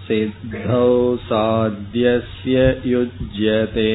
सिद्धौ 0.08 0.90
साध्यस्य 1.28 2.56
युज्यते 2.86 3.90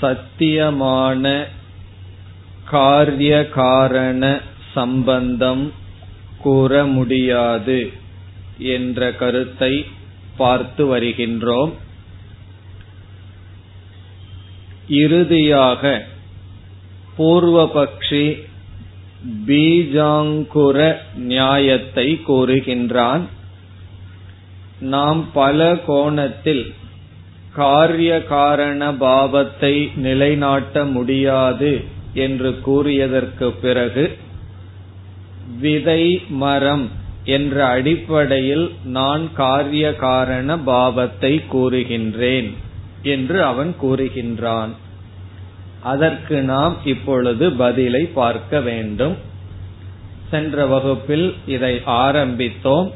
சத்தியமான 0.00 1.24
காரிய 2.72 3.34
காரண 3.58 4.22
சம்பந்தம் 4.74 5.64
கூற 6.44 6.72
முடியாது 6.96 7.78
என்ற 8.61 9.11
கருத்தை 9.11 9.85
பார்த்து 10.37 10.97
வருகின்றோம். 10.97 11.71
இறுதியாக 14.87 16.05
பூர்வபக்ஷி 17.17 18.25
பீஜாங்குர 19.47 20.77
நியாயத்தை 21.15 22.21
கூறுகின்றான் 22.27 23.23
நாம் 24.79 25.27
பல 25.33 25.75
கோணத்தில் 25.87 26.73
காரிய 27.53 28.23
காரண 28.23 28.93
பாவத்தை 28.93 29.91
நிலைநாட்ட 29.95 30.83
முடியாது 30.85 31.81
என்று 32.13 32.49
கூறியதற்கு 32.65 33.47
பிறகு 33.61 34.17
விதை 35.59 36.21
மரம் 36.29 36.85
என்ற 37.23 37.65
அடிப்படையில் 37.65 38.73
நான் 38.83 39.33
காரிய 39.33 39.95
காரண 39.95 40.59
பாவத்தை 40.59 41.43
கூறுகின்றேன் 41.53 42.53
என்று 43.01 43.43
அவன் 43.43 43.75
கூறுகின்றான். 43.81 44.69
அதற்கு 45.79 46.41
நாம் 46.41 46.77
இப்பொழுது 46.85 47.51
பதிலை 47.51 48.05
பார்க்க 48.05 48.61
வேண்டும். 48.61 49.17
சென்ற 50.29 50.65
வகுப்பில் 50.65 51.35
இதை 51.45 51.81
ஆரம்பித்தோம். 51.85 52.91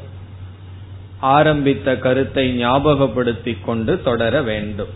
ஆரம்பித்த 1.20 1.96
கருத்தை 1.96 2.66
ஞாபகப்படுத்திக் 2.66 3.64
கொண்டு 3.64 4.02
தொடர 4.02 4.42
வேண்டும். 4.42 4.88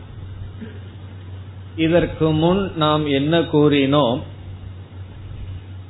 இதற்கு 1.77 2.31
முன் 2.31 2.73
நாம் 2.77 3.06
என்ன 3.06 3.41
கூறினோம்? 3.41 4.20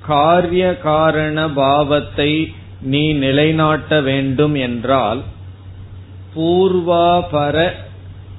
காரிய 0.00 0.78
காரண 0.78 1.50
பாவத்தை 1.50 2.52
நீ 2.82 3.12
நிலைநாட்ட 3.12 4.00
வேண்டும் 4.00 4.54
என்றால் 4.54 5.22
பூர்வாபர 6.34 7.72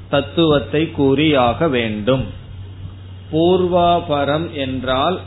தத்துவத்தை 0.09 0.91
கூறியாக 0.91 1.67
வேண்டும். 1.67 2.23
பூர்வாபரம் 3.31 4.51
என்றால் 4.51 5.19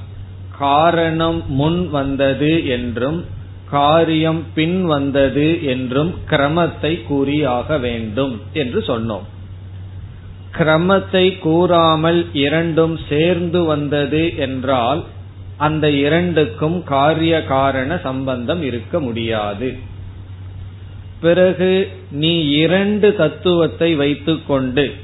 காரணம் 0.58 1.42
முன் 1.46 1.88
வந்தது 1.88 2.66
என்றும் 2.66 3.24
காரியம் 3.70 4.42
பின் 4.54 4.84
வந்தது 4.84 5.64
என்றும் 5.64 6.14
கிரமத்தை 6.30 7.02
கூறியாக 7.02 7.78
வேண்டும் 7.78 8.40
என்று 8.52 8.80
சொன்னோம். 8.80 9.24
கிரமத்தை 10.52 11.38
கூறாமல் 11.38 12.26
இரண்டும் 12.32 12.98
சேர்ந்து 13.08 13.64
வந்தது 13.64 14.36
என்றால் 14.36 15.04
அந்த 15.56 15.90
இரண்டுக்கும் 15.90 16.82
காரிய 16.82 17.44
காரண 17.44 17.98
சம்பந்தம் 17.98 18.62
இருக்க 18.62 19.00
முடியாது. 19.00 19.78
பிறகு 21.20 21.88
நீ 22.10 22.48
இரண்டு 22.48 23.16
தத்துவத்தை 23.16 23.94
வைத்துக்கொண்டு 23.94 24.94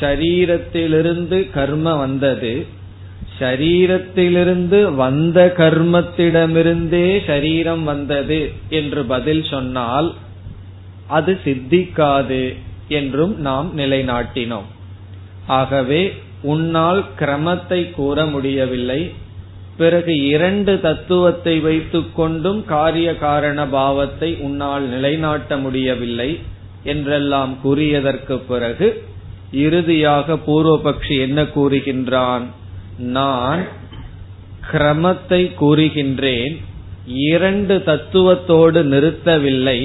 ஷரீரத்திலிருந்து 0.00 1.50
கர்ம 1.50 1.94
வந்தது 1.94 2.66
ஷரீரத்திலிருந்து 3.38 4.94
வந்த 4.94 5.54
கர்மத்திடமிருந்தே 5.56 7.06
ஷரீரம் 7.26 7.82
வந்தது 7.82 8.52
என்று 8.68 9.04
பதில் 9.04 9.44
சொன்னால் 9.44 10.14
அது 11.06 11.40
சித்திக்காது 11.44 12.54
என்றும் 12.88 13.40
நாம் 13.40 13.78
நிலைநாட்டினோம். 13.78 14.68
ஆகவே 15.46 16.12
உன்னால் 16.42 17.04
கிரமத்தை 17.18 17.90
கூற 17.90 18.26
முடியவில்லை 18.26 19.12
பிறகு 19.80 20.12
இரண்டு 20.28 20.72
தத்துவத்தை 20.80 21.54
வைத்துக் 21.60 22.14
கொண்டும் 22.14 22.60
காரிய 22.64 23.08
காரண 23.16 23.58
பாவத்தை 23.66 24.30
உன்னால் 24.46 24.86
நிலைநாட்ட 24.88 25.56
முடியவில்லை 25.56 26.30
என்றெல்லாம் 26.92 27.52
கூறியதற்கு 27.64 28.36
பிறகு 28.50 28.88
இறுதியாக 29.64 30.36
பூர்வபக்ஷி 30.46 31.16
என்ன 31.26 31.42
கூறுகின்றான்? 31.56 32.44
நான் 33.16 33.62
கிரமத்தை 34.72 35.42
கூறுகின்றேன் 35.60 36.54
இரண்டு 37.30 37.74
தத்துவத்தோடு 37.86 38.80
நிறுத்தவில்லை 38.92 39.78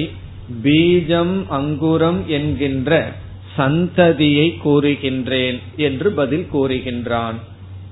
பீஜம் 0.64 1.36
அங்குரம் 1.58 2.20
என்கின்ற 2.26 2.90
சந்ததியை 3.56 4.46
கூறுகின்றேன் 4.64 5.58
என்று 5.86 6.08
பதில் 6.12 6.46
கூறுகின்றான். 6.52 7.38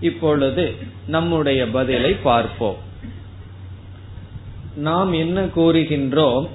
இப்பொழுது 0.03 0.75
நம்முடைய 1.07 1.67
பதிலை 1.67 2.13
பார்ப்போம். 2.13 2.77
நாம் 4.77 5.13
என்ன 5.13 5.45
கூறுகின்றோம்? 5.45 6.49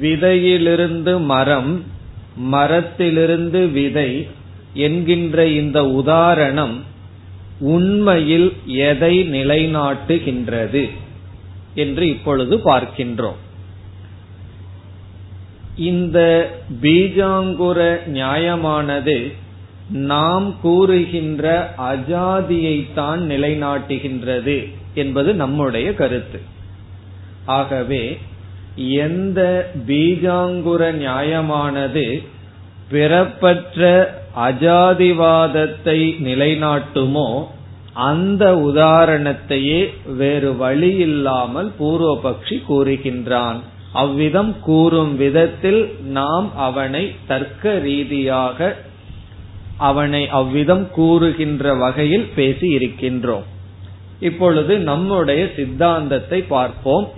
விதையிலிருந்து 0.00 1.20
மரம் 1.20 1.84
மரத்திலிருந்து 2.36 3.66
விதை 3.68 4.28
என்கின்ற 4.74 5.46
இந்த 5.46 5.88
உதாரணம் 5.88 6.82
உண்மையில் 7.58 8.52
எதை 8.66 9.28
நிலைநாட்டுகின்றது 9.28 10.90
என்று 11.74 12.08
இப்பொழுது 12.08 12.56
பார்க்கின்றோம். 12.56 13.40
இந்த 15.76 16.18
பீஜாங்குர 16.82 17.80
நியாயமானது 18.08 19.16
நாம் 19.88 20.60
கூறுகின்ற 20.60 21.74
அஜாதியைத்தான் 21.78 23.20
நிலைநாட்டுகின்றது 23.28 24.72
என்பது 24.94 25.34
நம்முடைய 25.34 25.94
கருத்து. 25.94 26.40
ஆகவே 27.44 28.18
எந்த 28.76 29.70
பீஜாங்குர 29.86 30.80
நியாயமானது 30.92 32.26
பிறப்பற்ற 32.90 33.80
அஜாதிவாதத்தை 34.36 35.98
நிலைநாட்டுமோ 36.22 37.44
அந்த 37.92 38.54
உதாரணத்தையே 38.54 39.88
வேறு 40.16 40.56
வழி 40.56 40.94
இல்லாமல் 40.94 41.72
பூர்வபக்ஷி 41.80 42.62
கூறுகின்றான். 42.68 43.56
அவ்விதம் 43.92 44.56
கூறும் 44.60 45.16
விதத்தில் 45.16 45.94
நாம் 46.02 46.56
அவனை 46.56 47.12
தர்க்க 47.26 47.78
ரீதியாக 47.78 48.76
அவனை 49.76 50.28
அவ்விதம் 50.28 50.90
கூறுகின்ற 50.90 51.74
வகையில் 51.74 52.28
பேசி 52.34 52.76
இருக்கின்றோம். 52.76 53.46
இப்பொழுது 54.20 54.78
நம்முடைய 54.78 55.48
சித்தாந்தத்தை 55.56 56.42
பார்ப்போம். 56.42 57.08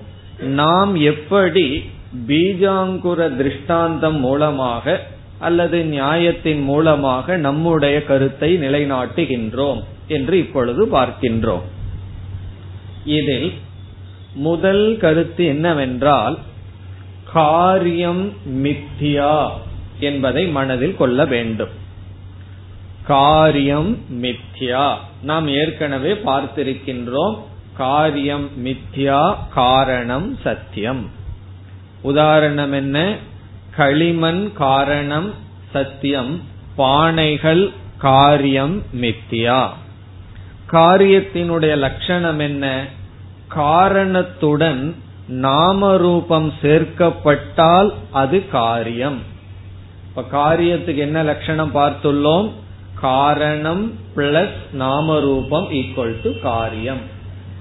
நாம் 0.40 0.94
எப்படி 0.94 1.84
பீஜாங்குர 2.26 3.36
திருஷ்டாந்தம் 3.36 4.20
மூலமாக 4.20 5.00
அல்லது 5.38 5.84
நியாயத்தின் 5.84 6.62
மூலமாக 6.62 7.36
நம்முடைய 7.36 8.04
கருத்தை 8.04 8.56
நிலைநாட்டுகின்றோம் 8.56 9.80
என்று 10.08 10.38
இப்பொழுது 10.38 10.86
பார்க்கின்றோம். 10.86 11.66
இதில் 13.04 13.52
முதல் 14.34 14.96
கருத்து 15.00 15.44
என்னவென்றால் 15.44 16.38
காரியம் 17.24 18.32
மித்தியா 18.46 19.48
என்பதை 19.98 20.46
மனதில் 20.46 20.96
கொள்ள 20.96 21.24
வேண்டும். 21.24 21.86
காரியம் 23.08 23.90
மித்யா. 24.22 24.94
நாம் 25.22 25.48
ஏற்கனவே 25.48 26.12
பார்த்திருக்கின்றோம் 26.12 27.36
காரியம் 27.76 28.50
மித்யா 28.64 29.20
காரணம் 29.54 30.38
சத்தியம். 30.42 31.10
உதாரணம் 32.02 32.72
என்ன? 32.72 33.16
களிமண் 33.76 34.52
காரணம் 34.52 35.34
சத்தியம் 35.72 36.42
பானைகள் 36.78 37.72
காரியம் 37.98 38.82
மித்தியா 39.00 39.68
காரியத்தினுடைய 40.72 41.76
லட்சணம் 41.76 42.38
என்ன? 42.38 42.86
காரணத்துடன் 43.48 44.82
நாமரூபம் 45.28 46.52
சேர்க்கப்பட்டால் 46.62 47.90
அது 48.10 48.48
காரியம். 48.48 49.18
இப்ப 50.08 50.24
காரியத்துக்கு 50.32 50.96
என்ன 50.96 51.22
லட்சணம் 51.22 51.74
பார்த்துள்ளோம்? 51.74 52.50
காரணம் 53.00 53.92
பிளஸ் 54.16 54.58
நாமரூபம் 54.78 55.70
ஈக்குவல் 55.70 56.22
டு 56.22 56.30
காரியம். 56.42 57.00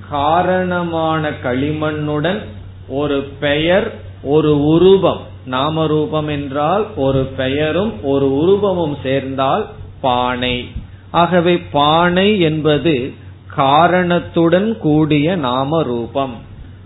காரணமான 0.09 1.29
களிமண்ணுடன் 1.29 2.39
ஒரு 2.87 3.29
பெயர் 3.39 3.99
ஒரு 4.23 4.65
உருவம். 4.65 5.21
நாமரூபம் 5.51 6.29
என்றால் 6.29 6.85
ஒரு 6.95 7.23
பெயரும் 7.23 8.03
ஒரு 8.03 8.35
உருவமும் 8.35 8.97
சேர்ந்தால் 9.03 9.69
பானை. 10.01 10.67
ஆகவே 11.11 11.57
பானை 11.57 12.39
என்பது 12.39 13.13
காரணத்துடன் 13.55 14.77
கூடிய 14.77 15.35
நாம 15.35 15.83
ரூபம் 15.83 16.35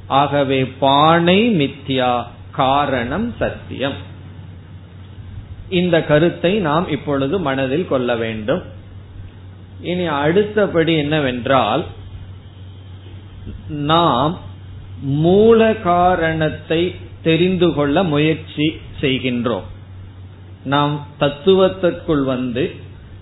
ஆகவே 0.08 0.66
பானை 0.66 1.56
மித்யா 1.56 2.24
காரணம் 2.52 3.34
சத்தியம். 3.40 4.10
இந்த 5.72 6.04
கருத்தை 6.04 6.54
நாம் 6.58 6.90
இப்பொழுது 6.90 7.40
மனதில் 7.40 7.88
கொள்ள 7.88 8.16
வேண்டும். 8.16 8.64
இனி 9.82 10.06
அடுத்தபடி 10.06 10.94
என்னவென்றால் 10.98 11.84
நாம் 13.68 14.40
மூல 15.02 15.76
காரணத்தை 15.76 16.96
தெரிந்து 17.24 17.74
கொள்ள 17.74 18.04
முயற்சி 18.04 18.68
செய்கின்றோம். 19.02 19.68
நாம் 20.64 21.08
தத்துவத்திற்குள் 21.20 22.24
வந்து 22.24 22.76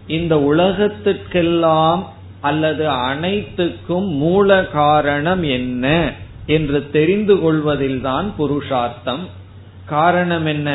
இந்த 0.08 0.36
உலகத்திற்கெல்லாம் 0.36 2.04
அல்லது 2.42 2.90
அனைத்துக்கும் 2.90 4.08
மூல 4.16 4.66
காரணம் 4.66 5.44
என்ன 5.44 6.14
என்று 6.46 6.90
தெரிந்து 6.92 7.36
கொள்வதில்தான் 7.36 8.28
புருஷார்த்தம். 8.38 9.24
காரணம் 9.86 10.46
என்ன? 10.46 10.70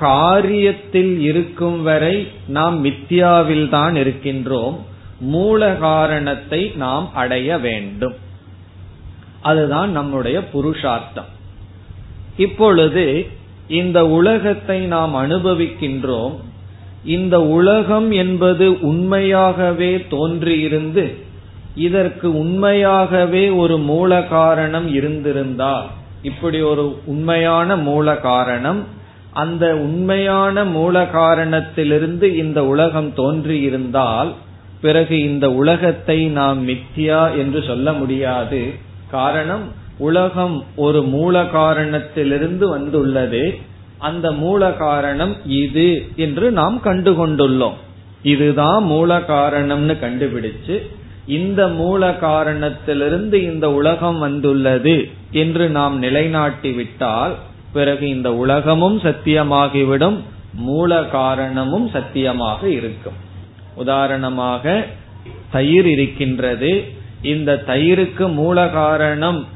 காரியத்தில் 0.00 1.18
இருக்கும் 1.18 1.82
வரை 1.82 2.28
நாம் 2.46 2.84
மித்யாவில் 2.84 3.68
தான் 3.68 3.94
இருக்கின்றோம். 3.94 4.76
மூல 5.20 5.74
காரணத்தை 5.74 6.72
நாம் 6.76 7.14
அடைய 7.14 7.58
வேண்டும். 7.58 8.14
அதுதான் 9.42 9.90
நம்முடைய 9.90 10.48
புருஷார்த்தம். 10.48 11.24
இப்பொழுது 12.36 13.26
இந்த 13.68 14.06
உலகத்தை 14.06 14.80
நாம் 14.80 15.14
அனுபவிக்கின்றோம். 15.14 16.36
இந்த 17.04 17.42
உலகம் 17.42 18.10
என்பது 18.10 18.80
உண்மையாகவே 18.80 20.06
தோன்றியிருந்து 20.10 21.16
இதற்கு 21.74 22.38
உண்மையாகவே 22.38 23.48
ஒரு 23.48 23.78
மூல 23.78 24.22
காரணம் 24.22 24.94
இருந்திருந்தால் 24.94 25.86
இப்படி 26.22 26.60
ஒரு 26.60 27.00
உண்மையான 27.04 27.76
மூல 27.76 28.16
காரணம் 28.16 28.93
அந்த 29.34 29.76
உண்மையான 29.76 30.64
மூல 30.64 31.06
காரணத்திலிருந்து 31.06 32.36
இந்த 32.36 32.66
உலகம் 32.66 33.12
தோன்றியிருந்தால் 33.16 34.32
பிறகு 34.80 35.20
இந்த 35.20 35.52
உலகத்தை 35.52 36.26
நாம் 36.26 36.68
மித்தியா 36.68 37.36
என்று 37.36 37.62
சொல்ல 37.66 37.92
முடியாது. 37.92 38.72
காரணம் 39.10 39.72
உலகம் 39.98 40.64
ஒரு 40.76 41.02
மூல 41.02 41.44
காரணத்திலிருந்து 41.46 42.68
வந்துள்ளது. 42.68 43.58
அந்த 43.98 44.32
மூல 44.32 44.72
காரணம் 44.72 45.36
இது 45.46 46.02
என்று 46.16 46.50
நாம் 46.50 46.80
கண்டுகொண்டுள்ளோம். 46.84 47.78
இதுதான் 48.22 48.84
மூல 48.84 49.18
காரணம்னு 49.18 49.94
கண்டுபிடிச்சு 50.02 50.86
இந்த 51.26 51.68
மூல 51.68 52.14
காரணத்திலிருந்து 52.14 53.42
இந்த 53.42 53.72
உலகம் 53.72 54.18
வந்துள்ளது 54.18 55.08
என்று 55.30 55.68
நாம் 55.68 55.98
நிலைநாட்டி 55.98 56.72
விட்டால் 56.72 57.34
பிறகு 57.74 58.08
இந்த 58.08 58.34
உலகமும் 58.34 59.00
சத்தியமாகிவிடும் 59.00 60.20
மூல 60.54 61.04
காரணமும் 61.04 61.88
சத்தியமாக 61.88 62.68
இருக்கும். 62.68 63.18
உதாரணமாக 63.74 64.86
தயிர் 65.50 65.86
இருக்கின்றது. 65.86 66.84
இந்த 67.22 67.62
தயிருக்கு 67.66 68.32
மூல 68.32 68.68
காரணம் 68.68 69.46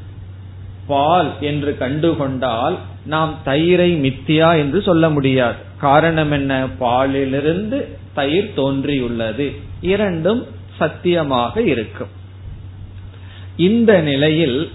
பால் 0.87 1.31
என்று 1.39 1.77
கண்டுகொண்டால் 1.79 2.77
நாம் 3.05 3.37
தயிரை 3.45 3.91
மித்தியா 3.97 4.57
என்று 4.57 4.81
சொல்ல 4.81 5.09
முடியாது. 5.09 5.57
காரணம் 5.77 6.31
என்ன? 6.31 6.67
பாலிலிருந்து 6.79 7.97
தயிர் 8.13 8.53
தோன்றியுள்ளது. 8.55 9.55
இரண்டும் 9.81 10.47
சத்தியமாக 10.77 11.61
இருக்கும். 11.61 12.07
இந்த 13.57 14.01
நிலையில் 14.01 14.71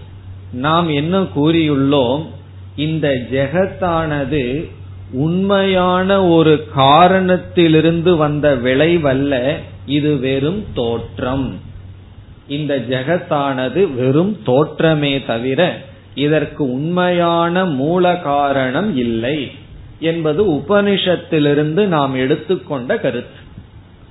நாம் 0.53 0.89
என்ன 0.89 1.23
கூறியுள்ளோம்? 1.23 2.34
இந்த 2.77 3.09
ஜெகத்தானது 3.31 4.71
உண்மையான 5.11 6.25
ஒரு 6.25 6.69
காரணத்திலிருந்து 6.75 8.17
வந்த 8.17 8.55
விளைவல்ல 8.55 9.57
இது 9.87 10.19
வெறும் 10.19 10.65
தோற்றம். 10.75 11.61
இந்த 12.49 12.79
ஜெகத்தானது 12.79 13.95
வெறும் 13.95 14.39
தோற்றமே 14.47 15.27
தவிர 15.27 15.79
இதற்கு 16.15 16.73
உண்மையான 16.73 17.65
மூல 17.65 18.17
காரணம் 18.17 18.97
இல்லை 18.97 19.51
என்பது 19.99 20.51
உபனிஷத்திலிருந்து 20.51 21.85
நாம் 21.87 22.15
எடுத்துக்கொண்ட 22.15 22.99
கருத்து. 22.99 23.43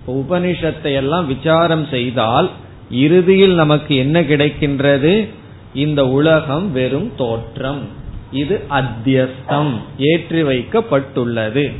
உபனிஷத்தை 0.08 0.94
எல்லாம் 0.94 1.28
விசாரம் 1.28 1.88
செய்தால் 1.90 2.50
இறுதியில் 2.92 3.54
நமக்கு 3.54 3.96
என்ன 3.96 4.22
கிடைக்கின்றது? 4.22 5.28
இந்த 5.74 6.08
உலகம் 6.08 6.72
வெறும் 6.72 7.12
தோற்றம். 7.18 8.02
இது 8.34 8.62
அத்தியஸ்தம் 8.70 9.74
ஏற்றி 9.98 10.44
வைக்கப்பட்டுள்ளது. 10.44 11.72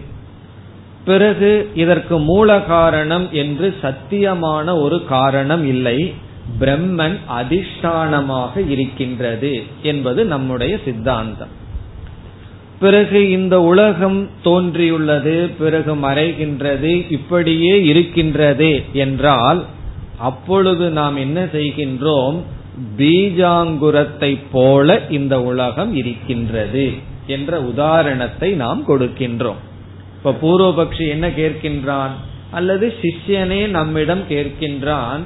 பிறகு 1.06 1.70
இதற்கு 1.76 2.18
மூல 2.20 2.60
காரணம் 2.62 3.28
என்று 3.32 3.76
சத்தியமான 3.82 4.82
ஒரு 4.82 5.06
காரணம் 5.06 5.66
இல்லை. 5.68 6.14
பிரம்மன் 6.60 7.18
அதிஷ்டானமாக 7.40 8.70
இருக்கின்றது 8.70 9.64
என்பது 9.82 10.26
நம்முடைய 10.26 10.80
சித்தாந்தம். 10.86 11.62
பிறகு 12.80 13.30
இந்த 13.30 13.62
உலகம் 13.62 14.30
தோன்றியுள்ளது 14.44 15.52
பிறகு 15.60 15.96
மறைகின்றது 15.96 17.12
இப்படியே 17.12 17.84
இருக்கின்றது 17.84 18.82
என்றால் 18.94 19.66
அப்பொழுது 20.18 20.90
நாம் 20.90 21.16
என்ன 21.16 21.44
செய்கின்றோம்? 21.44 22.38
பீஜாங்குரத்தை 22.98 24.40
போல 24.52 25.02
இந்த 25.10 25.42
உலகம் 25.42 25.96
இருக்கின்றது 25.96 26.86
என்ற 27.28 27.62
உதாரணத்தை 27.62 28.50
நாம் 28.52 28.82
கொடுக்கின்றோம். 28.88 29.62
இப்ப 30.18 30.34
பூர்வபக்ஷி 30.42 31.06
என்ன 31.08 31.28
கேட்கின்றான்? 31.28 32.14
அல்லது 32.52 32.94
சிஷ்யனே 33.02 33.68
நம்மிடம் 33.68 34.24
கேட்கின்றான் 34.30 35.22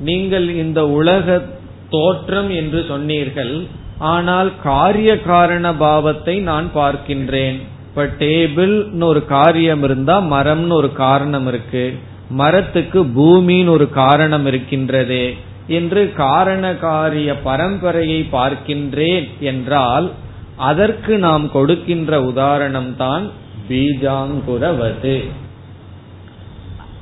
நீங்கள் 0.00 0.54
இந்த 0.54 0.80
உலக 0.88 1.42
தோற்றம் 1.90 2.50
என்று 2.50 2.84
சொன்னீர்கள் 2.88 3.54
ஆனால் 3.98 4.50
காரிய 4.62 5.20
காரண 5.20 5.74
பாவத்தை 5.74 6.38
நான் 6.40 6.68
பார்க்கின்றேன். 6.74 7.58
இப்ப 7.88 8.04
டேபிள்னு 8.18 9.04
ஒரு 9.04 9.24
காரியம் 9.24 9.82
இருந்தா 9.82 10.20
மரம்னு 10.20 10.72
ஒரு 10.72 10.92
காரணம் 10.92 11.46
இருக்கு 11.46 11.84
மரத்துக்கு 12.30 13.00
பூமின்னு 13.04 13.68
ஒரு 13.68 13.90
காரணம் 13.90 14.46
இருக்கின்றதே 14.46 15.24
என்று 15.66 16.12
காரண 16.12 16.74
காரிய 16.74 17.32
பரம்பரையை 17.44 18.20
பார்க்கின்றேன் 18.32 19.28
என்றால் 19.40 20.10
அதற்கு 20.56 21.18
நாம் 21.18 21.50
கொடுக்கின்ற 21.50 22.20
உதாரணம் 22.22 22.96
தான் 22.96 23.30
பீஜாங்குரவது. 23.68 25.24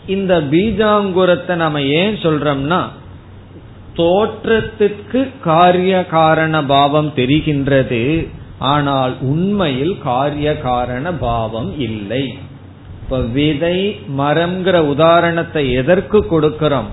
இந்த 0.07 0.41
பீஜாங்குரத்தை 0.41 1.55
நம்ம 1.57 1.83
ஏன் 1.83 2.15
சொல்றோம்னா 2.15 2.81
தோற்றத்திற்கு 3.95 5.29
காரிய 5.41 6.07
காரண 6.07 6.65
பாவம் 6.65 7.13
தெரிகின்றது 7.17 8.29
ஆனால் 8.59 9.15
உண்மையில் 9.21 9.99
காரிய 10.03 10.59
காரண 10.59 11.13
பாவம் 11.13 11.79
இல்லை. 11.79 12.35
இப்ப 13.03 13.21
விதை 13.21 13.77
மரம்ங்கிற 14.19 14.77
உதாரணத்தை 14.79 15.73
எதற்கு 15.73 16.27
கொடுக்கிறோம்? 16.27 16.91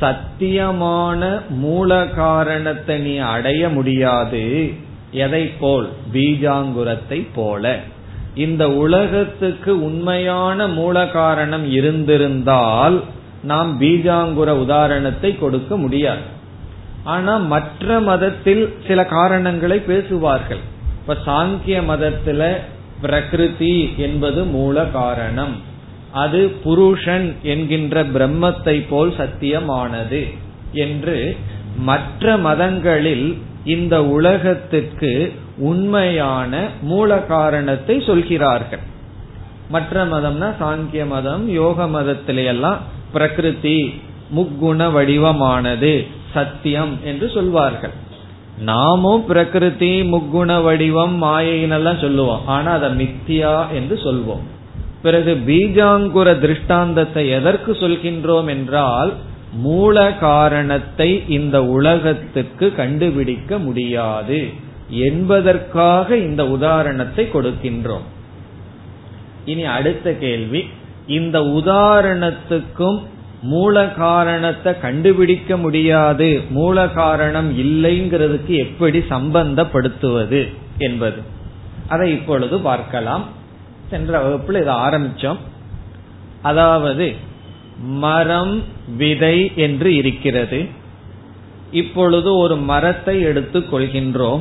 சத்தியமான 0.00 1.40
மூல 1.48 2.06
காரணத்தை 2.06 2.98
நீ 2.98 3.16
அடைய 3.16 3.68
முடியாது. 3.68 4.72
எதை 5.10 5.46
போல் 5.46 5.88
பீஜாங்குரத்தை 6.12 7.26
போல. 7.34 7.78
இந்த 8.34 8.70
உலகத்துக்கு 8.70 9.84
உண்மையான 9.84 10.66
மூல 10.66 11.06
காரணம் 11.06 11.70
இருந்திருந்தால் 11.70 13.02
நாம் 13.42 13.80
பீஜாங்குர 13.80 14.48
உதாரணத்தை 14.48 15.38
கொடுக்க 15.38 15.76
முடியாது. 15.76 16.34
ஆனா 17.04 17.36
மற்ற 17.36 18.00
மதத்தில் 18.00 18.76
சில 18.86 19.04
காரணங்களை 19.04 19.78
பேசுவார்கள். 19.78 20.58
இப்ப 21.00 21.16
சாங்கிய 21.26 21.82
மதத்துல 21.88 22.56
பிரகிருதி 23.00 23.94
என்பது 23.96 24.44
மூல 24.44 24.84
காரணம். 24.84 25.74
அது 26.12 26.48
புருஷன் 26.48 27.34
என்கின்ற 27.42 28.04
பிரம்மத்தை 28.04 28.86
போல் 28.88 29.10
சத்தியமானது 29.10 30.34
என்று 30.72 31.36
மற்ற 31.78 32.36
மதங்களில் 32.36 33.38
இந்த 33.64 34.04
உலகத்துக்கு 34.04 35.32
உண்மையான 35.58 36.68
மூல 36.82 37.18
காரணத்தை 37.18 38.00
சொல்கிறார்கள். 38.00 38.80
மற்ற 39.68 40.04
மதம்னா 40.04 40.54
சாங்கிய 40.60 41.06
மதம் 41.06 41.48
யோக 41.48 41.86
மதத்திலேயெல்லாம் 41.86 42.76
பிரகிருதி 43.12 43.94
முக்குண 44.36 44.92
வடிவமானது 44.92 46.06
சத்தியம் 46.34 46.98
என்று 47.04 47.30
சொல்வார்கள். 47.30 47.92
நாமும் 48.58 49.24
பிரகிருதி 49.26 50.02
முக்குண 50.02 50.62
வடிவம் 50.62 51.22
மாயைன்னெல்லாம் 51.22 52.00
சொல்லுவோம். 52.00 52.46
ஆனா 52.46 52.72
அதை 52.72 52.90
மித்தியா 52.90 53.68
என்று 53.70 54.00
சொல்வோம். 54.04 54.44
பிறகு 55.02 55.34
பீஜாங்குர 55.46 56.38
திருஷ்டாந்தத்தை 56.38 57.28
எதற்கு 57.28 57.72
சொல்கின்றோம் 57.72 58.46
என்றால் 58.46 59.12
மூல 59.52 60.12
காரணத்தை 60.12 61.22
இந்த 61.28 61.64
உலகத்துக்கு 61.64 62.72
கண்டுபிடிக்க 62.72 63.58
முடியாது 63.58 64.48
என்பதற்காக 64.88 66.16
இந்த 66.16 66.48
உதாரணத்தை 66.48 67.28
கொடுக்கின்றோம். 67.32 68.06
இனி 69.44 69.64
அடுத்த 69.64 70.12
கேள்வி 70.12 70.64
இந்த 71.06 71.40
உதாரணத்துக்கும் 71.40 73.02
மூல 73.42 73.88
காரணத்தை 73.88 74.80
கண்டுபிடிக்க 74.80 75.56
முடியாது 75.56 76.40
மூல 76.50 76.88
காரணம் 76.88 77.58
இல்லைங்கிறதுக்கு 77.58 78.54
எப்படி 78.56 78.98
சம்பந்தப்படுத்துவது 78.98 80.48
என்பது. 80.78 81.16
அதை 81.88 82.10
இப்பொழுது 82.10 82.58
பார்க்கலாம். 82.58 83.24
சென்ற 83.90 84.18
வகுப்பில் 84.18 84.60
இதை 84.60 84.74
ஆரம்பிச்சோம். 84.74 85.36
அதாவது 86.42 87.14
மரம் 87.78 88.62
விதை 88.96 89.52
என்று 89.56 89.94
இருக்கிறது. 89.94 90.66
இப்பொழுது 91.70 92.36
ஒரு 92.36 92.56
மரத்தை 92.56 93.20
எடுத்துக் 93.20 93.74
கொள்கின்றோம். 93.74 94.40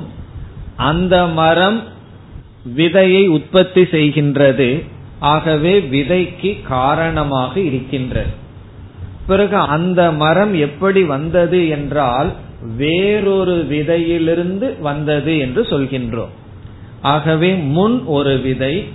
அந்த 0.75 1.25
மரம் 1.25 1.83
விதையை 2.77 3.27
உற்பத்தி 3.27 3.81
செய்கின்றது. 3.81 4.83
ஆகவே 5.19 5.79
விதைக்கு 5.79 6.61
காரணமாக 6.61 7.59
இருக்கின்றது. 7.59 8.29
பிறகு 9.27 9.57
அந்த 9.57 10.11
மரம் 10.11 10.53
எப்படி 10.53 11.03
வந்தது 11.03 11.67
என்றால் 11.67 12.33
வேறொரு 12.77 13.67
விதையிலிருந்து 13.69 14.79
வந்தது 14.79 15.37
என்று 15.37 15.61
சொல்கின்றோம். 15.61 16.33
ஆகவே 17.01 17.53
முன் 17.53 18.03
ஒரு 18.03 18.37
விதை 18.37 18.85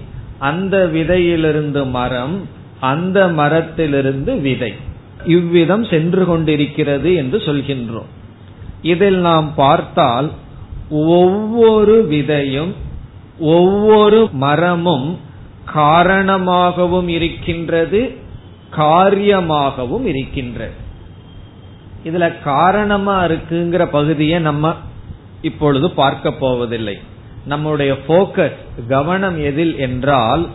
அந்த 0.41 0.77
விதையிலிருந்து 0.93 1.83
மரம் 1.91 2.37
அந்த 2.81 3.29
மரத்திலிருந்து 3.29 4.33
விதை. 4.41 4.73
இவ்விதம் 5.25 5.85
சென்று 5.85 6.25
கொண்டிருக்கிறது 6.25 7.15
என்று 7.15 7.39
சொல்கின்றோம். 7.39 8.11
இதில் 8.83 9.19
நாம் 9.19 9.49
பார்த்தால் 9.55 10.29
ஒவ்வொரு 10.91 11.97
விதையும் 12.11 12.73
ஒவ்வொரு 13.39 14.21
மரமும் 14.33 15.09
காரணமாகவும் 15.65 17.09
இருக்கின்றது 17.09 18.01
காரியமாகவும் 18.77 20.07
இருக்கின்றது. 20.07 20.77
இதுல 22.05 22.27
காரணமா 22.45 23.17
இருக்குங்கிற 23.25 23.85
பகுதியை 23.87 24.41
நம்ம 24.41 24.75
இப்பொழுது 25.43 25.91
பார்க்க 25.91 26.33
போவதில்லை. 26.33 26.97
நம்முடைய 27.47 27.97
போக்கஸ் 28.09 28.57
கவனம் 28.89 29.43
எதில் 29.43 29.79
என்றால் 29.79 30.47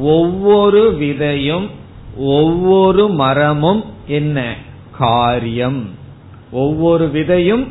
ஒவ்வொரு 0.00 0.96
விதையும் 1.00 1.68
ஒவ்வொரு 2.16 3.08
மரமும் 3.08 3.84
என்ன? 4.06 4.54
காரியம். 4.98 5.88
ஒவ்வொரு 6.52 7.06
விதையும் 7.06 7.66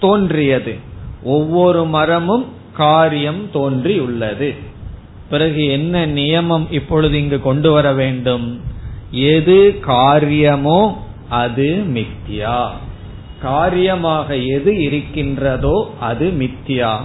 தோன்றியது. 0.00 0.76
ஒவ்வொரு 1.22 1.84
மரமும் 1.84 2.44
காரியம் 2.72 3.50
தோன்றியுள்ளது. 3.52 4.54
பிறகு 5.30 5.66
என்ன 5.66 6.06
நியமம் 6.06 6.72
இப்பொழுது 6.72 7.18
இங்கு 7.18 7.40
கொண்டு 7.40 7.72
வர 7.72 7.92
வேண்டும்? 7.92 8.60
எது 9.10 9.78
காரியமோ 9.80 11.02
அது 11.28 11.84
மித்தியா 11.94 12.66
காரியமாக 13.42 14.36
எது 14.36 14.82
இருக்கின்றதோ 14.82 15.90
அது 16.00 16.30
மித்தியா 16.30 16.96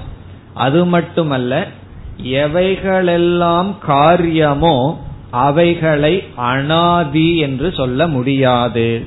அது 0.54 0.86
மட்டுமல்ல 0.86 1.68
எவைகளெல்லாம் 2.24 3.74
காரியமோ 3.80 5.00
அவைகளை 5.32 6.24
அனாதி 6.36 7.38
என்று 7.38 7.74
சொல்ல 7.74 8.08
முடியாது. 8.08 9.04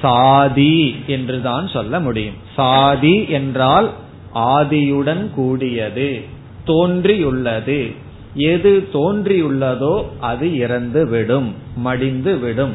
சாதி 0.00 0.94
என்றுதான் 1.06 1.68
சொல்ல 1.68 2.00
முடியும். 2.00 2.34
சாதி 2.56 3.28
என்றால் 3.28 3.90
ஆதியுடன் 4.34 5.30
கூடியது 5.34 6.22
தோன்றியுள்ளது. 6.66 7.92
எது 8.34 8.88
தோன்றியுள்ளதோ 8.92 10.04
அது 10.20 10.58
இறந்து 10.58 11.08
விடும் 11.08 11.54
மடிந்து 11.76 12.38
விடும். 12.38 12.74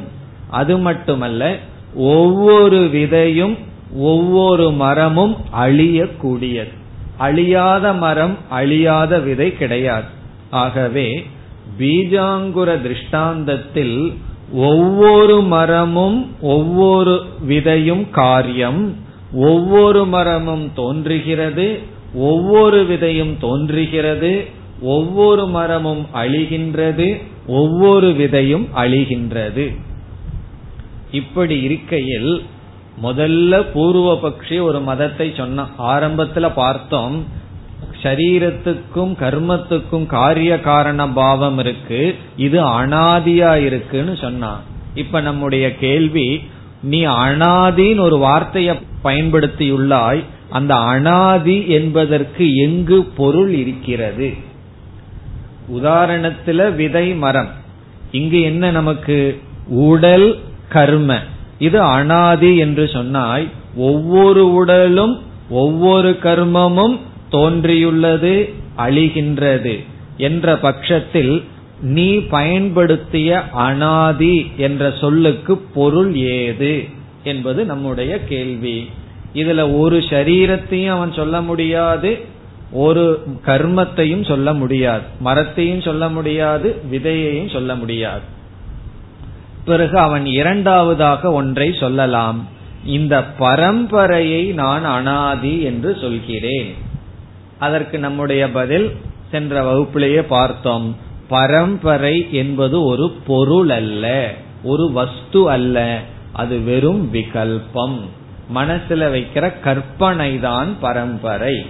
அது 0.50 0.78
மட்டுமல்ல 0.78 1.58
ஒவ்வொரு 1.96 2.90
விதையும் 2.94 3.58
ஒவ்வொரு 3.96 4.72
மரமும் 4.72 5.38
அழியக்கூடியது. 5.60 6.80
அழியாத 7.24 7.86
மரம் 8.04 8.36
அழியாத 8.60 9.20
விதை 9.28 9.50
கிடையாது. 9.62 10.10
ஆகவே 10.64 11.08
பீஜாங்குர 11.80 12.70
திருஷ்டாந்தத்தில் 12.86 13.98
ஒவ்வொரு 14.70 15.38
மரமும் 15.54 16.20
ஒவ்வொரு 16.56 17.16
விதையும் 17.50 18.04
காரியம். 18.22 18.82
ஒவ்வொரு 19.50 20.02
மரமும் 20.06 20.66
தோன்றுகிறது 20.76 21.68
ஒவ்வொரு 22.30 22.80
விதையும் 22.90 23.36
தோன்றுகிறது 23.40 24.32
ஒவ்வொரு 24.96 25.44
மரமும் 25.58 26.04
அழிகின்றது 26.22 27.08
ஒவ்வொரு 27.60 28.10
விதையும் 28.22 28.66
அழிகின்றது. 28.82 29.66
இப்படி 31.20 31.56
இருக்கையில் 31.68 32.34
முதல்ல 33.04 33.66
பூர்வ 33.74 34.20
பக்ஷி 34.24 34.62
ஒரு 34.62 34.82
மதத்தை 34.82 35.34
சொன்ன 35.38 35.66
ஆரம்பத்துல 35.80 36.52
பார்த்தோம் 36.54 37.26
சரீரத்துக்கும் 38.04 39.16
கர்மத்துக்கும் 39.22 40.06
காரிய 40.06 40.60
காரண 40.60 41.10
பாவம் 41.10 41.58
இருக்கு 41.58 42.16
இது 42.38 42.64
அனாதியா 42.64 43.56
இருக்குன்னு 43.56 44.18
சொன்னான். 44.22 44.62
இப்ப 44.96 45.22
நம்முடைய 45.22 45.76
கேள்வி 45.76 46.44
நீ 46.84 47.06
அனாதின்னு 47.06 48.00
ஒரு 48.00 48.18
வார்த்தையை 48.18 48.80
பயன்படுத்தியுள்ளாய் 49.04 50.24
அந்த 50.50 50.76
அனாதி 50.76 51.68
என்பதற்கு 51.68 52.56
எங்கு 52.56 53.04
பொருள் 53.04 53.54
இருக்கிறது? 53.54 54.34
உதாரணத்துல 55.74 56.76
விதை 56.76 57.14
மரம். 57.14 57.50
இங்கு 58.12 58.42
என்ன 58.42 58.72
நமக்கு? 58.72 59.42
உடல் 59.68 60.40
கர்ம. 60.70 61.20
இது 61.66 61.80
அனாதி 61.98 62.52
என்று 62.58 62.86
சொன்னால் 62.88 63.46
ஒவ்வொரு 63.90 64.44
உடலும் 64.54 65.16
ஒவ்வொரு 65.64 66.12
கர்மமும் 66.24 66.96
தோன்றியுள்ளது 67.32 68.36
அழிகின்றது 68.78 69.76
என்ற 70.28 70.56
பட்சத்தில் 70.58 71.34
நீ 71.96 72.10
பயன்படுத்திய 72.34 73.30
அனாதி 73.68 74.36
என்ற 74.58 74.84
சொல்லுக்கு 75.02 75.54
பொருள் 75.78 76.12
ஏது 76.36 76.74
என்பது 77.24 77.62
நம்முடைய 77.66 78.12
கேள்வி. 78.24 78.78
இதுல 79.34 79.62
ஒரு 79.80 79.98
சரீரத்தையும் 80.12 80.96
அவன் 80.96 81.14
சொல்ல 81.14 81.36
முடியாது 81.42 82.12
ஒரு 82.86 83.06
கர்மத்தையும் 83.46 84.26
சொல்ல 84.28 84.50
முடியாது 84.54 85.06
மரத்தையும் 85.20 85.82
சொல்ல 85.82 86.04
முடியாது 86.10 86.68
விதையையும் 86.92 87.52
சொல்ல 87.52 87.72
முடியாது. 87.76 88.26
பிறகு 89.66 89.98
அவன் 89.98 90.26
இரண்டாவதாக 90.26 91.32
ஒன்றை 91.32 91.76
சொல்லலாம். 91.80 92.48
இந்த 92.86 93.24
பரம்பரையை 93.40 94.54
நான் 94.54 94.86
அனாதி 94.86 95.62
என்று 95.62 95.98
சொல்கிறேன். 96.02 96.76
அதற்கு 97.60 98.00
நம்முடைய 98.00 98.52
பதில் 98.52 98.92
சென்ற 99.32 99.64
வகுப்பிலேயே 99.64 100.22
பார்த்தோம். 100.22 100.96
பரம்பரை 101.28 102.28
என்பது 102.32 102.84
ஒரு 102.84 103.14
பொருள் 103.28 103.70
அல்ல 103.70 104.34
ஒரு 104.64 104.92
வஸ்து 104.92 105.50
அல்ல 105.50 106.00
அது 106.34 106.60
வெறும் 106.60 107.14
விகல்பம். 107.14 108.00
மனசுல 108.56 109.12
வைக்கிற 109.14 109.60
கற்பனை 109.60 110.40
தான் 110.40 110.80
பரம்பரை. 110.80 111.66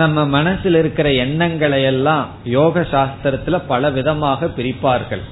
நம்ம 0.00 0.24
மனசில் 0.26 0.74
இருக்கிற 0.74 1.08
எண்ணங்களை 1.12 1.82
எல்லாம் 1.82 2.24
யோக 2.44 2.80
சாஸ்திரத்துல 2.92 3.56
பல 3.66 3.90
விதமாக 3.90 4.48
பிரிப்பார்கள். 4.56 5.22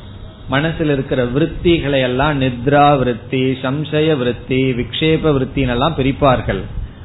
மனசில் 0.48 0.88
இருக்கிற 0.88 1.20
விற்த்திகளை 1.24 2.00
எல்லாம் 2.00 2.40
நித்ரா 2.40 2.86
விருத்தி 2.98 3.42
சம்சய 3.62 4.16
விருத்தி 4.16 4.60
விக்ஷேப 4.72 5.32
விற்த்தினெல்லாம் 5.36 5.96
பிரிப்பார்கள். 6.00 6.62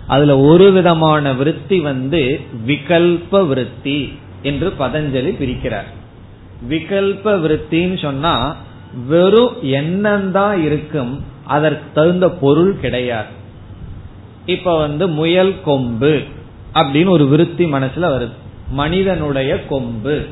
அதுல 0.08 0.38
ஒரு 0.40 0.72
விதமான 0.72 1.34
விருத்தி 1.34 1.80
வந்து 1.80 2.22
விகல்ப 2.68 3.42
விருத்தி 3.48 4.00
என்று 4.42 4.74
பதஞ்சலி 4.80 5.34
பிரிக்கிறார். 5.42 5.90
விகல்ப 6.70 7.36
விருத்தின்னு 7.44 8.00
சொன்னா 8.02 8.56
வெறும் 9.08 9.56
எண்ணம் 9.62 10.32
தான் 10.32 10.58
இருக்கும் 10.64 11.14
அதற்கு 11.46 11.88
தகுந்த 11.94 12.30
பொருள் 12.30 12.76
கிடையாது. 12.80 13.34
இப்ப 14.46 14.78
வந்து 14.78 15.08
முயல் 15.08 15.56
கொம்பு. 15.62 16.14
அப்படின்னு 16.80 17.10
ஒரு 17.10 17.28
விருத்தி 17.28 17.66
மனசுல 17.66 18.08
வருது. 18.16 18.38
மனிதனுடைய 18.70 19.66
கொம்பு. 19.66 20.26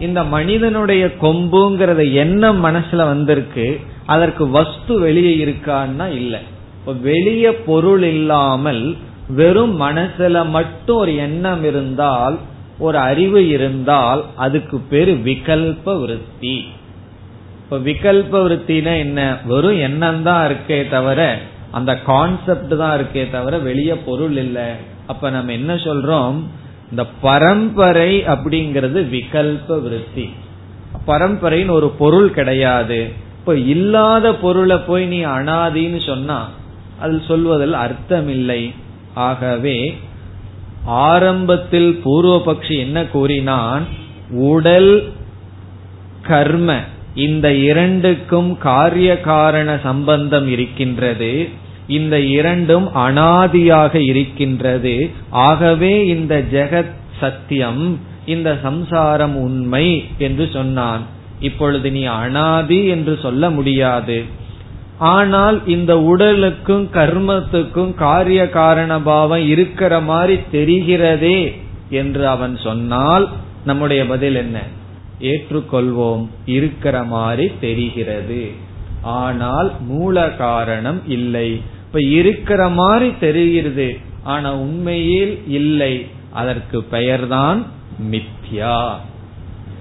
இந்த 0.00 0.24
மனிதனுடைய 0.24 1.10
கொம்புங்கிறத 1.20 2.12
எண்ணம் 2.12 2.64
மனசுல 2.64 2.96
வந்திருக்கு? 2.96 3.80
அதற்கு 4.06 4.48
வஸ்து 4.48 4.98
வெளியே 4.98 5.44
இருக்கான்னா 5.44 6.06
இல்ல. 6.06 6.40
இப்ப 6.80 6.92
வெளிய 6.92 7.56
பொருள் 7.56 8.02
இல்லாமல் 8.02 8.96
வெறும் 9.28 9.80
மனசுல 9.80 10.48
மட்டும் 10.48 10.96
ஒரு 10.96 11.16
எண்ணம் 11.16 11.64
இருந்தால் 11.64 12.38
ஒரு 12.78 12.98
அறிவு 12.98 13.48
இருந்தால் 13.48 14.24
அதுக்கு 14.36 14.78
பேரு 14.78 15.12
விகல்ப 15.12 16.00
விருத்தி. 16.00 16.66
இப்ப 17.58 17.76
விகல்ப 17.78 18.42
விருத்தினா 18.46 18.98
என்ன? 18.98 19.36
வெறும் 19.44 19.78
எண்ணம் 19.78 20.22
தான் 20.22 20.50
இருக்கே 20.50 20.88
தவிர 20.88 21.38
அந்த 21.70 21.98
கான்செப்ட் 22.00 22.78
தான் 22.78 22.98
இருக்கே 22.98 23.30
தவிர 23.30 23.58
வெளிய 23.58 23.98
பொருள் 23.98 24.36
இல்லை. 24.36 24.92
அப்ப 25.06 25.30
நம்ம 25.30 25.52
என்ன 25.52 25.74
சொல்றோம்? 25.74 26.34
இந்த 26.90 27.06
பரம்பரை 27.20 28.22
அப்படிங்கிறது 28.22 29.00
விகல்ப 29.08 29.82
விருத்தி. 29.82 30.30
பரம்பரைன்னு 31.06 31.70
ஒரு 31.70 31.88
பொருள் 31.88 32.30
கிடையாது. 32.30 33.12
இப்ப 33.38 33.56
இல்லாத 33.56 34.34
பொருளை 34.34 34.76
போய் 34.76 35.06
நீ 35.06 35.24
அனாதின்னு 35.24 36.06
சொன்னா 36.06 36.48
அது 37.00 37.22
சொல்வதில் 37.28 37.72
அர்த்தமில்லை. 37.72 38.74
ஆகவே 39.14 39.96
ஆரம்பத்தில் 40.84 42.00
பூர்வபக்ஷி 42.04 42.78
என்ன 42.78 43.06
கூறினான்? 43.06 43.84
உடல் 44.30 45.12
கர்ம 46.22 46.80
இந்த 47.14 47.54
இரண்டுக்கும் 47.54 48.58
காரிய 48.58 49.20
காரண 49.20 49.78
சம்பந்தம் 49.82 50.48
இருக்கின்றது. 50.48 51.48
இந்த 51.86 52.20
இரண்டும் 52.20 52.88
அனாதியாக 52.94 53.94
இருக்கின்றது. 53.94 55.10
ஆகவே 55.30 56.06
இந்த 56.06 56.44
ஜெகத் 56.52 56.94
சத்தியம் 57.20 58.00
இந்த 58.26 58.58
சம்சாரம் 58.62 59.36
உண்மை 59.36 60.04
என்று 60.18 60.48
சொன்னான். 60.52 61.02
இப்பொழுது 61.40 61.90
நீ 61.90 62.04
அனாதி 62.04 62.86
என்று 62.86 63.18
சொல்ல 63.22 63.50
முடியாது. 63.50 64.22
ஆனால் 64.98 65.66
இந்த 65.66 66.00
உடலுக்கும் 66.00 66.88
கர்மத்துக்கும் 66.92 67.94
காரிய 67.94 68.48
காரண 68.48 69.00
பாவம் 69.00 69.46
இருக்கிற 69.46 70.00
மாதிரி 70.00 70.40
தெரிகிறதே 70.52 71.60
என்று 71.90 72.28
அவன் 72.28 72.56
சொன்னால் 72.56 73.28
நம்முடைய 73.64 74.06
பதில் 74.06 74.34
என்ன? 74.34 74.60
ஏற்றுக்கொள்வோம் 75.20 76.28
இருக்கிற 76.46 77.04
மாதிரி 77.04 77.50
தெரிகிறது. 77.60 78.50
ஆனால் 79.02 79.72
மூல 79.80 80.30
காரணம் 80.30 81.02
இல்லை. 81.06 81.60
இப்ப 81.94 82.06
இருக்கிற 82.06 82.68
மாதிரி 82.68 83.12
தெரிகிறது. 83.20 83.98
ஆனா 84.22 84.54
உண்மையில் 84.54 85.42
இல்லை. 85.48 86.06
அதற்கு 86.30 86.82
பெயர்தான் 86.82 87.66
மித்யா. 88.10 88.94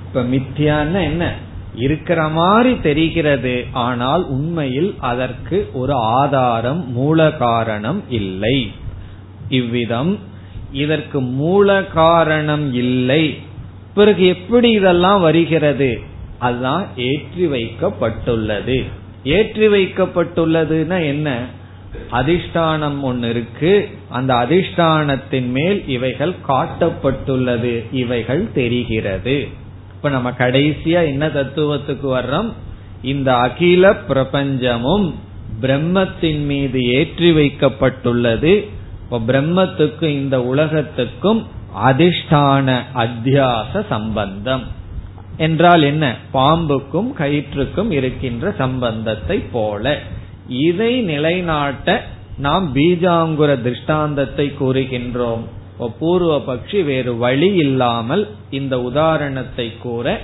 இப்ப 0.07 0.23
மித்யான்னு 0.23 1.03
என்ன? 1.03 1.35
இருக்கிற 1.75 2.27
மாதிரி 2.27 2.79
தெரிகிறது. 2.79 3.65
ஆனால் 3.71 4.25
உண்மையில் 4.27 4.95
அதற்கு 4.99 5.69
ஒரு 5.73 5.93
ஆதாரம் 5.93 6.91
மூல 6.91 7.31
காரணம் 7.31 8.03
இல்லை. 8.09 8.71
இவ்விதம் 9.49 10.19
இதற்கு 10.71 11.21
மூல 11.21 11.85
காரணம் 11.85 12.73
இல்லை. 12.73 13.37
பிறகு 13.93 14.27
எப்படி 14.27 14.69
இதெல்லாம் 14.69 15.21
வருகிறது? 15.21 15.99
அதுதான் 16.39 16.87
ஏற்றி 16.97 17.47
வைக்கப்பட்டுள்ளது. 17.47 18.83
ஏற்றி 19.23 19.67
வைக்கப்பட்டுள்ளதுன்னா 19.67 21.05
என்ன? 21.05 21.61
அதிஷ்டானம் 22.11 23.01
ஒன்னு 23.01 23.29
இருக்கு. 23.29 23.89
அந்த 24.09 24.33
அதிஷ்டானத்தின் 24.33 25.47
மேல் 25.47 25.87
இவைகள் 25.87 26.33
காட்டப்பட்டுள்ளது. 26.47 27.83
இவைகள் 27.91 28.51
தெரிகிறது. 28.53 29.47
இப்ப 29.95 30.09
நம்ம 30.09 30.31
கடைசியா 30.31 31.05
என்ன 31.05 31.27
தத்துவத்துக்கு 31.27 32.03
வர்றோம்? 32.03 32.51
இந்த 33.01 33.35
அகில 33.35 33.91
பிரபஞ்சமும் 33.91 35.13
பிரம்மத்தின் 35.61 36.45
மீது 36.45 36.81
ஏற்றி 36.81 37.31
வைக்கப்பட்டுள்ளது. 37.31 38.69
இப்ப 39.03 39.19
பிரம்மத்துக்கும் 39.27 40.07
இந்த 40.07 40.43
உலகத்துக்கும் 40.43 41.47
அதிஷ்டான 41.85 42.79
அத்தியாச 42.95 43.85
சம்பந்தம். 43.89 44.63
என்றால் 45.37 45.81
என்ன? 45.81 46.15
பாம்புக்கும் 46.33 47.13
கயிற்றுக்கும் 47.19 47.91
இருக்கின்ற 47.91 48.51
சம்பந்தத்தை 48.57 49.39
போல. 49.39 49.99
இதை 50.47 51.01
நிலைநாட்ட 51.01 52.03
நாம் 52.37 52.75
பீஜாங்குர 52.75 53.61
திருஷ்டாந்தத்தை 53.61 54.51
கூறுகின்றோம். 54.59 55.43
பூர்வ 55.99 56.43
பட்சி 56.47 56.83
வேறு 56.83 57.17
வழி 57.17 57.53
இல்லாமல் 57.53 58.27
இந்த 58.49 58.81
உதாரணத்தை 58.81 59.77
கூற 59.77 60.21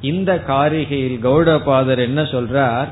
இந்த 0.00 0.44
காரிகையில் 0.48 1.18
கௌடபாதர் 1.22 1.98
என்ன 1.98 2.22
சொல்றார்? 2.22 2.86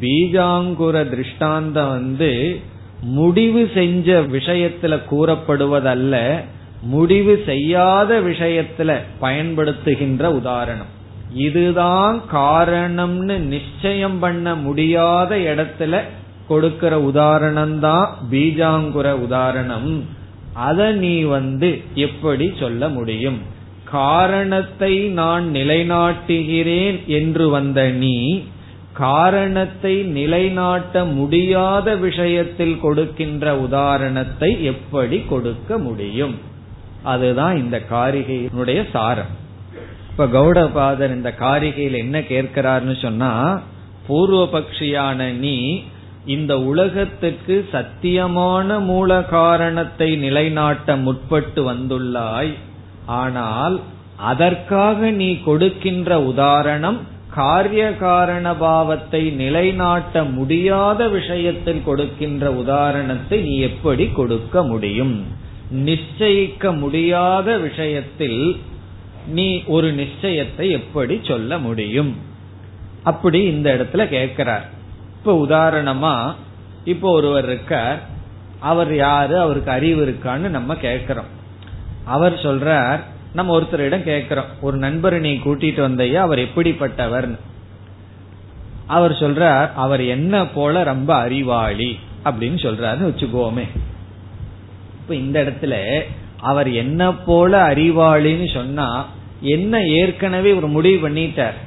பீஜாங்குர 0.00 1.08
திருஷ்டாந்தம் 1.08 1.88
வந்து 1.88 2.60
முடிவு 3.02 3.70
செஞ்ச 3.74 4.20
விஷயத்துல 4.20 5.00
கூறப்படுவதல்ல 5.10 6.44
முடிவு 6.82 7.42
செய்யாத 7.46 8.20
விஷயத்துல 8.20 9.00
பயன்படுத்துகின்ற 9.20 10.22
உதாரணம். 10.22 10.98
இதுதான் 11.34 12.22
காரணம்னு 12.32 13.38
நிச்சயம் 13.38 14.18
பண்ண 14.18 14.54
முடியாத 14.54 15.36
இடத்துல 15.36 16.00
கொடுக்கிற 16.48 17.00
உதாரணம் 17.00 17.78
தான் 17.78 18.16
பீஜாங்குர 18.30 19.12
உதாரணம். 19.12 20.04
அத 20.52 20.90
நீ 20.90 21.22
வந்து 21.22 21.82
எப்படி 21.94 22.52
சொல்ல 22.60 22.88
முடியும்? 22.88 23.38
காரணத்தை 23.84 24.98
நான் 24.98 25.50
நிலைநாட்டுகிறேன் 25.52 27.06
என்று 27.06 27.48
வந்த 27.48 27.88
நீ 27.88 28.42
காரணத்தை 28.92 30.02
நிலைநாட்ட 30.02 31.04
முடியாத 31.04 31.96
விஷயத்தில் 31.96 32.80
கொடுக்கின்ற 32.80 33.58
உதாரணத்தை 33.58 34.64
எப்படி 34.64 35.18
கொடுக்க 35.28 35.78
முடியும்? 35.78 36.34
அதுதான் 37.02 37.56
இந்த 37.56 37.82
காரிகையினுடைய 37.90 38.90
சாரம். 38.92 39.39
இப்ப 40.10 40.26
கௌடபாதர் 40.26 41.14
இந்த 41.16 41.30
காரிகையில் 41.38 41.96
என்ன 42.04 42.18
கேட்கிறார்னு 42.18 42.96
சொன்னா 43.00 43.32
பூர்வ 44.06 44.42
பக்ஷியான 44.52 45.30
நீ 45.44 45.56
இந்த 46.24 46.52
உலகத்துக்கு 46.60 47.54
சத்தியமான 47.72 48.78
மூல 48.80 49.10
காரணத்தை 49.22 50.08
நிலைநாட்ட 50.16 50.96
முற்பட்டு 50.96 51.60
வந்துள்ளாய். 51.68 52.52
ஆனால் 53.20 53.76
அதற்காக 54.30 55.10
நீ 55.10 55.28
கொடுக்கின்ற 55.40 56.18
உதாரணம் 56.22 56.98
காரிய 57.34 57.84
காரண 57.96 58.46
பாவத்தை 58.54 59.22
நிலைநாட்ட 59.30 60.24
முடியாத 60.24 61.08
விஷயத்தில் 61.08 61.82
கொடுக்கின்ற 61.84 62.44
உதாரணத்தை 62.52 63.38
நீ 63.40 63.54
எப்படி 63.58 64.06
கொடுக்க 64.18 64.62
முடியும்? 64.62 65.16
நிச்சயிக்க 65.84 66.72
முடியாத 66.78 67.58
விஷயத்தில் 67.58 68.42
நீ 69.26 69.62
ஒரு 69.66 69.94
நிச்சயத்தை 69.94 70.70
எப்படி 70.70 71.20
சொல்ல 71.24 71.58
முடியும்? 71.58 72.16
அப்படி 73.02 73.42
இந்த 73.42 73.74
இடத்துல 73.74 74.08
கேட்கிறார். 74.08 74.68
இப்ப 75.18 75.46
உதாரணமா 75.48 76.34
இப்போ 76.84 77.10
ஒருவர் 77.10 77.44
இருக்கார். 77.44 78.02
அவர் 78.58 78.94
யாரு? 78.94 79.40
அவருக்கு 79.40 79.70
அறிவு 79.70 80.06
இருக்கான்னு 80.06 80.48
நம்ம 80.48 80.76
கேட்கிறோம். 80.76 81.38
அவர் 82.04 82.34
சொல்றார் 82.34 83.00
நம்ம 83.32 83.60
ஒருத்தரிடம் 83.60 84.02
கேட்கிறோம். 84.02 84.44
ஒரு 84.60 84.76
நண்பரை 84.76 85.20
நீ 85.20 85.32
கூட்டிட்டு 85.32 85.80
வந்தையா? 85.80 86.14
அவர் 86.14 86.38
எப்படிப்பட்டவர் 86.38 87.38
அவர் 88.86 89.12
சொல்றார் 89.12 89.72
அவர் 89.74 90.00
என்ன 90.00 90.46
போல 90.46 90.82
ரொம்ப 90.82 91.14
அறிவாளி 91.14 91.98
அப்படின்னு 92.24 92.56
சொல்றாருன்னு 92.56 93.06
வச்சுக்கோமே. 93.06 93.68
இப்ப 95.00 95.14
இந்த 95.14 95.42
இடத்துல 95.42 96.00
அவர் 96.40 96.72
என்ன 96.72 97.14
போல 97.14 97.52
அறிவாளின்னு 97.72 98.52
சொன்னா 98.52 99.06
என்ன 99.40 99.82
ஏற்கனவே 99.82 100.52
ஒரு 100.52 100.66
முடிவு 100.66 101.08
பண்ணிட்டார். 101.08 101.58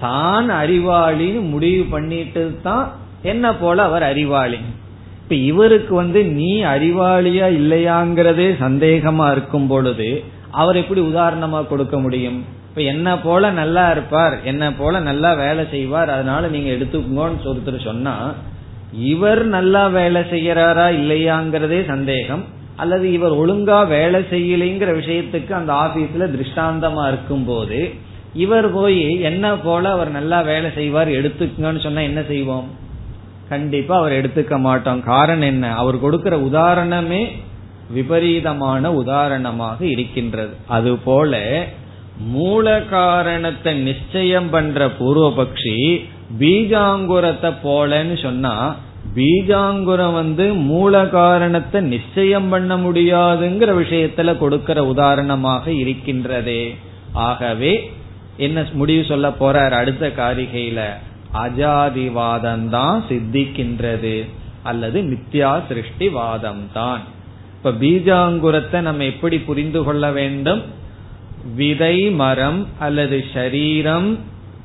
தான் 0.00 0.48
அறிவாளின்னு 0.50 1.40
முடிவு 1.40 1.84
பண்ணிட்டு 1.84 2.42
தான் 2.62 2.92
என்ன 3.22 3.54
போல 3.54 3.82
அவர் 3.82 4.02
அறிவாளி. 4.02 4.58
இப்ப 5.22 5.34
இவருக்கு 5.34 5.94
வந்து 5.94 6.24
நீ 6.24 6.62
அறிவாளியா 6.64 7.46
இல்லையாங்கிறதே 7.60 8.48
சந்தேகமா 8.64 9.30
இருக்கும் 9.30 9.66
பொழுது 9.66 10.24
அவர் 10.50 10.76
எப்படி 10.76 11.00
உதாரணமா 11.00 11.66
கொடுக்க 11.66 11.98
முடியும்? 11.98 12.38
இப்ப 12.68 12.80
என்ன 12.80 13.18
போல 13.18 13.50
நல்லா 13.50 13.90
இருப்பார் 13.90 14.44
என்ன 14.44 14.72
போல 14.72 15.00
நல்லா 15.00 15.32
வேலை 15.32 15.64
செய்வார் 15.70 16.10
அதனால 16.10 16.48
நீங்க 16.48 16.70
எடுத்துக்கோன்னு 16.70 17.48
ஒருத்தர் 17.52 17.86
சொன்னா 17.88 18.34
இவர் 18.92 19.46
நல்லா 19.46 19.86
வேலை 19.86 20.22
செய்யறாரா 20.22 20.86
இல்லையாங்கிறதே 21.00 21.86
சந்தேகம். 21.86 22.44
அல்லது 22.78 23.12
இவர் 23.12 23.32
ஒழுங்கா 23.32 23.78
வேலை 23.88 24.20
செய்யலைங்கிற 24.20 24.90
விஷயத்துக்கு 25.00 25.52
அந்த 25.52 25.72
ஆபீஸ்ல 25.84 26.26
திருஷ்டாந்தமா 26.34 27.04
இருக்கும் 27.08 27.44
போது 27.44 27.80
இவர் 28.34 28.72
போய் 28.72 29.20
என்ன 29.20 29.56
போல 29.56 29.90
அவர் 29.90 30.10
நல்லா 30.10 30.40
வேலை 30.40 30.70
செய்வார் 30.74 31.08
எடுத்துக்கங்கன்னு 31.08 31.82
சொன்னா 31.82 32.00
என்ன 32.00 32.22
செய்வோம்? 32.28 32.66
கண்டிப்பா 33.48 33.94
அவர் 33.98 34.12
எடுத்துக்க 34.12 34.58
மாட்டோம். 34.58 35.00
காரணம் 35.02 35.48
என்ன? 35.48 35.74
அவர் 35.74 36.00
கொடுக்கிற 36.00 36.36
உதாரணமே 36.36 37.22
விபரீதமான 37.90 38.92
உதாரணமாக 38.92 39.86
இருக்கின்றது. 39.86 40.54
அதுபோல 40.68 41.64
மூல 42.18 42.66
காரணத்தை 42.90 43.72
நிச்சயம் 43.80 44.50
பண்ற 44.50 44.86
பூர்வபக்ஷி 44.98 45.78
பீஜாங்குரத்தை 46.38 47.50
போலன்னு 47.64 48.22
சொன்னா 48.22 48.54
பீஜாங்குரம் 49.14 50.12
வந்து 50.12 50.54
மூல 50.54 51.06
காரணத்தை 51.06 51.80
நிச்சயம் 51.80 52.48
பண்ண 52.48 52.76
முடியாதுங்கிற 52.76 53.70
விஷயத்துல 53.82 54.38
கொடுக்கிற 54.38 54.84
உதாரணமாக 54.84 55.70
இருக்கின்றதே. 55.70 56.74
ஆகவே 57.12 57.90
என்ன 58.36 58.66
முடிவு 58.72 59.04
சொல்ல 59.04 59.28
போறார் 59.28 59.70
அடுத்த 59.70 60.06
காரிகையில? 60.06 60.80
அஜாதிவாதம் 61.34 62.68
தான் 62.68 63.04
சித்திக்கின்றது 63.08 64.24
அல்லது 64.62 65.02
நித்யா 65.02 65.62
சிருஷ்டிவாதம் 65.68 66.64
தான். 66.72 67.00
இப்ப 67.56 67.70
பீஜாங்குரத்தை 67.70 68.80
நம்ம 68.80 69.04
எப்படி 69.04 69.38
புரிந்து 69.38 69.84
கொள்ள 69.84 70.10
வேண்டும்? 70.10 70.62
விதை 71.54 72.10
மரம் 72.10 72.66
அல்லது 72.78 73.24
ஷரீரம் 73.34 74.18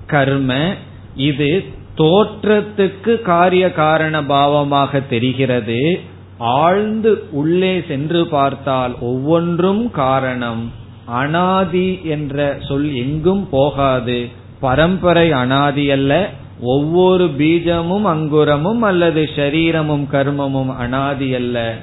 கர்ம 0.07 0.75
இது 1.15 1.71
தோற்றத்துக்கு 1.97 3.21
காரிய 3.21 3.71
காரண 3.71 4.21
பாவமாக 4.21 5.07
தெரிகிறது. 5.07 5.99
ஆழ்ந்து 6.37 7.23
உள்ளே 7.31 7.83
சென்று 7.87 8.27
பார்த்தால் 8.27 8.95
ஒவ்வொன்றும் 8.99 9.91
காரணம். 9.91 10.71
அனாதி 11.05 11.99
என்ற 12.03 12.57
சொல் 12.67 12.95
எங்கும் 12.95 13.49
போகாது. 13.49 14.29
பரம்பரை 14.59 15.31
அனாதி 15.31 15.91
அல்ல. 15.91 16.29
ஒவ்வொரு 16.59 17.25
பீஜமும் 17.37 18.01
அங்குரமும் 18.01 18.81
அல்லது 18.81 19.29
ஷரீரமும் 19.35 20.05
கர்மமும் 20.11 20.75
அனாதி 20.75 21.35
அல்ல. 21.35 21.75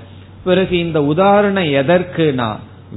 பிறகு 0.44 0.78
இந்த 0.78 1.02
உதாரணம் 1.02 1.64
எதற்குனா 1.64 2.56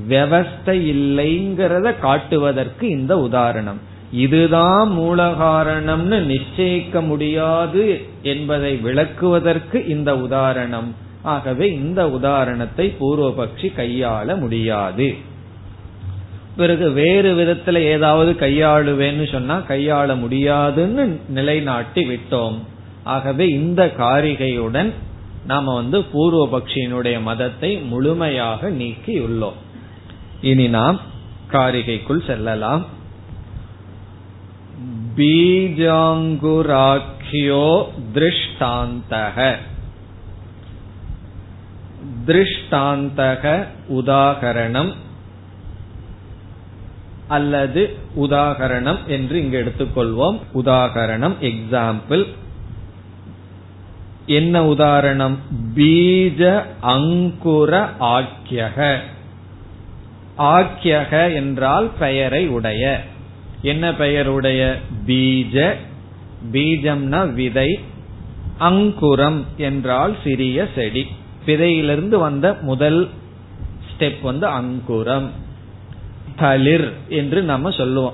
விவஸ்தை 0.09 0.77
இல்லைங்கிறத 0.95 1.99
காட்டுவதற்கு 1.99 2.87
இந்த 2.87 3.19
உதாரணம். 3.19 3.91
இதுதான் 4.13 4.89
மூல 4.89 5.31
காரணம்னு 5.31 6.17
நிச்சயிக்க 6.31 7.05
முடியாது 7.05 8.05
என்பதை 8.21 8.75
விளக்குவதற்கு 8.75 9.87
இந்த 9.87 10.17
உதாரணம். 10.17 10.95
ஆகவே 11.21 11.73
இந்த 11.73 12.09
உதாரணத்தை 12.09 12.95
பூர்வபக்ஷி 12.99 13.71
கையாள 13.77 14.39
முடியாது. 14.39 15.15
பிறகு 16.57 16.91
வேறு 16.91 17.33
விதத்துல 17.33 17.77
ஏதாவது 17.77 18.31
கையாளுவேன்னு 18.31 19.31
சொன்னா 19.31 19.57
கையாள 19.57 20.19
முடியாதுன்னு 20.19 21.19
நிலைநாட்டி 21.27 22.07
விட்டோம். 22.09 22.57
ஆகவே 23.03 23.47
இந்த 23.47 23.91
காரிகையுடன் 23.97 24.91
நாம 25.47 25.73
வந்து 25.73 25.99
பூர்வபக்ஷியினுடைய 25.99 27.21
மதத்தை 27.21 27.77
முழுமையாக 27.77 28.69
நீக்கியுள்ளோம். 28.69 29.59
இனி 30.41 30.67
நாம் 30.67 30.99
காரிகைக்குள் 31.51 32.25
செல்லலாம். 32.25 33.01
பீஜாங்குராக்கியோ 35.15 37.85
திருஷ்டாந்தக 38.13 39.55
திருஷ்டாந்தக 42.27 43.65
உதாகரணம் 43.89 44.93
அல்லது 47.27 47.97
உதாகரணம் 48.15 49.05
என்று 49.05 49.41
இங்கு 49.41 49.63
எடுத்துக்கொள்வோம். 49.63 50.39
உதாகரணம் 50.53 51.33
எக்ஸாம்பிள் 51.41 52.25
என்ன 54.25 54.65
உதாரணம்? 54.65 55.39
பீஜ 55.75 56.63
அங்குர 56.81 57.89
ஆக்கியக 57.99 58.99
ஆக்கியக 60.37 61.33
என்றால் 61.33 61.91
பெயரை 61.99 62.47
உடைய. 62.47 63.03
என்ன 63.63 63.95
பெயருடைய 63.95 64.79
பீஜ? 65.07 65.73
பீஜம்னா 66.51 67.33
விதை 67.33 67.79
அங்குரம் 68.59 69.45
என்றால் 69.57 70.17
சிறிய 70.23 70.67
செடி. 70.75 71.07
விதையிலிருந்து 71.45 72.17
வந்த 72.17 72.57
முதல் 72.61 73.09
ஸ்டெப் 73.87 74.21
வந்து 74.21 74.47
அங்குரம். 74.47 75.29
தளிர் 76.35 76.93
என்று 77.09 77.43
நம்ம 77.43 77.69
சொல்லுவோம். 77.69 78.13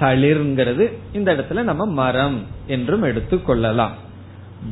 தளிர்ங்கிறது 0.00 0.92
இந்த 1.12 1.34
இடத்துல 1.34 1.62
நம்ம 1.62 1.86
மரம் 1.86 2.42
என்றும் 2.66 3.02
எடுத்துக்கொள்ளலாம் 3.02 3.94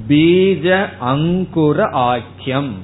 பீஜ 0.09 0.89
அங்குர 1.01 1.91
ஆக்கியம். 1.91 2.75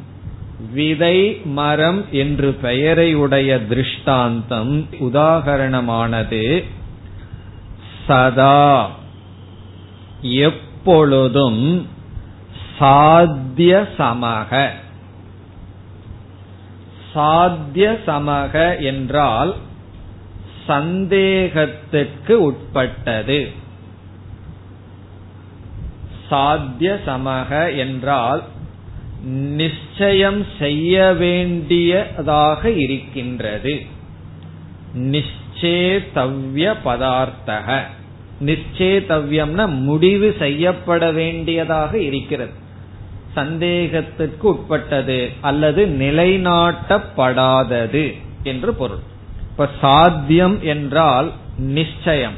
விதை 0.72 1.40
மரம் 1.44 2.04
என்று 2.10 2.52
பெயரை 2.52 3.14
உடைய 3.14 3.66
திருஷ்டாந்தம் 3.66 4.86
உதாகரணமானது. 5.00 6.64
சதா. 8.10 8.90
எப்பொழுதும் 10.22 11.88
சாத்திய 12.78 13.86
சமக. 13.98 14.68
சாத்திய 17.12 17.98
சமக 18.06 18.82
என்றால் 18.82 19.54
சந்தேகத்திற்கு 20.66 22.32
உட்பட்டது. 22.32 23.52
சாத்திய 26.28 26.98
சமக 27.06 27.76
என்றால் 27.76 28.42
நிச்சயம் 29.24 30.46
செய்ய 30.58 31.12
வேண்டியதாக 31.12 32.70
இருக்கின்றது. 32.70 33.86
நிச்சேதவ்ய 34.96 36.74
பதார்த்தக. 36.84 37.80
நிச்சேதவ்யம்னா 38.40 39.66
முடிவு 39.66 40.34
செய்யப்பட 40.38 41.12
வேண்டியதாக 41.12 41.98
இருக்கிறது. 41.98 42.50
சந்தேகத்திற்கு 43.34 44.42
உட்பட்டது 44.42 45.28
அல்லது 45.40 45.86
நிலைநாட்டப்படாதது 45.86 48.14
என்று 48.42 48.74
பொருள். 48.74 48.98
இப்ப 49.50 49.68
சாத்தியம் 49.80 50.62
என்றால் 50.62 51.32
நிச்சயம் 51.58 52.34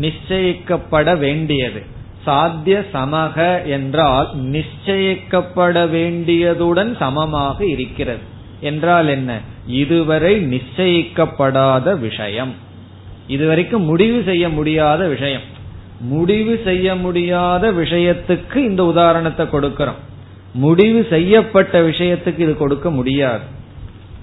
நிச்சயிக்கப்பட 0.00 1.18
வேண்டியது. 1.18 1.82
சாத்திய 2.24 2.84
சமக 2.92 3.66
என்றால் 3.66 4.42
நிச்சயிக்கப்பட 4.42 5.96
வேண்டியதுடன் 5.96 6.96
சமமாக 6.96 7.64
இருக்கிறது. 7.64 8.18
என்றால் 8.60 9.08
என்ன? 9.08 9.40
இதுவரை 9.66 10.54
நிச்சயிக்கப்படாத 10.54 11.98
விஷயம். 11.98 12.54
இதுவரைக்கும் 13.30 13.82
முடிவு 13.82 14.22
செய்ய 14.24 14.48
முடியாத 14.48 15.06
விஷயம். 15.06 15.46
முடிவு 16.00 16.60
செய்ய 16.64 16.94
முடியாத 16.94 17.72
விஷயத்துக்கு 17.72 18.56
இந்த 18.56 18.84
உதாரணத்தை 18.84 19.46
கொடுக்கிறோம். 19.46 20.00
முடிவு 20.52 21.06
செய்யப்பட்ட 21.10 21.82
விஷயத்துக்கு 21.82 22.38
இது 22.38 22.56
கொடுக்க 22.56 22.90
முடியாது. 22.90 23.44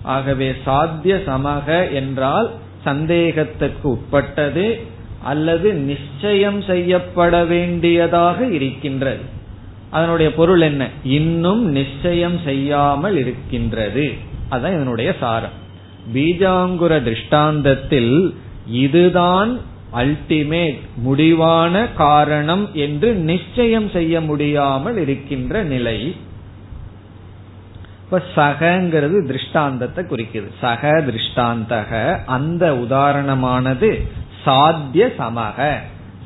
ஆகவே 0.02 0.54
சாத்திய 0.66 1.16
சமக 1.26 1.94
என்றால் 1.94 2.52
சந்தேகத்துக்கு 2.86 3.88
உட்பட்டது 3.88 4.66
அல்லது 5.24 5.74
நிச்சயம் 5.74 6.62
செய்யப்பட 6.62 7.44
வேண்டியதாக 7.44 8.46
இருக்கின்றது. 8.46 9.24
அதனுடைய 9.90 10.34
பொருள் 10.34 10.62
என்ன? 10.62 10.88
இன்னும் 11.04 11.64
நிச்சயம் 11.72 12.40
செய்யாமல் 12.44 13.18
இருக்கின்றது. 13.18 14.14
அதான் 14.52 14.76
இதனுடைய 14.76 15.16
சாரம். 15.20 15.56
பீஜாங்குர 16.14 16.94
திருஷ்டாந்தத்தில் 17.04 18.34
இதுதான் 18.70 19.60
அல்டிமேட் 19.94 20.80
முடிவான 20.96 21.94
காரணம் 21.94 22.70
என்று 22.74 23.14
நிச்சயம் 23.14 23.90
செய்ய 23.90 24.22
முடியாமல் 24.22 24.98
இருக்கின்ற 24.98 25.64
நிலை. 25.64 26.16
இப்ப 28.04 28.24
சகங்கிறது 28.36 29.26
திருஷ்டாந்தத்தை 29.26 30.04
குறிக்குது. 30.04 30.48
சக 30.62 31.04
திருஷ்டாந்தக 31.08 32.24
அந்த 32.26 32.72
உதாரணமானது 32.72 34.02
சாத்திய 34.44 35.14
சமக. 35.18 35.76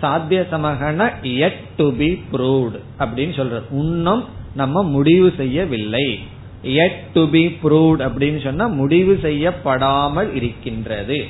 சாத்திய 0.02 0.48
சமகன 0.52 1.14
எட் 1.22 1.64
டு 1.78 1.94
பி 1.94 2.24
ப்ரூவ்டு 2.32 2.80
அப்படின்னு 3.00 3.36
சொல்றது 3.36 3.66
இன்னும் 3.72 4.26
நம்ம 4.56 4.84
முடிவு 4.84 5.34
செய்யவில்லை. 5.38 6.20
எட் 6.64 7.04
டு 7.14 7.30
பி 7.30 7.58
ப்ரூவ்ட் 7.64 8.02
அப்படின்னு 8.08 8.44
சொன்னா 8.44 8.68
முடிவு 8.68 9.20
செய்யப்படாமல் 9.22 10.34
இருக்கின்றது. 10.34 11.28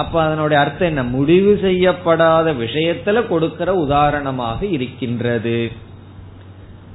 அப்ப 0.00 0.14
அதனுடைய 0.22 0.58
அர்த்தம் 0.62 0.88
என்ன? 0.88 1.02
முடிவு 1.16 1.52
செய்யப்படாத 1.62 2.52
விஷயத்துல 2.62 3.26
கொடுக்கிற 3.26 3.68
உதாரணமாக 3.74 4.66
இருக்கின்றது. 4.76 5.58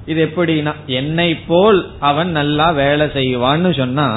இது 0.06 0.22
எப்படின்னா 0.26 0.74
என்னை 1.00 1.30
போல் 1.50 1.80
அவன் 2.00 2.32
நல்லா 2.32 2.68
வேலை 2.72 3.08
செய்வான்னு 3.08 3.72
சொன்னா 3.78 4.08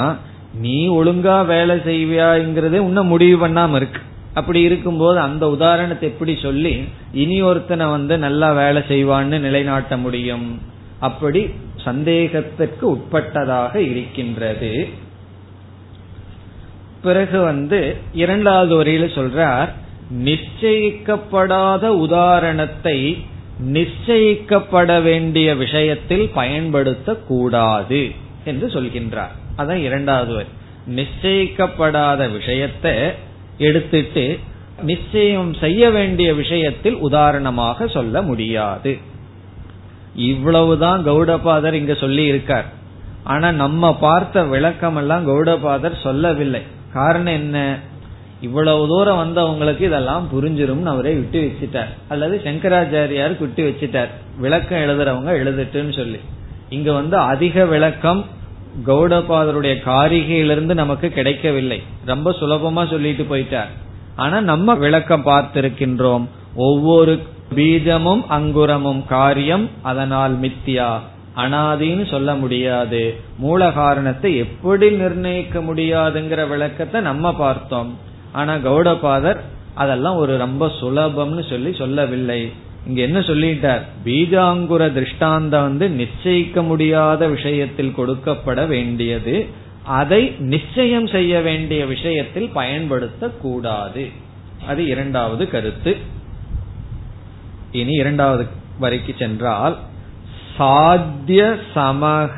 நீ 0.61 0.77
ஒழுங்கா 0.89 1.37
வேலை 1.45 1.75
செய்வியாங்கிறது 1.89 2.77
இன்னும் 2.87 3.07
முடிவு 3.07 3.37
பண்ணாம 3.47 3.75
இருக்கு. 3.75 4.01
அப்படி 4.33 4.61
இருக்கும்போது 4.61 5.19
அந்த 5.19 5.43
உதாரணத்தை 5.49 6.05
எப்படி 6.09 6.33
சொல்லி 6.35 6.73
இனி 7.13 7.37
ஒருத்தனை 7.41 7.85
வந்து 7.87 8.17
நல்லா 8.17 8.49
வேலை 8.61 8.81
செய்வான்னு 8.87 9.39
நிலைநாட்ட 9.39 9.97
முடியும்? 9.97 10.47
அப்படி 10.99 11.41
சந்தேகத்திற்கு 11.85 12.85
உட்பட்டதாக 12.95 13.75
இருக்கின்றது. 13.91 14.71
பிறகு 17.05 17.39
வந்து 17.41 17.79
இரண்டாவது 18.13 18.73
வரியில 18.79 19.05
சொல்றார் 19.17 19.69
நிச்சயிக்கப்படாத 20.25 21.85
உதாரணத்தை 22.05 22.97
நிச்சயிக்கப்பட 23.73 24.89
வேண்டிய 25.01 25.49
விஷயத்தில் 25.55 26.25
பயன்படுத்த 26.33 27.09
கூடாது 27.27 28.01
என்று 28.45 28.67
சொல்கின்றார். 28.67 29.33
அதான் 29.57 29.81
இரண்டாவது 29.87 30.33
வரி. 30.33 30.51
நிச்சயிக்கப்படாத 30.97 32.21
விஷயத்தை 32.31 32.93
எடுத்துட்டு 33.57 34.25
நிச்சயம் 34.81 35.51
செய்ய 35.53 35.89
வேண்டிய 35.89 36.29
விஷயத்தில் 36.33 36.97
உதாரணமாக 37.07 37.87
சொல்ல 37.87 38.21
முடியாது. 38.21 38.93
இவ்வளவுதான் 40.31 41.01
கௌடபாதர் 41.07 41.79
இங்க 41.81 41.93
சொல்லி 41.93 42.25
இருக்கார் 42.25 42.67
ஆனா 43.23 43.47
நம்ம 43.63 43.83
பார்த்த 43.97 44.43
விளக்கம் 44.45 44.95
எல்லாம் 44.95 45.23
கௌடபாதர் 45.29 46.03
சொல்லவில்லை. 46.03 46.61
காரணம் 46.95 47.33
என்ன? 47.33 47.77
இவ்வளவு 48.41 48.87
தூரம் 48.87 49.21
வந்தவங்களுக்கு 49.21 49.81
இதெல்லாம் 49.81 50.27
புரிஞ்சிரும் 50.33 50.83
அவரே 50.83 51.13
விட்டு 51.13 51.39
வச்சுட்டார். 51.41 51.91
அல்லது 52.07 52.41
சங்கராச்சாரியாருக்கு 52.43 53.39
விட்டு 53.39 53.63
வச்சுட்டார். 53.69 54.09
விளக்கம் 54.37 54.79
எழுதுறவங்க 54.79 55.29
எழுதட்டுன்னு 55.29 55.95
சொல்லி. 55.95 56.19
இங்க 56.69 56.91
வந்து 56.91 57.17
அதிக 57.17 57.65
விளக்கம் 57.65 58.25
கௌடபாதருடைய 58.85 59.73
காரிகையிலிருந்து 59.85 60.73
நமக்கு 60.73 61.09
கிடைக்கவில்லை. 61.09 61.83
ரொம்ப 62.05 62.31
சுலபமா 62.31 62.89
சொல்லிட்டு 62.89 63.23
போயிட்டார். 63.23 63.71
ஆனா 64.15 64.41
நம்ம 64.41 64.75
விளக்கம் 64.75 65.25
பார்த்திருக்கின்றோம். 65.25 66.25
ஒவ்வொரு 66.55 67.19
பீஜமும் 67.55 68.23
அங்குரமும் 68.27 69.05
காரியம் 69.05 69.69
அதனால் 69.81 70.39
மித்தியா. 70.39 70.99
அனாதின்னு 71.37 72.09
சொல்ல 72.09 72.35
முடியாது. 72.35 73.15
மூல 73.37 73.71
காரணத்தை 73.71 74.37
எப்படி 74.37 74.89
நிர்ணயிக்க 74.89 75.59
முடியாதுங்கிற 75.59 76.47
விளக்கத்தை 76.47 77.01
நம்ம 77.01 77.33
பார்த்தோம். 77.33 77.97
ஆனா 78.31 78.55
கௌடபாதர் 78.55 79.39
அதெல்லாம் 79.73 80.15
ஒரு 80.15 80.37
ரொம்ப 80.37 80.71
சுலபம்னு 80.81 81.49
சொல்லி 81.49 81.73
சொல்லவில்லை. 81.73 82.51
இங்க 82.87 83.01
என்ன 83.01 83.19
சொல்லிட்டார்? 83.19 83.81
பீஜாங்குர 84.05 84.93
திருஷ்டாந்தம் 84.93 85.61
வந்து 85.61 85.87
நிச்சயிக்க 85.89 86.63
முடியாத 86.63 87.27
விஷயத்தில் 87.27 87.93
கொடுக்கப்பட 87.97 88.67
வேண்டியது. 88.67 89.45
அதை 89.83 90.35
நிச்சயம் 90.39 91.07
செய்ய 91.07 91.39
வேண்டிய 91.39 91.85
விஷயத்தில் 91.85 92.49
பயன்படுத்த 92.49 93.27
கூடாது 93.27 94.09
அது 94.67 94.85
இரண்டாவது 94.85 95.49
கருத்து. 95.49 95.97
இனி 97.71 97.91
இரண்டாவது 97.91 98.45
வரைக்கு 98.81 99.13
சென்றால் 99.19 99.77
சாத்திய 100.57 101.43
சமக 101.75 102.37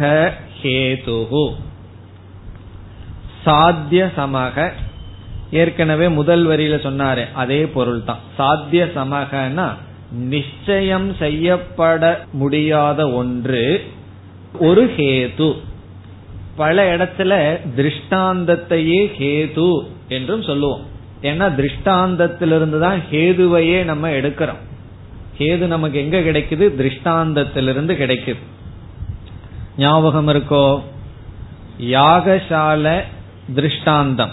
ஹேதுகு 0.62 1.46
சாத்திய 3.44 4.12
சமக 4.18 4.72
ஏற்கனவே 5.52 6.08
முதல் 6.10 6.48
வரியில 6.48 6.78
சொன்னாரு 6.88 7.24
அதே 7.34 7.66
பொருள் 7.66 8.04
தான் 8.04 8.24
சாத்திய 8.38 8.90
சமகனா 8.96 9.68
நிச்சயம் 10.10 11.16
செய்யப்பட 11.20 12.02
முடியாத 12.32 13.00
ஒன்று 13.12 13.64
ஒரு 14.60 14.84
ஹேது. 14.98 15.50
பல 16.56 16.96
இடத்துல 16.96 17.34
திருஷ்டாந்தத்தையே 17.76 19.02
ஹேது 19.18 19.70
என்றும் 20.08 20.42
சொல்லுவோம். 20.42 20.84
ஏன்னா 21.22 21.48
திருஷ்டாந்தத்திலிருந்து 21.56 22.80
தான் 22.80 23.02
ஹேதுவையே 23.12 23.84
நம்ம 23.84 24.10
எடுக்கிறோம். 24.10 24.62
கேது 25.38 25.58
நமக்கு 25.58 26.00
எங்க 26.00 26.18
கிடைக்குது? 26.18 26.76
திருஷ்டாந்தத்திலிருந்து 26.76 27.94
கிடைக்குது. 27.96 28.38
ஞாபகம் 29.78 30.28
இருக்கோ? 30.28 30.84
யாகசால 31.82 33.02
திருஷ்டாந்தம். 33.56 34.32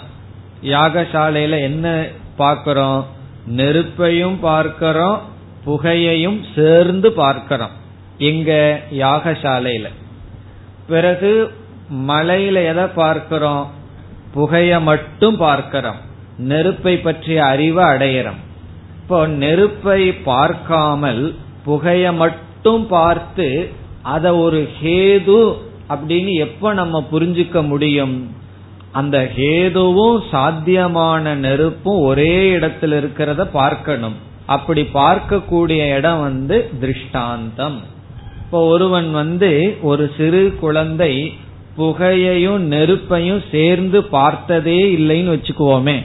யாகசாலையில 0.62 1.60
என்ன 1.60 2.06
பார்க்கிறோம்? 2.36 3.06
நெருப்பையும் 3.46 4.38
பார்க்கிறோம் 4.40 5.20
புகையையும் 5.66 6.40
சேர்ந்து 6.54 7.12
பார்க்கிறோம். 7.12 7.70
எங்க? 8.18 8.80
யாகசாலையில. 8.92 9.88
பிறகு 10.86 11.54
மலையில 11.92 12.66
எதை 12.66 12.84
பார்க்கிறோம்? 12.94 13.70
புகைய 14.34 14.80
மட்டும் 14.80 15.36
பார்க்கிறோம். 15.36 15.96
நெருப்பை 16.38 16.96
பற்றிய 16.96 17.44
அறிவை 17.44 17.84
அடையிறோம். 17.84 18.42
இப்போ 19.04 19.26
நெருப்பை 19.26 20.12
பார்க்காமல் 20.12 21.34
புகைய 21.64 22.12
மட்டும் 22.12 22.86
பார்த்து 22.86 23.70
அத 24.02 24.36
ஒரு 24.36 24.68
ஹேது 24.82 25.56
அப்படின்னு 25.88 26.32
எப்ப 26.32 26.72
நம்ம 26.72 27.04
புரிஞ்சுக்க 27.12 27.66
முடியும்? 27.66 28.30
அந்த 28.92 29.30
ஹேதுவும் 29.36 30.18
சாத்தியமான 30.30 31.34
நெருப்பும் 31.34 32.00
ஒரே 32.00 32.56
இடத்துல 32.56 32.98
இருக்கிறத 33.00 33.44
பார்க்கணும். 33.44 34.16
அப்படி 34.46 34.82
பார்க்கக்கூடிய 34.94 35.96
இடம் 35.96 36.20
வந்து 36.20 36.70
திருஷ்டாந்தம். 36.80 37.78
இப்போ 38.44 38.66
ஒருவன் 38.66 39.12
வந்து 39.12 39.76
ஒரு 39.82 40.10
சிறு 40.16 40.54
குழந்தை 40.60 41.32
புகையையும் 41.76 42.60
நெருப்பையும் 42.72 43.42
சேர்ந்து 43.50 44.04
பார்த்ததே 44.04 44.80
இல்லைன்னு 44.98 45.34
வச்சுக்குவோமே. 45.36 45.98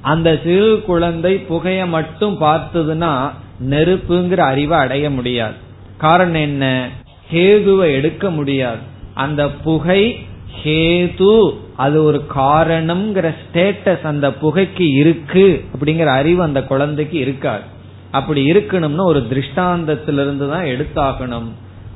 அந்த 0.00 0.40
சிறு 0.44 0.82
குழந்தை 0.86 1.36
புகைய 1.36 1.86
மட்டும் 1.86 2.40
பார்த்ததுன்னா 2.40 3.30
நெருப்புங்கிற 3.70 4.36
அறிவை 4.36 4.78
அடைய 4.78 5.10
முடியாது. 5.10 5.54
காரணம் 5.98 6.34
என்ன? 6.34 6.88
ஹேதுவை 7.32 7.92
எடுக்க 7.92 8.30
முடியாது. 8.30 8.78
அந்த 9.14 9.50
புகை 9.50 10.18
ஹேது 10.62 11.54
அது 11.76 12.04
ஒரு 12.04 12.24
காரணம்ங்கிற 12.36 13.34
ஸ்டேட்டஸ் 13.42 14.02
அந்த 14.02 14.30
புகைக்கு 14.30 14.94
இருக்கு 14.96 15.64
அப்படிங்கிற 15.74 16.06
அறிவு 16.06 16.42
அந்த 16.42 16.62
குழந்தைக்கு 16.62 17.18
இருக்காது. 17.18 17.62
அப்படி 18.10 18.50
இருக்கணும்னா 18.52 19.02
ஒரு 19.02 19.26
திருஷ்டாந்தத்திலிருந்து 19.30 20.48
தான் 20.50 20.64
எடுத்தாகணும். 20.64 21.50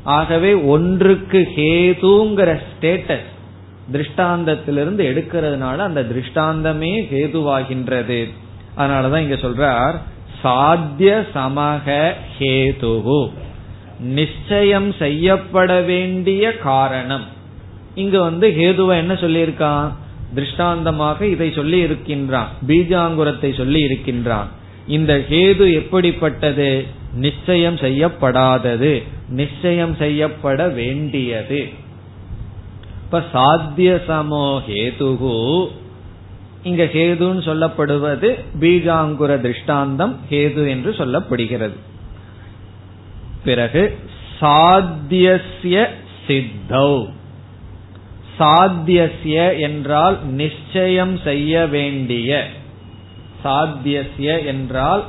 ஆகவே 0.04 0.54
ஒன்றுக்கு 0.54 1.48
ஹேதுங்கிற 1.56 2.60
ஸ்டேட்டஸ் 2.70 3.32
திருஷ்டாந்தத்திலிருந்து 3.92 5.02
எடுக்கிறதுனால 5.10 5.76
அந்த 5.76 6.02
திருஷ்டாந்தமே 6.02 6.92
ஹேதுவாகின்றது. 7.12 8.30
அதனாலதான் 8.76 9.18
இங்க 9.18 9.34
சொல்றார் 9.34 9.94
சாத்திய 10.42 11.26
சமக 11.34 12.12
ஹேதுகு 12.38 13.30
நிச்சயம் 14.00 14.92
செய்யப்பட 14.92 15.80
வேண்டிய 15.80 16.58
காரணம். 16.58 17.24
இங்க 17.94 18.22
வந்து 18.22 18.48
ஹேதுவ 18.48 18.96
என்ன 18.96 19.12
சொல்லியிருக்கான்? 19.12 19.92
திருஷ்டாந்தமாக 20.34 21.26
இதை 21.26 21.52
சொல்லி 21.52 21.78
இருக்கின்றான் 21.78 22.48
பீஜாங்குரத்தை 22.66 23.56
சொல்லி 23.56 23.80
இருக்கின்றான் 23.80 24.48
இந்த 24.88 25.24
ஹேது 25.30 25.72
எப்படிப்பட்டது? 25.72 26.84
நிச்சயம் 27.14 27.76
செய்யப்படாதது. 27.76 29.02
நிச்சயம் 29.28 29.96
செய்யப்பட 29.96 30.68
வேண்டியது. 30.68 31.82
இப்ப 33.04 33.22
சாத்திய 33.32 33.90
சமோ 34.08 34.44
ஹேதுகு. 34.68 35.66
இங்க 36.62 36.84
ஹேதுன்னு 36.84 37.42
சொல்லப்படுவது 37.48 38.28
பீஜாங்குர 38.60 39.40
திருஷ்டாந்தம் 39.40 40.16
ஹேது 40.30 40.68
என்று 40.68 40.90
சொல்லப்படுகிறது. 40.90 41.76
பிறகு 43.44 43.98
சாத்தியசிய 44.40 45.88
சித்தௌ. 46.26 47.06
சாத்தியசிய 48.38 49.58
என்றால் 49.58 50.16
நிச்சயம் 50.24 51.18
செய்ய 51.18 51.66
வேண்டிய. 51.66 52.46
சாத்தியசிய 53.44 54.44
என்றால் 54.44 55.04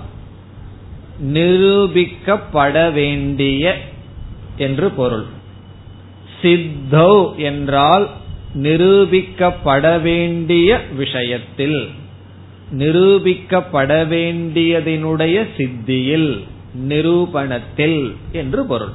நிரூபிக்கப்பட 1.24 2.92
வேண்டிய 2.94 3.78
என்று 4.58 4.90
பொருள். 4.92 5.26
சித்தௌ 6.46 7.36
என்றால் 7.36 8.10
நிரூபிக்கப்பட 8.56 10.02
வேண்டிய 10.02 10.82
விஷயத்தில். 10.96 11.90
நிரூபிக்கப்பட 12.72 13.92
வேண்டியதினுடைய 14.08 15.48
சித்தியில் 15.58 16.44
நிரூபணத்தில் 16.88 18.16
என்று 18.32 18.66
பொருள். 18.66 18.94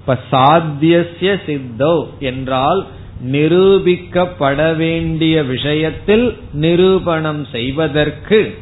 இப்ப 0.00 0.18
சாத்தியசிய 0.32 1.30
சித்தோ 1.46 2.06
என்றால் 2.18 2.86
நிரூபிக்கப்பட 3.24 4.76
வேண்டிய 4.76 5.42
விஷயத்தில் 5.42 6.36
நிரூபணம் 6.52 7.44
செய்வதற்கு. 7.44 8.54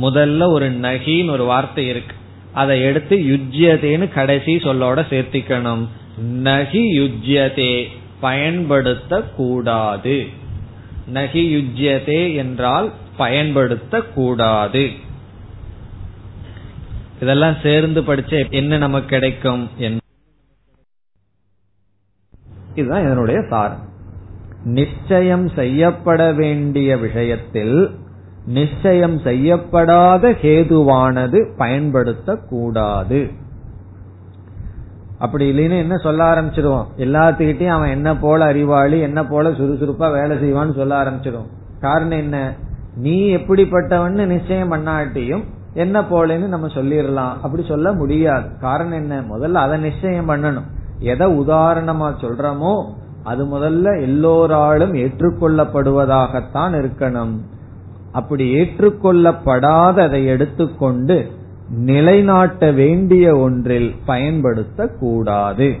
முதல்ல 0.00 0.50
ஒரு 0.50 0.70
நகின்னு 0.72 1.30
ஒரு 1.30 1.44
வார்த்தை 1.44 1.88
இருக்கு. 1.88 2.14
அதை 2.52 2.82
எடுத்து 2.82 3.16
யுஜ்யதேன்னு 3.16 4.08
கடைசி 4.12 4.56
சொல்லோட 4.56 5.00
சேர்த்திக்கணும். 5.10 5.84
நகி 6.18 6.82
யுஜ்யதே 6.98 7.86
பயன்படுத்த 8.20 9.22
கூடாது 9.22 10.26
நகி 11.12 11.42
யுஜ்யதே 11.56 12.34
என்றால் 12.34 12.92
பயன்படுத்த 13.16 14.02
கூடாது 14.02 14.90
இதெல்லாம் 17.20 17.56
சேர்ந்து 17.62 18.00
படிச்ச 18.00 18.50
என்ன 18.50 18.76
நமக்கு 18.76 19.08
கிடைக்கும் 19.08 19.70
இதுதான் 22.74 23.04
இதனுடைய 23.04 23.40
சாரம். 23.48 23.88
நிச்சயம் 24.64 25.48
செய்யப்பட 25.48 26.32
வேண்டிய 26.32 26.96
விஷயத்தில் 26.96 27.90
நிச்சயம் 28.46 29.18
செய்யப்படாத 29.18 30.30
ஹேதுவானது 30.30 31.38
பயன்படுத்தக்கூடாது. 31.58 33.32
அப்படி 35.22 35.44
இல்லைன்னு 35.50 35.78
என்ன 35.78 35.96
சொல்ல 35.96 36.24
ஆரம்பிச்சிருவோம்? 36.32 36.86
எல்லாத்துக்கிட்டையும் 36.96 37.76
அவன் 37.78 37.90
என்ன 37.90 38.16
போல 38.16 38.44
அறிவாளி 38.44 38.98
என்ன 39.00 39.26
போல 39.26 39.50
சுறுசுறுப்பா 39.50 40.12
வேலை 40.12 40.36
செய்வான்னு 40.36 40.74
சொல்ல 40.74 41.02
ஆரம்பிச்சிடும் 41.02 41.48
காரணம் 41.80 42.18
என்ன? 42.18 42.54
நீ 42.96 43.36
எப்படிப்பட்டவன்னு 43.36 44.26
நிச்சயம் 44.26 44.72
பண்ணாட்டியும் 44.72 45.44
என்ன 45.74 46.00
போலன்னு 46.00 46.46
நம்ம 46.46 46.66
சொல்லிடலாம். 46.66 47.36
அப்படி 47.42 47.64
சொல்ல 47.68 47.92
முடியாது. 47.92 48.48
காரணம் 48.60 48.98
என்ன? 48.98 49.20
முதல்ல 49.20 49.52
அதை 49.52 49.80
நிச்சயம் 49.80 50.28
பண்ணணும். 50.28 50.66
எதை 50.98 51.26
உதாரணமா 51.40 52.08
சொல்றோமோ 52.20 52.84
அது 53.24 53.44
முதல்ல 53.44 54.00
எல்லோராலும் 54.00 54.94
ஏற்றுக்கொள்ளப்படுவதாகத்தான் 54.94 56.74
இருக்கணும். 56.80 57.36
அப்படி 58.12 58.54
ஏற்றுக்கொள்ளப்படாததை 58.54 60.24
எடுத்துக்கொண்டு 60.24 61.30
நிலைநாட்ட 61.68 62.70
வேண்டிய 62.70 63.36
ஒன்றில் 63.36 63.94
பயன்படுத்த 64.04 64.86
கூடாது 64.86 65.76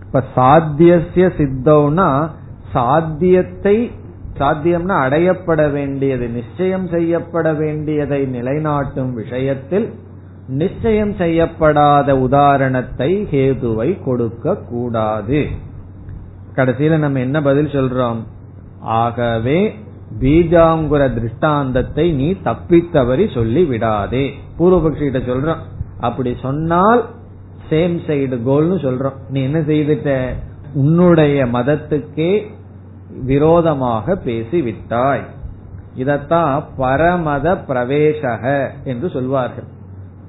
இப்ப 0.00 0.22
சாத்தியசிய 0.36 1.30
சித்தம்னா 1.36 2.30
சாத்தியத்தை 2.72 3.90
சாத்தியம்னா 4.38 4.96
அடையப்பட 5.08 5.70
வேண்டியது 5.70 6.28
நிச்சயம் 6.28 6.88
செய்யப்பட 6.88 7.52
வேண்டியதை 7.52 8.22
நிலைநாட்டும் 8.22 9.12
விஷயத்தில் 9.12 9.92
நிச்சயம் 10.46 11.14
செய்யப்படாத 11.14 12.18
உதாரணத்தை 12.18 13.28
ஹேதுவை 13.30 14.04
கொடுக்க 14.04 14.56
கூடாது 14.56 15.46
கடைசியில 16.56 16.98
நம்ம 16.98 17.20
என்ன 17.20 17.42
பதில் 17.42 17.66
சொல்றோம்? 17.66 18.16
ஆகவே 18.80 19.74
பீஜாங்குர 20.20 21.14
திருஷ்டாந்தத்தை 21.14 22.12
நீ 22.12 22.32
தப்பித்தவரி 22.32 23.34
சொல்லி 23.34 23.64
விடாதே 23.64 24.34
பூர்வபக்ஷி 24.58 25.10
கிட்ட 25.10 25.18
சொல்றோம். 25.18 25.62
அப்படி 26.00 26.36
சொன்னால் 26.40 27.04
சேம் 27.70 27.96
சைடு 28.06 28.36
கோல்னு 28.48 28.76
சொல்றோம். 28.86 29.16
நீ 29.28 29.42
என்ன 29.42 29.58
செய்துட்ட? 29.58 30.26
உன்னுடைய 30.74 31.46
மதத்துக்கே 31.46 32.42
விரோதமாக 33.24 34.16
பேசி 34.16 34.62
விட்டாய் 34.62 35.24
இதத்தான் 35.96 36.62
பரமத 36.78 37.56
பிரவேசக 37.68 38.70
என்று 38.84 39.08
சொல்வார்கள். 39.08 39.68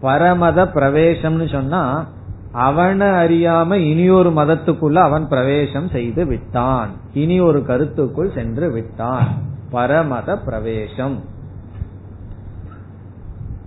பரமத 0.01 0.65
பிரவேசம்னு 0.75 1.51
சொன்னா 1.51 2.07
அவனை 2.51 3.07
அறியாம 3.07 3.73
இனியொரு 3.73 4.29
மதத்துக்குள்ள 4.29 4.93
அவன் 4.93 5.27
பிரவேசம் 5.27 5.89
செய்து 5.89 6.25
விட்டான். 6.25 6.89
இனி 7.13 7.39
ஒரு 7.39 7.59
கருத்துக்குள் 7.59 8.33
சென்று 8.33 8.71
விட்டான். 8.71 9.53
பரமத 9.75 10.37
பிரவேசம் 10.45 11.15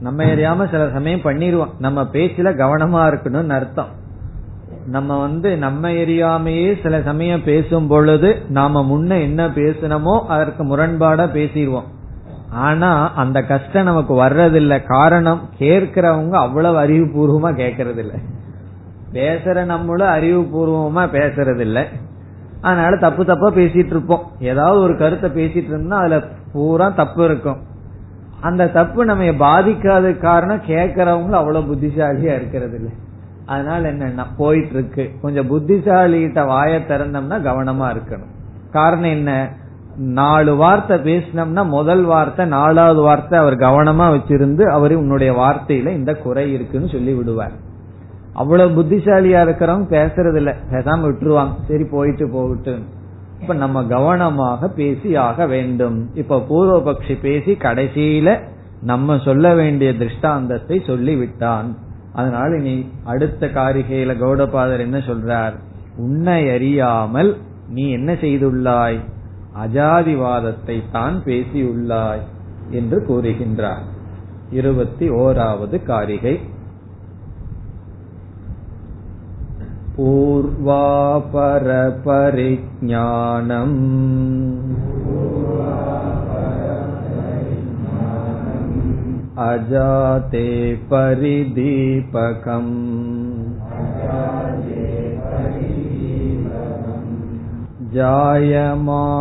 நம்ம 0.00 0.24
அறியாம 0.24 0.66
சில 0.70 0.82
சமயம் 0.92 1.24
பண்ணிடுவோம் 1.24 1.72
நம்ம 1.78 2.02
பேச்சுல 2.02 2.50
கவனமா 2.54 3.00
இருக்கணும்னு 3.08 3.48
அர்த்தம். 3.48 3.92
நம்ம 4.86 5.20
வந்து 5.20 5.56
நம்ம 5.56 5.90
எரியாமையே 5.90 6.68
சில 6.82 7.00
சமயம் 7.02 7.44
பேசும் 7.44 7.86
பொழுது 7.86 8.30
நாம 8.48 8.82
முன்ன 8.82 9.20
என்ன 9.20 9.48
பேசணுமோ 9.48 10.14
அதற்கு 10.26 10.62
முரண்பாடா 10.64 11.24
பேசிடுவோம். 11.38 11.88
ஆனா 12.50 12.90
அந்த 13.14 13.42
கஷ்டம் 13.42 13.84
நமக்கு 13.84 14.14
வர்றதில்லை. 14.22 14.78
காரணம் 14.86 15.40
கேட்கிறவங்க 15.58 16.36
அவ்வளவு 16.36 16.78
அறிவுபூர்வமா 16.84 17.50
கேட்கறது 17.52 17.98
இல்ல 17.98 18.14
பேசுற 19.12 19.64
நம்மளும் 19.64 20.14
அறிவுபூர்வமா 20.16 21.04
பேசுறது 21.16 21.64
அதனால 22.60 22.96
தப்பு 22.96 23.24
தப்பா 23.24 23.48
பேசிட்டு 23.50 23.94
இருப்போம். 23.94 24.22
ஏதாவது 24.40 24.80
ஒரு 24.80 24.96
கருத்தை 24.96 25.30
பேசிட்டு 25.30 25.70
இருந்தோம்னா 25.70 26.00
அதுல 26.04 26.20
பூரா 26.52 26.88
தப்பு 26.88 27.24
இருக்கும். 27.24 27.58
அந்த 28.40 28.68
தப்பு 28.68 29.04
நம்ம 29.04 29.24
பாதிக்காத 29.24 30.18
காரணம் 30.18 30.66
கேட்கறவங்களும் 30.68 31.40
அவ்வளவு 31.40 31.74
புத்திசாலியா 31.74 32.34
இருக்கிறது 32.34 32.76
இல்லை 32.76 32.92
அதனால 33.46 33.92
என்னன்னா 33.92 34.24
போயிட்டு 34.36 34.70
இருக்கு 34.70 35.10
கொஞ்சம் 35.20 35.50
புத்திசாலிகிட்ட 35.50 36.40
வாய 36.46 36.80
திறந்தோம்னா 36.88 37.38
கவனமா 37.48 37.86
இருக்கணும். 37.94 38.34
காரணம் 38.72 39.10
என்ன? 39.10 39.50
நாலு 39.96 40.56
வார்த்தை 40.56 40.96
பேசினோம்னா 40.96 41.66
முதல் 41.68 42.04
வார்த்தை 42.04 42.46
நாலாவது 42.46 43.00
வார்த்தை 43.00 43.38
அவர் 43.38 43.54
கவனமா 43.54 44.06
வச்சிருந்து 44.16 44.70
அவரு 44.70 44.98
உன்னுடைய 44.98 45.32
வார்த்தையில 45.32 45.94
இந்த 45.94 46.14
குறை 46.14 46.52
இருக்குன்னு 46.52 46.88
சொல்லி 46.88 47.12
விடுவார் 47.12 47.52
அவ்வளவு 48.38 48.82
புத்திசாலியா 48.82 49.40
இருக்கிறவங்க 49.46 49.88
பேசுறது 49.96 50.36
இல்ல 50.36 50.50
பேசாம 50.70 51.02
விட்டுருவாங்க. 51.08 51.54
சரி 51.68 51.84
போயிட்டு 51.84 52.26
போகட்டு. 52.26 52.74
இப்ப 53.40 53.54
நம்ம 53.54 53.84
கவனமாக 53.84 54.68
பேசி 54.68 55.16
ஆக 55.16 55.46
வேண்டும். 55.46 56.10
இப்ப 56.14 56.38
பூர்வபக்ஷி 56.48 57.16
பேசி 57.20 57.52
கடைசியில 57.52 58.30
நம்ம 58.82 59.18
சொல்ல 59.18 59.54
வேண்டிய 59.54 59.96
திருஷ்டாந்தத்தை 59.96 60.76
சொல்லிவிட்டான். 60.86 61.68
அதனால 62.12 62.50
நீ 62.56 62.74
அடுத்த 63.04 63.46
காரிகையில 63.46 64.14
கௌடபாதர் 64.22 64.78
என்ன 64.78 64.98
சொல்றார்? 64.98 65.54
உன்னை 65.96 66.50
அறியாமல் 66.50 67.30
நீ 67.68 67.84
என்ன 67.90 68.12
செய்துள்ளாய்? 68.12 68.98
அஜாதிவாதத்தை 69.64 70.76
தான் 70.92 71.16
பேசியுள்ளாய் 71.24 72.24
என்று 72.70 72.98
கூறுகின்றார். 73.08 73.84
இருபத்தி 74.50 75.06
ஓராவது 75.10 75.76
காரிகை. 75.82 76.34
पूर्वापरपरिज्ञानम् 79.97 81.33
अजाते 89.47 90.47
परिदीपकम् 90.91 92.73
जायमानाद्धि 97.95 99.15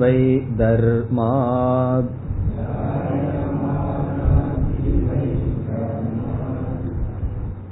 वै 0.00 0.22
धर्मात् 0.62 2.21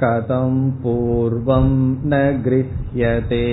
कथं 0.01 0.55
पूर्वं 0.83 1.69
न 2.11 2.23
गृह्यते 2.43 3.45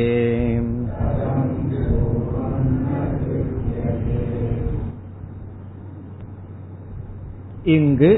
இங்கு 7.75 8.11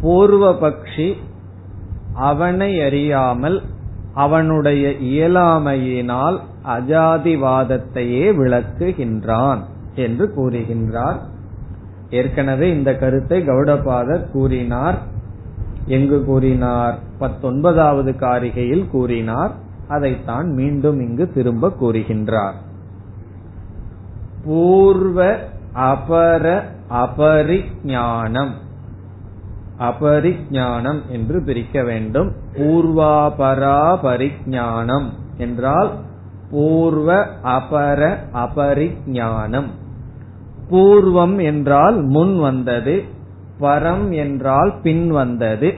பூர்வபக்ஷி 0.00 1.08
அவனை 2.20 2.70
அறியாமல் 2.80 3.58
அவனுடைய 4.14 4.84
இயலாமையினால் 5.06 6.36
அஜாதிவாதத்தையே 6.68 8.26
விளக்குகின்றான் 8.36 9.60
என்று 9.94 10.26
கூறுகின்றார் 10.36 11.18
ஏற்கனவே 12.10 12.66
இந்த 12.70 12.90
கருத்தை 12.96 13.38
கௌடபாதர் 13.42 14.24
கூறினார் 14.32 14.98
எங்கு 15.85 16.25
கூறினார்? 16.25 16.99
பத்தொன்பதாவது 17.19 18.11
காரிகையில் 18.11 18.89
கூறினார். 18.89 19.55
அதைத்தான் 19.87 20.53
மீண்டும் 20.53 20.99
இங்கு 20.99 21.31
திரும்ப 21.31 21.73
கூறுகின்றார். 21.81 22.53
பூர்வ 24.43 25.37
அபர 25.75 26.63
அபரிஞானம் 26.89 28.51
அபரிஞானம் 29.79 31.01
என்று 31.09 31.43
பிரிக்க 31.43 31.83
வேண்டும். 31.83 32.31
பூர்வாபரா 32.53 33.97
பரிஞானம் 34.01 35.13
என்றால் 35.37 35.91
பூர்வ 36.51 37.25
அபர 37.43 38.17
அபரிஞானம் 38.33 39.67
பூர்வம் 40.69 41.43
என்றால் 41.43 42.01
முன் 42.01 42.39
வந்தது 42.39 43.03
பரம் 43.61 44.09
என்றால் 44.15 44.73
பின் 44.83 45.09
வந்தது 45.09 45.73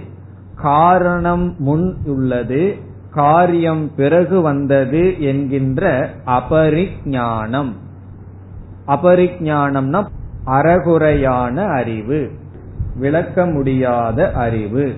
காரணம் 0.55 1.55
முன் 1.57 1.95
உள்ளது 2.05 2.75
காரியம் 3.11 3.91
பிறகு 3.95 4.41
வந்தது 4.41 5.21
என்கின்ற 5.21 6.09
அபரிஞானம் 6.25 7.73
அபரிஞானம்னா 8.87 10.05
அறகுறையான 10.45 11.65
அறிவு 11.67 12.31
விளக்க 12.95 13.45
முடியாத 13.45 14.31
அறிவு. 14.31 14.95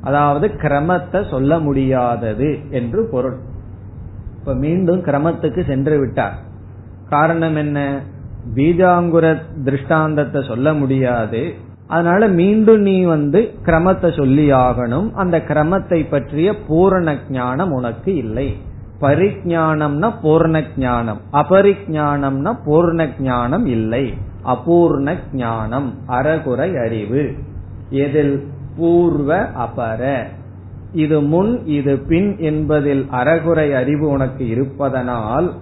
அதாவது 0.00 0.46
கிரமத்தை 0.48 1.30
சொல்ல 1.30 1.58
முடியாதது 1.58 2.58
என்று 2.70 3.08
பொருள். 3.10 3.36
இப்ப 4.38 4.54
மீண்டும் 4.54 5.04
கிரமத்துக்கு 5.04 5.66
சென்று 5.66 5.98
விட்டார். 5.98 6.36
காரணம் 7.08 7.56
என்ன? 7.56 8.00
பீஜாங்குர 8.54 9.26
திருஷ்டாந்தத்தை 9.64 10.42
சொல்ல 10.42 10.74
முடியாது. 10.74 11.54
அதனால 11.86 12.28
மீண்டும் 12.28 12.80
நீ 12.80 13.02
வந்து 13.02 13.54
கிரமத்தை 13.64 14.16
சொல்லி 14.16 14.52
ஆகணும் 14.52 15.12
அந்த 15.12 15.38
கிரமத்தை 15.38 16.08
பற்றிய 16.10 16.56
பூரண 16.58 17.16
ஞானம் 17.30 17.72
உனக்கு 17.72 18.14
இல்லை. 18.14 18.56
பரிஜானம்னா 19.00 20.12
பூர்ண 20.22 20.64
ஞானம். 20.76 21.20
அபரிஜானம்னா 21.32 22.58
பூர்ண 22.66 23.08
ஞானம் 23.18 23.66
இல்லை. 23.66 24.14
அபூர்ண 24.42 25.16
ஞானம். 25.32 25.94
அறகுறை 26.06 26.76
அறிவு. 26.76 27.34
எதில்? 27.90 28.46
பூர்வ 28.76 29.48
அபர. 29.48 30.22
இது 30.92 31.20
முன் 31.20 31.66
இது 31.66 31.98
பின் 31.98 32.38
என்பதில் 32.38 33.06
அறகுறை 33.10 33.74
அறிவு 33.74 34.08
உனக்கு 34.08 34.48
இருப்பதனால் 34.48 35.52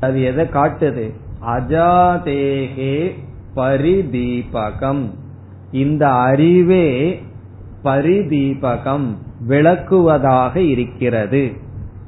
அது 0.00 0.22
எதை 0.22 0.44
காட்டுது? 0.44 1.12
அஜாதேகே 1.46 3.12
பரிதீபகம். 3.56 5.10
இந்த 5.74 6.10
அறிவே 6.10 7.20
பரிதீபகம் 7.84 9.06
விளக்குவதாக 9.48 10.56
இருக்கிறது. 10.56 11.52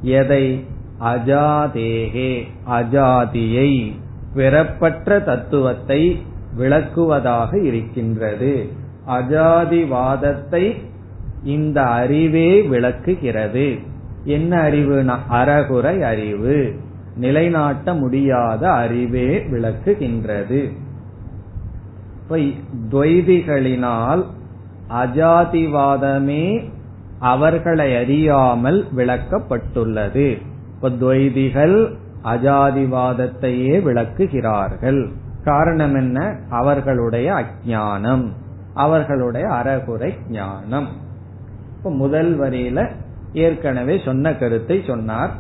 எதை? 0.01 0.65
அஜாதேகே 1.01 2.43
அஜாதியை 2.71 3.93
பிறப்பற்ற 4.35 5.21
தத்துவத்தை 5.21 6.23
விளக்குவதாக 6.59 7.63
இருக்கின்றது. 7.63 8.69
அஜாதிவாதத்தை 9.09 10.77
இந்த 11.45 11.83
அறிவே 11.83 12.63
விளக்குகிறது. 12.63 13.79
என்ன 14.25 14.71
அறிவுனா? 14.71 15.17
அறகுறை 15.29 16.03
அறிவு. 16.03 16.75
நிலைநாட்ட 17.17 17.95
முடியாத 17.95 18.71
அறிவே 18.71 19.39
விளக்குகின்றது. 19.39 20.73
துவைதிகளினால் 22.91 24.25
அஜாதிவாதமே 24.89 26.69
அவர்களை 27.19 27.97
அறியாமல் 27.97 28.89
விளக்கப்பட்டுள்ளது. 28.97 30.43
இப்ப 30.75 30.91
துவைதிகள் 30.91 31.95
அஜாதிவாதத்தையே 32.25 33.83
விளக்குகிறார்கள். 33.83 35.09
காரணம் 35.45 35.95
என்ன? 35.95 36.37
அவர்களுடைய 36.51 37.33
அஜானம் 37.33 38.29
அவர்களுடைய 38.75 39.49
அறகுறை 39.49 40.15
ஞானம். 40.31 40.89
இப்ப 41.77 41.91
முதல் 41.91 42.41
வரியில 42.41 42.91
ஏற்கனவே 43.33 44.01
சொன்ன 44.05 44.35
கருத்தை 44.35 44.83
சொன்னார். 44.87 45.31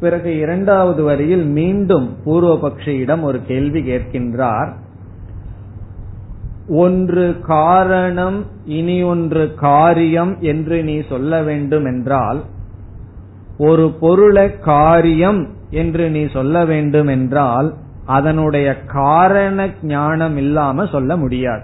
பிறகு 0.00 0.38
இரண்டாவது 0.38 1.02
வரியில் 1.02 1.46
மீண்டும் 1.46 2.16
பூர்வபக்ஷியிடம் 2.26 3.20
ஒரு 3.20 3.40
கேள்வி 3.46 3.80
கேட்கின்றார். 3.80 4.72
ஒன்று 6.68 7.40
காரணம் 7.40 8.44
இனி 8.64 9.02
ஒன்று 9.02 9.54
காரியம் 9.54 10.36
என்று 10.40 10.82
நீ 10.84 11.00
சொல்ல 11.08 11.42
வேண்டும் 11.42 11.84
என்றால் 11.84 12.42
ஒரு 13.58 13.90
பொருளை 13.90 14.58
காரியம் 14.58 15.48
என்று 15.70 16.10
நீ 16.10 16.26
சொல்ல 16.26 16.64
வேண்டும் 16.64 17.06
என்றால் 17.06 17.74
அதனுடைய 18.04 18.80
காரண 18.80 19.68
ஞானம் 19.82 20.36
இல்லாம 20.36 20.86
சொல்ல 20.86 21.16
முடியாது. 21.16 21.62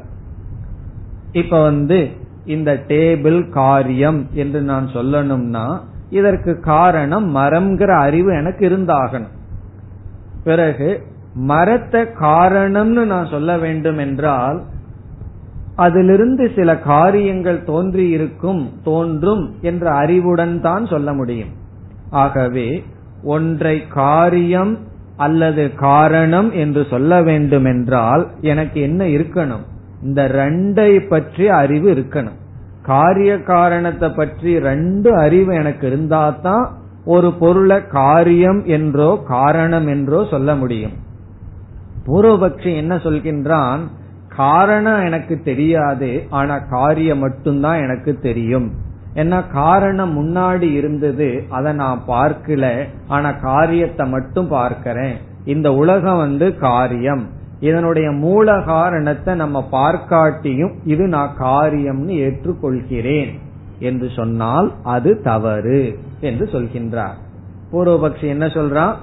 இப்ப 1.32 1.62
வந்து 1.62 2.08
இந்த 2.44 2.84
டேபிள் 2.88 3.50
காரியம் 3.50 4.26
என்று 4.32 4.60
நான் 4.60 4.86
சொல்லணும்னா 4.86 5.80
இதற்கு 6.10 6.60
காரணம் 6.60 7.36
மரம்ங்கிற 7.36 8.00
அறிவு 8.00 8.34
எனக்கு 8.34 8.68
இருந்தாகணும். 8.68 9.34
பிறகு 10.44 11.02
மரத்தை 11.34 12.00
காரணம்னு 12.00 13.04
நான் 13.04 13.26
சொல்ல 13.26 13.58
வேண்டும் 13.58 13.98
என்றால் 13.98 14.62
அதிலிருந்து 15.76 16.50
சில 16.54 16.78
காரியங்கள் 16.78 17.60
தோன்றியிருக்கும் 17.66 18.68
தோன்றும் 18.84 19.54
என்ற 19.60 19.90
அறிவுடன் 19.94 20.60
தான் 20.60 20.86
சொல்ல 20.86 21.12
முடியும். 21.12 21.52
ஆகவே 22.10 22.84
ஒன்றை 23.22 23.86
காரியம் 23.86 24.78
அல்லது 25.16 25.74
காரணம் 25.74 26.52
என்று 26.52 26.86
சொல்ல 26.90 27.22
வேண்டும் 27.22 27.64
என்றால் 27.64 28.28
எனக்கு 28.40 28.80
என்ன 28.80 29.04
இருக்கணும்? 29.04 29.64
இந்த 30.02 30.28
ரெண்டை 30.28 31.08
பற்றி 31.08 31.48
அறிவு 31.48 31.94
இருக்கணும். 31.94 32.38
காரிய 32.82 33.42
காரணத்தை 33.42 34.10
பற்றி 34.10 34.58
ரெண்டு 34.58 35.16
அறிவு 35.16 35.54
எனக்கு 35.54 35.86
இருந்தா 35.86 36.30
தான் 36.30 36.70
ஒரு 37.04 37.32
பொருளை 37.32 37.86
காரியம் 37.86 38.64
என்றோ 38.64 39.22
காரணம் 39.26 39.86
என்றோ 39.86 40.24
சொல்ல 40.24 40.54
முடியும். 40.54 40.92
பூர்வபக்ஷி 42.06 42.74
என்ன 42.76 42.94
சொல்கின்றான்? 42.96 43.80
காரணம் 44.36 45.04
எனக்கு 45.04 45.40
தெரியாது 45.42 46.26
ஆனா 46.30 46.58
காரியம் 46.58 47.18
மட்டும்தான் 47.18 47.82
எனக்கு 47.82 48.18
தெரியும். 48.18 48.72
ஏன்னா 49.14 49.50
காரணம் 49.52 50.12
முன்னாடி 50.18 50.72
இருந்தது 50.72 51.44
அதை 51.48 51.72
நான் 51.72 52.02
பார்க்கல 52.08 52.84
ஆனா 53.08 53.32
காரியத்தை 53.32 54.08
மட்டும் 54.08 54.48
பார்க்கிறேன். 54.48 55.16
இந்த 55.44 55.74
உலகம் 55.74 56.16
வந்து 56.16 56.56
காரியம். 56.56 57.28
இதனுடைய 57.60 58.10
மூல 58.10 58.62
காரணத்தை 58.62 59.34
நம்ம 59.34 59.68
பார்க்காட்டியும் 59.72 60.72
இது 60.84 61.06
நான் 61.06 61.36
காரியம்னு 61.38 62.12
ஏற்றுக்கொள்கிறேன். 62.28 63.38
என்று 63.78 64.08
சொன்னால் 64.16 64.72
அது 64.82 65.20
தவறு 65.22 65.98
என்று 66.20 66.48
சொல்கின்றார். 66.52 67.18
பூர்வபக்ஷி 67.72 68.22
என்ன 68.22 68.46
சொல்றான்? 68.46 68.94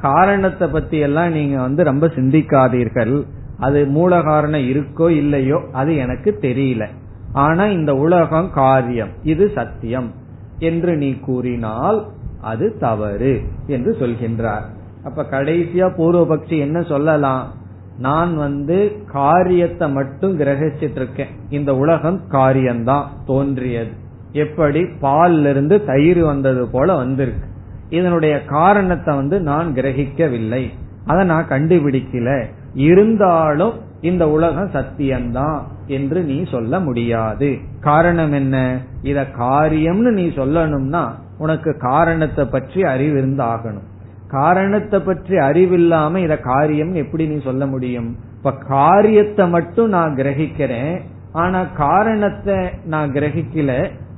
காரணத்தை 0.00 0.68
பத்தி 0.68 0.98
எல்லாம் 0.98 1.32
நீங்க 1.32 1.60
வந்து 1.60 1.84
ரொம்ப 1.84 2.06
சிந்திக்காதீர்கள். 2.06 3.24
அது 3.58 3.86
மூல 3.86 4.22
காரணம் 4.22 4.60
இருக்கோ 4.60 5.08
இல்லையோ 5.08 5.60
அது 5.72 5.96
எனக்கு 5.96 6.38
தெரியல. 6.40 6.86
ஆனா 7.32 7.64
இந்த 7.64 7.94
உலகம் 7.94 8.50
காரியம் 8.50 9.08
இது 9.22 9.50
சத்தியம் 9.54 10.12
என்று 10.58 10.96
நீ 10.96 11.14
கூறினால் 11.14 12.06
அது 12.40 12.76
தவறு 12.78 13.42
என்று 13.66 13.96
சொல்கின்றார். 14.00 14.66
அப்ப 15.04 15.26
கடைசியா 15.30 15.86
பூர்வபக்ஷி 15.98 16.58
என்ன 16.58 16.82
சொல்லலாம்? 16.82 17.52
நான் 17.98 18.36
வந்து 18.36 19.02
காரியத்தை 19.12 19.90
மட்டும் 19.90 20.40
கிரகிச்சிட்டு 20.40 20.98
இருக்கேன் 21.00 21.28
இந்த 21.50 21.76
உலகம் 21.76 22.20
காரியம்தான் 22.28 23.10
தோன்றியது. 23.26 23.90
எப்படி? 24.32 24.82
பால்ல 24.82 25.50
இருந்து 25.50 25.84
தயிர் 25.84 26.20
வந்தது 26.20 26.68
போல 26.68 26.94
வந்திருக்கு. 26.94 27.46
இதனுடைய 27.90 28.44
காரணத்தை 28.44 29.14
வந்து 29.14 29.40
நான் 29.40 29.72
கிரகிக்கவில்லை. 29.74 30.70
அதை 31.06 31.24
நான் 31.24 31.48
கண்டுபிடிக்கல. 31.48 32.44
இருந்தாலும் 32.86 33.74
இந்த 34.00 34.24
உலகம் 34.30 34.70
சத்தியம்தான் 34.70 35.60
என்று 35.86 36.20
நீ 36.22 36.36
சொல்ல 36.44 36.80
முடியாது. 36.80 37.48
காரணம் 37.80 38.32
என்ன? 38.32 38.56
இத 39.02 39.26
காரியம்னு 39.38 40.10
நீ 40.10 40.26
சொல்லணும்னா 40.26 41.04
உனக்கு 41.38 41.70
காரணத்தை 41.78 42.44
பற்றி 42.44 42.80
அறிவு 42.82 43.14
இருந்தாகணும் 43.22 43.86
காரணத்தை 44.30 44.98
பற்றி 45.00 45.36
அறிவில்லாம 45.36 46.16
இத 46.16 46.34
காரியம் 46.38 46.94
எப்படி 46.94 47.26
நீ 47.26 47.36
சொல்ல 47.40 47.66
முடியும்? 47.66 48.16
இப்ப 48.36 48.50
காரியத்தை 48.52 49.44
மட்டும் 49.48 49.88
நான் 49.88 50.14
கிரகிக்கிறேன் 50.14 50.96
ஆனா 51.32 51.60
காரணத்தை 51.76 52.58
நான் 52.84 53.10
கிரகிக்கல. 53.10 53.72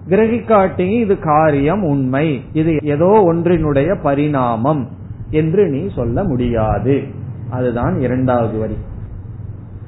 கிரகிக்காட்டி 0.08 0.88
இது 1.00 1.14
காரியம் 1.18 1.82
உண்மை. 1.82 2.26
இது 2.52 2.72
ஏதோ 2.82 3.10
ஒன்றினுடைய 3.32 3.90
பரிணாமம் 4.02 4.82
என்று 5.30 5.62
நீ 5.68 5.82
சொல்ல 5.94 6.24
முடியாது. 6.24 6.96
அதுதான் 7.50 8.00
இரண்டாவது 8.00 8.58
வரி. 8.58 8.76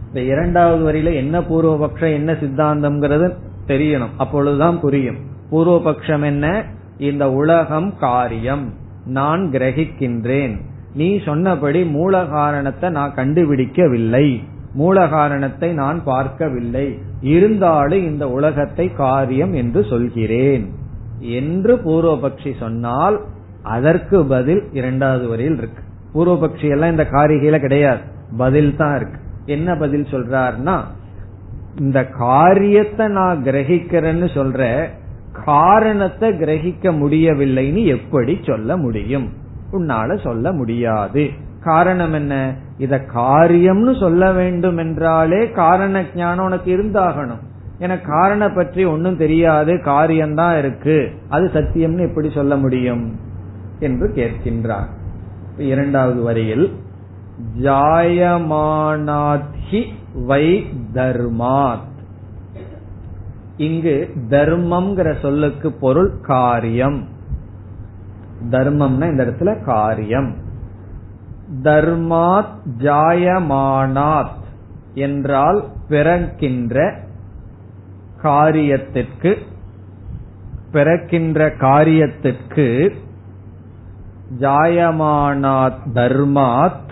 இந்த 0.06 0.20
இரண்டாவது 0.20 0.92
வரியில 0.92 1.14
என்ன 1.14 1.40
பூர்வபக்ஷம் 1.40 2.12
என்ன 2.12 2.32
சித்தாந்தம்ங்கிறது 2.32 3.34
தெரியணும். 3.66 4.10
அப்பொழுதுதான் 4.16 4.80
புரியும். 4.80 5.16
பூர்வபக்ஷம் 5.50 6.24
என்ன? 6.24 6.64
இந்த 6.98 7.32
உலகம் 7.32 7.98
காரியம். 7.98 8.72
நான் 9.06 9.50
கிரகிக்கின்றேன். 9.50 10.60
நீ 10.94 11.20
சொன்னபடி 11.24 11.84
மூல 11.84 12.24
காரணத்தை 12.24 12.90
நான் 12.90 13.14
கண்டுபிடிக்கவில்லை. 13.14 14.42
மூல 14.74 15.08
காரணத்தை 15.08 15.72
நான் 15.72 16.04
பார்க்கவில்லை. 16.04 16.98
இருந்தாலும் 17.20 18.04
இந்த 18.04 18.30
உலகத்தை 18.30 18.92
காரியம் 18.92 19.52
என்று 19.52 19.84
சொல்கிறேன். 19.84 20.72
என்று 21.18 21.76
பூர்வபக்ஷி 21.76 22.58
சொன்னால் 22.58 23.20
அதற்கு 23.62 24.24
பதில் 24.24 24.62
இரண்டாவது 24.72 25.28
வரியில் 25.28 25.56
இருக்கு. 25.56 25.81
பூர்வபக்ஷி 26.14 26.70
எல்லாம் 26.70 26.90
இந்த 26.90 27.08
காரிகையில 27.10 27.58
கிடையாது. 27.58 28.00
பதில் 28.36 28.76
தான் 28.76 28.96
இருக்கு. 28.96 29.18
என்ன 29.46 29.76
பதில் 29.76 30.06
சொல்றாருன்னா 30.10 30.80
இந்த 31.78 32.06
காரியத்தை 32.06 33.08
நான் 33.08 33.42
கிரகிக்கிறேன்னு 33.44 34.28
சொல்ற 34.34 34.88
காரணத்தை 35.44 36.30
கிரகிக்க 36.30 36.82
முடியவில்லைன்னு 36.82 37.84
எப்படி 37.84 38.40
சொல்ல 38.46 38.76
முடியும்? 38.76 39.32
உன்னால 39.72 40.20
சொல்ல 40.22 40.52
முடியாது. 40.52 41.30
காரணம் 41.60 42.12
என்ன? 42.12 42.54
இத 42.78 43.04
காரியம்னு 43.14 44.00
சொல்ல 44.00 44.32
வேண்டும் 44.32 44.76
என்றாலே 44.76 45.50
காரண 45.50 46.04
ஞானம் 46.14 46.44
உனக்கு 46.44 46.76
இருந்தாகணும். 46.76 47.42
எனக்கு 47.78 48.10
காரண 48.10 48.48
பற்றி 48.48 48.84
ஒன்னும் 48.84 49.16
தெரியாது 49.16 49.80
காரியம்தான் 49.80 50.58
இருக்கு. 50.58 51.10
அது 51.28 51.50
சத்தியம்னு 51.54 52.08
எப்படி 52.08 52.30
சொல்ல 52.30 52.56
முடியும்? 52.56 53.20
என்று 53.78 54.08
கேட்கின்றார். 54.08 54.88
இரண்டாவது 55.56 56.22
வரியில் 56.22 56.72
ஜாயமானாத்ஹி 57.60 59.84
வை 60.14 60.66
தர்மாத். 60.94 61.90
இங்கு 63.56 64.10
தர்மம்ங்கிற 64.28 65.20
சொல்லுக்கு 65.20 65.72
பொருள் 65.72 66.20
காரியம். 66.20 67.08
தர்மம்னா 68.50 69.10
இந்த 69.10 69.24
இடத்துல 69.24 69.64
காரியம். 69.64 70.34
தர்மாத் 71.62 72.54
ஜாயமானாத் 72.78 74.40
என்றால் 74.94 75.64
பிறக்கின்ற 75.88 76.94
காரியத்திற்கு 78.22 79.36
பிறக்கின்ற 80.72 81.48
காரியத்திற்கு 81.48 82.94
ஜாயமானாத் 84.38 85.78
தர்மாத் 85.94 86.90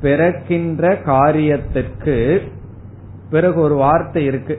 பிறக்கின்ற 0.00 0.92
காரியத்திற்கு 0.92 2.40
பிறகு 3.30 3.60
ஒரு 3.60 3.74
வார்த்தை 3.74 4.24
இருக்கு. 4.24 4.58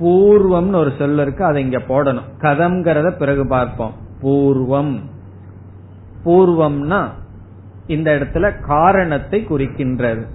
பூர்வம்னு 0.00 0.74
ஒரு 0.74 0.92
சொல் 0.98 1.18
இருக்கு 1.18 1.44
அதை 1.44 1.64
இங்க 1.64 1.78
போடணும். 1.78 2.22
கதம்ங்கிறத 2.38 3.10
பிறகு 3.10 3.46
பார்ப்போம். 3.46 3.92
பூர்வம். 4.22 5.00
பூர்வம்னா 6.24 7.04
இந்த 7.86 8.10
இடத்துல 8.10 8.60
காரணத்தை 8.60 9.46
குறிக்கின்றது. 9.50 10.26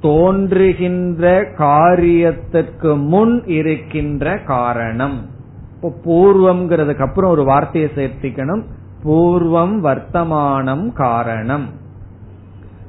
தோன்றுகின்ற 0.00 1.40
காரியத்திற்கு 1.42 2.98
முன் 2.98 3.42
இருக்கின்ற 3.46 4.38
காரணம். 4.38 5.26
இப்போ 5.74 5.88
பூர்வம்ங்கிறதுக்கு 6.04 7.06
அப்புறம் 7.06 7.30
ஒரு 7.30 7.44
வார்த்தையை 7.44 7.90
சேர்த்திக்கணும். 7.94 8.62
பூர்வம் 9.04 9.78
வர்த்தமானம் 9.78 10.92
காரணம். 10.92 11.66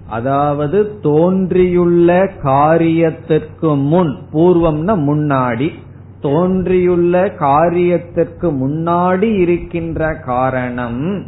அதாவது 0.07 0.99
தோன்றியுள்ள 0.99 2.31
காரியத்திற்கு 2.43 3.87
முன் 3.87 4.17
பூர்வம்னா 4.33 4.93
முன்னாடி 5.09 5.73
தோன்றியுள்ள 6.21 7.25
காரியத்திற்கு 7.39 8.51
முன்னாடி 8.61 9.35
இருக்கின்ற 9.35 10.15
காரணம். 10.15 11.25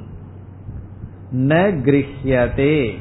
ந 1.35 1.73
கிரஹியதே. 1.83 2.91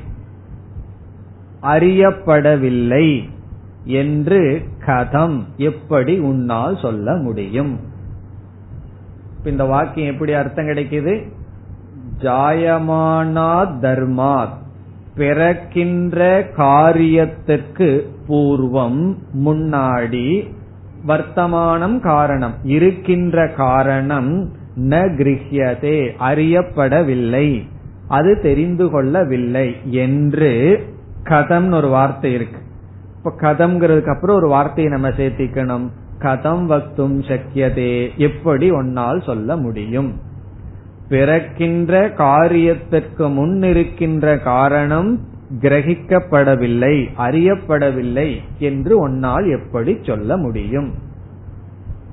அறியப்படவில்லை 1.63 3.29
என்று 3.85 4.63
கதம் 4.87 5.43
எப்படி 5.57 6.19
உன்னால் 6.19 6.79
சொல்ல 6.79 7.15
முடியும்? 7.15 7.79
இந்த 9.45 9.65
வாக்கியம் 9.65 10.13
எப்படி 10.13 10.33
அர்த்தம் 10.33 10.67
கிடைக்குது? 10.67 11.29
ஜாயமானா 12.21 13.67
தர்மாத். 13.81 14.59
பிறக்கின்ற 15.17 16.41
காரியத்திற்கு 16.57 18.07
பூர்வம் 18.29 19.15
முன்னாடி 19.45 20.51
வர்த்தமானம் 21.07 22.01
காரணம். 22.01 22.55
இருக்கின்ற 22.63 23.49
காரணம் 23.49 24.51
ந 24.77 24.93
கிரகியதே 25.17 26.11
அறியப்படவில்லை. 26.21 27.63
அது 28.09 28.41
தெரிந்து 28.41 28.91
கொள்ளவில்லை 28.91 29.77
என்று 29.85 30.83
கதம்னு 31.25 31.75
ஒரு 31.75 31.89
வார்த்தை 31.89 32.33
இருக்கு. 32.33 32.61
இப்ப 33.17 33.33
கதம்ங்கிறதுக்கு 33.37 34.15
அப்புறம் 34.15 34.37
ஒரு 34.37 34.49
வார்த்தையை 34.49 34.93
நம்ம 34.93 35.09
சேர்த்திக்கணும். 35.09 35.89
கதம் 36.19 36.67
வக்தும் 36.67 37.23
சக்கியதே 37.23 38.17
எப்படி 38.17 38.71
ஒன்னால் 38.71 39.23
சொல்ல 39.23 39.57
முடியும். 39.57 40.29
பிறக்கின்ற 41.11 42.09
காரியத்திற்கு 42.09 43.33
முன் 43.33 43.63
இருக்கின்ற 43.63 44.39
காரணம் 44.39 45.21
கிரகிக்கப்படவில்லை 45.61 46.95
அறியப்படவில்லை 47.19 48.29
என்று 48.59 48.99
உன்னால் 48.99 49.47
எப்படி 49.49 49.99
சொல்ல 50.03 50.37
முடியும்? 50.37 50.91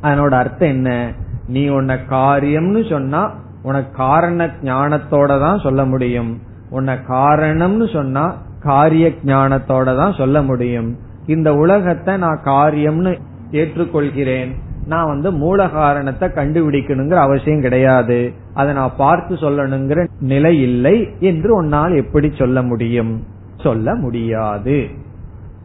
அதனோட 0.04 0.30
அர்த்தம் 0.30 0.70
என்ன? 0.70 1.12
நீ 1.48 1.68
உன்னை 1.68 1.96
காரியம்னு 2.10 2.90
சொன்னா 2.90 3.22
உனக்கு 3.64 3.92
காரண 3.98 4.46
ஞானத்தோட 4.64 5.40
தான் 5.40 5.60
சொல்ல 5.60 5.86
முடியும். 5.86 6.42
உன்னை 6.70 6.94
காரணம்னு 7.10 7.94
சொன்னா 7.94 8.26
காரிய 8.60 9.08
ஞானத்தோட 9.26 9.98
தான் 9.98 10.18
சொல்ல 10.18 10.42
முடியும். 10.42 10.98
இந்த 11.28 11.56
உலகத்தை 11.56 12.18
நான் 12.18 12.42
காரியம்னு 12.46 13.14
ஏற்றுக்கொள்கிறேன். 13.52 14.52
நான் 14.88 15.08
வந்து 15.08 15.32
மூல 15.32 15.70
காரணத்தை 15.70 16.30
கண்டுபிடிக்கணுங்கிற 16.30 17.16
அவசியம் 17.16 17.62
கிடையாது. 17.62 18.34
அதை 18.54 18.74
நான் 18.74 18.94
பார்த்து 18.98 19.36
சொல்லணுங்கிற 19.36 20.08
நிலை 20.20 20.62
இல்லை 20.62 21.08
என்று 21.20 21.56
உன்னால் 21.56 21.96
எப்படி 21.96 22.32
சொல்ல 22.38 22.62
முடியும்? 22.62 23.24
சொல்ல 23.58 23.96
முடியாது 23.96 24.88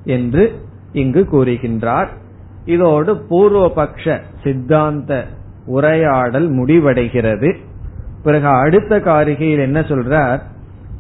என்று 0.05 0.53
இங்கு 0.93 1.27
கூறுகின்றார். 1.33 2.07
இதோடு 2.65 3.15
பூர்வபக்ஷ 3.31 4.21
சித்தாந்த 4.43 5.25
உரையாடல் 5.67 6.53
முடிவடைகிறது. 6.53 7.57
பிறகு 8.23 8.47
அடுத்த 8.47 8.99
காரிகையில் 8.99 9.61
என்ன 9.61 9.81
சொல்றார்? 9.81 10.41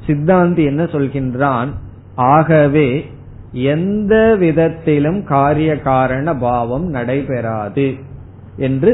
சித்தாந்தி 0.07 0.65
என்ன 0.65 0.83
சொல்கின்றான்? 0.85 1.69
ஆகவே 2.15 3.07
எந்த 3.53 4.37
விதத்திலும் 4.39 5.25
காரிய 5.25 5.81
காரண 5.81 6.35
பாவம் 6.37 6.87
நடைபெறாது. 6.87 7.95
என்று 8.58 8.92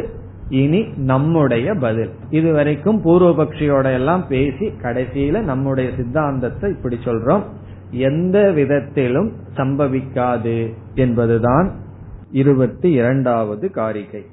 இனி 0.49 0.81
நம்முடைய 0.95 1.75
பதில் 1.75 2.11
இதுவரைக்கும் 2.29 2.99
பூர்வபக்ஷியோட 3.03 3.85
எல்லாம் 3.93 4.27
பேசி 4.27 4.65
கடைசியில 4.81 5.41
நம்முடைய 5.41 5.89
சித்தாந்தத்தை 5.97 6.69
இப்படி 6.71 6.95
சொல்றோம் 7.03 7.43
எந்த 7.91 8.37
விதத்திலும் 8.51 9.31
சம்பவிக்காது 9.55 10.59
என்பதுதான் 10.95 11.67
இருபத்தி 12.31 12.89
இரண்டாவது 12.91 13.65
காரிகை 13.71 14.23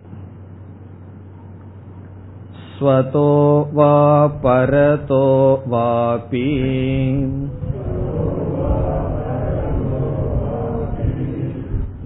स्वतो 2.73 3.31
वा 3.73 3.95
परतो 4.43 5.25
वापि 5.67 6.45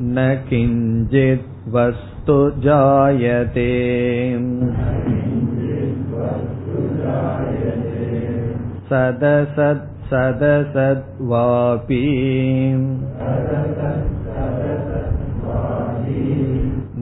न 0.08 0.24
किञ्चित् 0.48 1.46
वस्तु 1.68 2.17
जायते 2.64 3.70
सदसत् 8.90 9.90
सदसद्वापि 10.10 12.02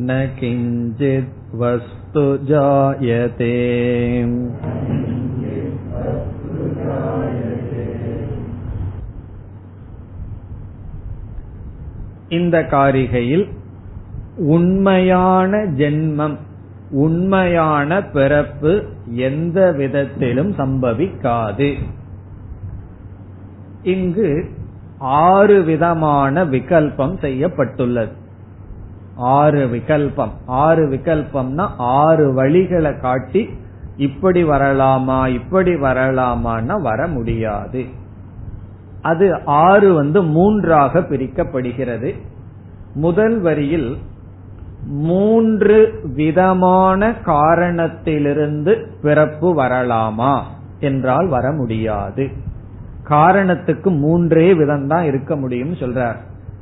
न 0.09 0.19
किञ्चित् 0.41 1.55
वस्तु 1.55 2.25
जायते 2.51 3.55
இந்த 12.37 12.57
காரிகையில் 12.73 13.45
உண்மையான 14.38 15.58
ஜென்மம் 15.58 16.38
உண்மையான 16.90 18.02
பிறப்பு 18.02 18.84
எந்த 19.06 19.72
விதத்திலும் 19.72 20.52
சம்பவிக்காது. 20.52 21.76
இங்கு 23.82 24.50
ஆறு 24.98 25.62
விதமான 25.62 26.46
விகல்பம் 26.46 27.20
செய்யப்பட்டுள்ளது. 27.20 28.12
ஆறு 29.16 29.68
விகல்பம். 29.68 30.32
ஆறு 30.46 30.88
விகல்பம்னா 30.88 31.70
ஆறு 31.78 32.44
வழிகளை 32.44 33.00
காட்டி 33.00 33.50
இப்படி 33.96 34.44
வரலாமா 34.44 35.28
இப்படி 35.28 35.76
வரலாமான்னா 35.76 36.82
வர 36.82 37.08
முடியாது. 37.08 37.86
அது 39.02 39.46
ஆறு 39.46 39.94
வந்து 39.94 40.24
மூன்றாக 40.24 41.00
பிரிக்கப்படுகிறது. 41.00 42.14
முதல் 42.94 43.40
வரியில் 43.40 43.98
மூன்று 44.88 46.00
விதமான 46.16 47.14
காரணத்திலிருந்து 47.14 48.92
பிறப்பு 49.02 49.56
வரலாமா 49.56 50.42
என்றால் 50.80 51.28
வர 51.28 51.52
முடியாது. 51.52 52.30
காரணத்துக்கு 53.04 53.90
மூன்றே 53.92 54.54
விதம்தான் 54.54 55.04
இருக்க 55.04 55.36
முடியும் 55.36 55.74
சொல்றார். 55.74 56.16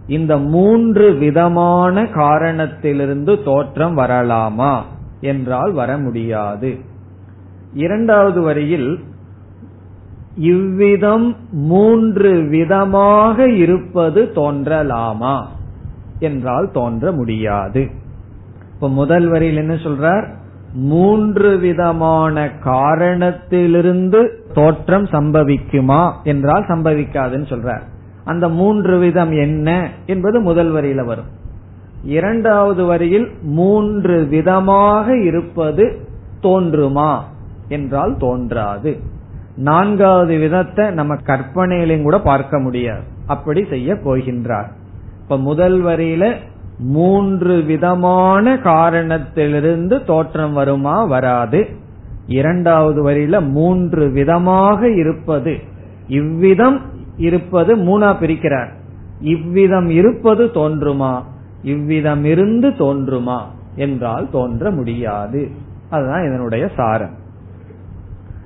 இந்த 0.08 0.38
மூன்று 0.38 1.14
விதமான 1.14 2.06
காரணத்திலிருந்து 2.06 3.44
தோற்றம் 3.44 3.98
வரலாமா 3.98 4.82
என்றால் 5.20 5.72
வர 5.72 5.98
முடியாது. 5.98 6.78
இரண்டாவது 7.74 8.42
வரியில் 8.42 9.04
இவ்விதம் 10.36 11.36
மூன்று 11.52 12.42
விதமாக 12.42 13.50
இருப்பது 13.50 14.32
தோன்றலாமா 14.36 15.46
என்றால் 16.20 16.72
தோன்ற 16.72 17.12
முடியாது. 17.12 18.04
இப்ப 18.76 18.90
முதல் 18.90 19.28
வரியில் 19.28 19.58
என்ன 19.58 19.74
சொல்றார்? 19.74 20.28
மூன்று 20.74 21.58
விதமான 21.58 22.50
காரணத்திலிருந்து 22.50 24.46
தோற்றம் 24.54 25.04
சம்பவிக்குமா? 25.04 26.12
என்றால் 26.24 26.66
சம்பவிக்காதுன்னு 26.66 27.48
சொல்றார். 27.48 27.82
அந்த 28.24 28.50
மூன்று 28.50 29.00
விதம் 29.00 29.32
என்ன 29.32 29.90
என்பது 30.06 30.40
முதல் 30.40 30.74
வரியில 30.74 31.06
வரும். 31.06 31.26
இரண்டாவது 32.04 32.86
வரியில் 32.86 33.32
மூன்று 33.42 34.24
விதமாக 34.24 35.18
இருப்பது 35.18 36.08
தோன்றுமா? 36.42 37.20
என்றால் 37.68 38.18
தோன்றாது. 38.18 39.00
நான்காவது 39.56 40.38
விதத்தை 40.38 40.90
நம்ம 40.90 41.16
கற்பனையிலும் 41.16 42.04
கூட 42.04 42.20
பார்க்க 42.20 42.60
முடியாது. 42.60 43.04
அப்படி 43.28 43.66
செய்ய 43.70 43.94
போகின்றார். 43.94 44.68
இப்ப 45.22 45.38
முதல் 45.38 45.84
வரியில 45.84 46.36
மூன்று 46.78 47.62
விதமான 47.62 48.58
காரணத்திலிருந்து 48.58 50.04
தோற்றம் 50.04 50.54
வருமா 50.54 51.04
வராது. 51.04 51.68
இரண்டாவது 52.28 53.10
வரியில 53.10 53.50
மூன்று 53.50 54.10
விதமாக 54.10 54.90
இருப்பது. 54.90 55.60
இவ்விதம் 56.08 56.82
இருப்பது 57.18 57.76
மூணா 57.76 58.04
பிரிக்கிறார். 58.04 58.70
இவ்விதம் 59.20 59.90
இருப்பது 59.90 60.46
தோன்றுமா? 60.46 61.22
இவ்விதம் 61.62 62.24
இருந்து 62.24 62.70
தோன்றுமா? 62.70 63.42
என்றால் 63.76 64.30
தோன்ற 64.30 64.72
முடியாது. 64.72 65.50
அதுதான் 65.90 66.28
இதனுடைய 66.28 66.70
சாரம். 66.76 67.24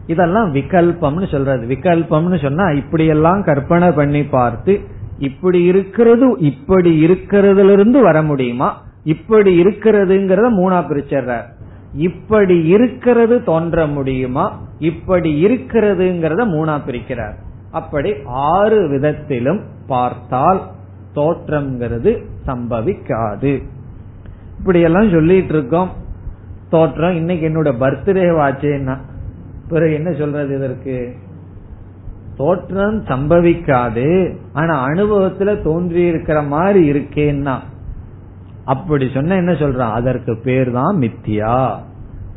இதெல்லாம் 0.06 0.54
விகல்பம்னு 0.54 1.32
சொல்றது. 1.32 1.68
விகல்பம்னு 1.68 2.42
சொன்னா 2.42 2.70
இப்படியெல்லாம் 2.70 3.44
கற்பனை 3.44 3.92
பண்ணி 3.92 4.24
பார்த்து 4.26 4.98
இப்படி 5.20 5.64
இருக்கிறது 5.64 6.36
இப்படி 6.40 7.06
இருக்கிறதுல 7.06 7.72
இருந்து 7.72 8.02
வர 8.02 8.22
முடியுமா? 8.22 8.84
இப்படி 9.04 9.62
இருக்கிறதுங்கிறத 9.62 10.48
மூணா 10.60 10.80
பிரிச்சர்றார். 10.90 11.48
இப்படி 11.94 12.68
இருக்கிறது 12.68 13.44
தோன்ற 13.44 13.88
முடியுமா? 13.88 14.62
இப்படி 14.80 15.46
இருக்கிறதுங்கிறத 15.46 16.42
மூணா 16.48 16.76
பிரிக்கிறார். 16.88 17.34
அப்படி 17.72 18.14
ஆறு 18.26 18.88
விதத்திலும் 18.88 19.62
பார்த்தால் 19.88 20.62
தோற்றம்ங்கிறது 21.16 22.24
சம்பவிக்காது. 22.48 23.64
இப்படி 24.60 24.80
எல்லாம் 24.82 25.10
சொல்லிட்டு 25.10 25.54
இருக்கோம் 25.54 25.90
தோற்றம் 26.70 27.16
இன்னைக்கு 27.16 27.48
என்னோட 27.48 27.66
பர்த்டே 27.66 28.26
வாச்சேன்னா 28.40 28.98
பிறகு 29.70 29.94
என்ன 29.94 30.12
சொல்றது 30.12 30.58
இதற்கு? 30.58 31.16
தோற்றம் 32.40 33.04
சம்பவிக்காது. 33.04 34.36
ஆனா 34.54 34.86
அனுபவத்துல 34.88 35.64
தோன்றி 35.64 36.02
இருக்கிற 36.02 36.42
மாதிரி 36.42 36.92
இருக்கேன்னா. 36.92 37.58
அப்படி 38.66 39.10
சொன்ன 39.14 39.36
என்ன 39.36 39.52
சொல்றான்? 39.52 39.92
அதற்கு 39.92 40.38
பேர் 40.44 40.72
தான் 40.72 40.98
மித்தியா. 40.98 41.76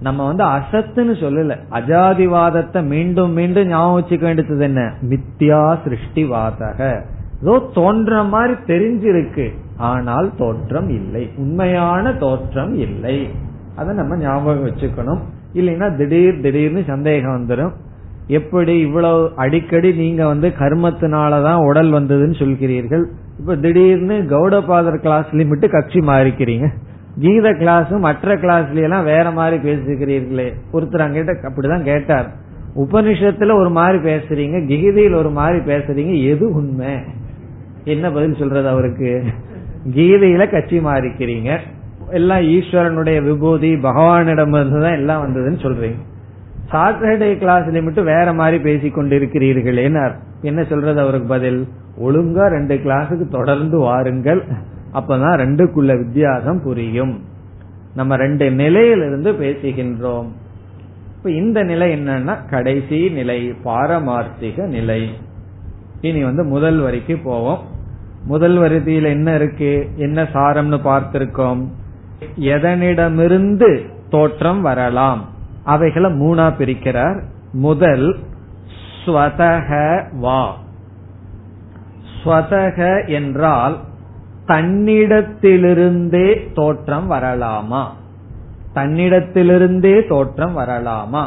நம்ம 0.00 0.26
வந்து 0.26 0.44
அசத்துன்னு 0.44 1.14
சொல்லல. 1.24 1.57
அஜாதிவாதத்தை 1.70 2.86
மீண்டும் 2.86 3.32
மீண்டும் 3.32 3.66
ஞாபகம் 3.66 4.00
வச்சுக்க 4.00 4.20
வேண்டியது 4.20 4.59
என்ன? 4.59 4.92
மித்தியா 5.09 5.78
சிருஷ்டிவாதக. 5.84 7.00
ஏதோ 7.42 7.70
தோன்ற 7.74 8.22
மாதிரி 8.22 8.61
தெரிஞ்சிருக்கு. 8.66 9.48
ஆனால் 9.76 10.32
தோற்றம் 10.38 10.88
இல்லை. 10.88 11.30
உண்மையான 11.36 12.12
தோற்றம் 12.12 12.74
இல்லை. 12.74 13.30
அதை 13.76 13.94
நம்ம 13.94 14.16
ஞாபகம் 14.16 14.66
வச்சுக்கணும். 14.66 15.20
இல்லைன்னா 15.55 15.96
திடீர் 15.96 16.40
திடீர்னு 16.40 16.82
சந்தேகம் 16.86 17.46
வந்துடும் 17.46 17.72
எப்படி 18.27 18.79
இவ்வளவு 18.79 19.33
அடிக்கடி 19.37 19.93
நீங்க 19.93 20.27
வந்து 20.27 20.53
கர்மத்தினாலதான் 20.59 21.64
உடல் 21.64 21.93
வந்ததுன்னு 21.93 22.35
சொல்கிறீர்கள். 22.39 23.05
இப்ப 23.39 23.57
திடீர்னு 23.57 24.14
கௌடபாதர் 24.14 24.99
கிளாஸ்லயும் 25.03 25.41
லிமிட் 25.43 25.68
கட்சி 25.68 25.99
மாறிக்கிறீங்க. 25.99 26.68
கீத 27.18 27.51
கிளாஸும் 27.51 27.99
மற்ற 27.99 28.35
கிளாஸ்ல 28.35 28.83
எல்லாம் 28.83 29.05
வேற 29.05 29.31
மாதிரி 29.31 29.70
பேசுகிறீர்களே 29.70 30.53
ஒருத்தர் 30.73 31.05
அங்கிட்ட 31.07 31.51
அப்படிதான் 31.51 31.83
கேட்டார். 31.83 32.33
உபனிஷத்துல 32.77 33.59
ஒரு 33.59 33.70
மாதிரி 33.70 33.99
பேசுறீங்க 33.99 34.66
கீதையில் 34.66 35.12
ஒரு 35.12 35.31
மாதிரி 35.31 35.59
பேசுறீங்க 35.59 36.25
எது 36.25 36.55
உண்மை? 36.55 36.99
என்ன 37.85 38.11
பதில் 38.11 38.35
சொல்றது 38.35 38.68
அவருக்கு? 38.68 39.23
கீதையில 39.95 40.51
கட்சி 40.51 40.79
மாறிக்கிறீங்க. 40.79 41.59
எல்லாம் 42.11 42.41
ஈஸ்வரனுடைய 42.41 43.23
விபூதி 43.23 43.75
பகவானிடம் 43.75 44.81
தான் 44.81 44.93
எல்லாம் 44.93 45.23
வந்ததுன்னு 45.23 45.62
சொல்றீங்க. 45.62 46.01
சாட்டர்டே 46.73 47.31
கிளாஸ்ல 47.35 47.83
மட்டும் 47.83 48.05
வேற 48.05 48.33
மாதிரி 48.33 48.59
பேசிக் 48.59 48.99
கொண்டிருக்கிறீர்கள் 48.99 50.18
என்ன 50.43 50.64
சொல்றது 50.64 51.01
அவருக்கு 51.01 51.29
பதில்? 51.29 51.68
ஒழுங்கா 52.01 52.47
ரெண்டு 52.47 52.75
கிளாஸுக்கு 52.75 53.29
தொடர்ந்து 53.29 53.79
வாருங்கள். 53.79 54.45
அப்பதான் 54.95 55.37
ரெண்டுக்குள்ள 55.37 56.05
வித்தியாசம் 56.05 56.62
புரியும். 56.62 57.25
நம்ம 57.95 58.16
ரெண்டு 58.16 58.51
நிலையிலிருந்து 58.51 59.33
பேசுகின்றோம். 59.33 60.27
இப்ப 61.16 61.31
இந்த 61.31 61.62
நிலை 61.62 61.93
என்னன்னா 61.95 62.49
கடைசி 62.51 63.09
நிலை 63.09 63.55
பாரமார்த்திக 63.64 64.66
நிலை. 64.66 65.11
இனி 66.01 66.25
வந்து 66.25 66.45
முதல் 66.45 66.79
வரிக்கு 66.79 67.18
போவோம். 67.18 67.59
முதல் 68.25 68.57
வரிதியில் 68.57 69.05
என்ன 69.05 69.35
இருக்கு? 69.35 69.89
என்ன 69.97 70.23
சாரம்னு 70.23 70.79
பார்த்திருக்கோம். 70.85 71.66
எதனிடமிருந்து 72.41 73.87
தோற்றம் 74.11 74.62
வரலாம்? 74.62 75.31
அவைகளை 75.64 76.10
மூணா 76.10 76.34
பிரிக்கிறார். 76.34 77.22
முதல் 77.52 78.18
ஸ்வதக 79.04 80.02
வா. 80.18 80.56
ஸ்வதக 82.24 83.08
என்றால் 83.08 83.78
தன்னிடத்திலிருந்தே 84.46 86.52
தோற்றம் 86.52 87.10
வரலாமா? 87.10 87.86
தன்னிடத்திலிருந்தே 88.74 90.08
தோற்றம் 90.08 90.58
வரலாமா? 90.58 91.26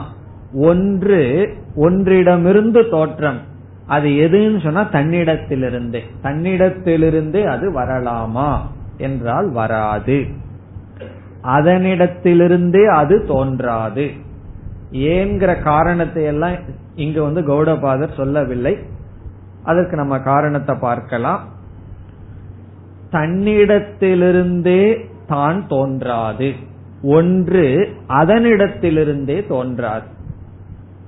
ஒன்று 0.54 1.54
ஒன்றிடமிருந்து 1.76 2.90
தோற்றம். 2.90 3.40
அது 3.88 4.08
எதுன்னு 4.08 4.64
சொன்னா 4.64 4.82
தன்னிடத்திலிருந்தே. 4.82 6.04
தன்னிடத்திலிருந்தே 6.24 7.46
அது 7.46 7.72
வரலாமா? 7.72 8.58
என்றால் 8.98 9.52
வராது. 9.52 10.28
அதனிடத்திலிருந்தே 11.44 12.86
அது 12.86 13.26
தோன்றாது. 13.26 14.12
ஏங்கிற 14.92 15.62
காரணத்தை 15.62 16.24
எல்லாம் 16.24 16.56
இங்க 16.96 17.22
வந்து 17.22 17.42
கௌடபாதர் 17.42 18.16
சொல்லவில்லை. 18.16 18.80
அதற்கு 19.64 19.96
நம்ம 19.96 20.20
காரணத்தை 20.20 20.76
பார்க்கலாம். 20.76 21.44
தன்னிடத்திலிருந்தே 23.12 25.10
தான் 25.28 25.68
தோன்றாது. 25.68 26.54
ஒன்று 27.04 27.96
அதனிடத்திலிருந்தே 28.10 29.48
தோன்றாது. 29.48 30.08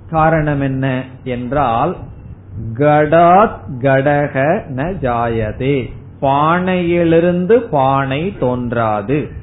காரணம் 0.10 0.62
என்ன 0.62 1.04
என்றால் 1.24 1.98
கடாத் 2.74 3.60
கடக 3.80 4.62
ந 4.76 4.94
ஜாயதே. 5.02 5.92
பானையிலிருந்து 6.22 7.62
பானை 7.62 8.36
தோன்றாது. 8.40 9.37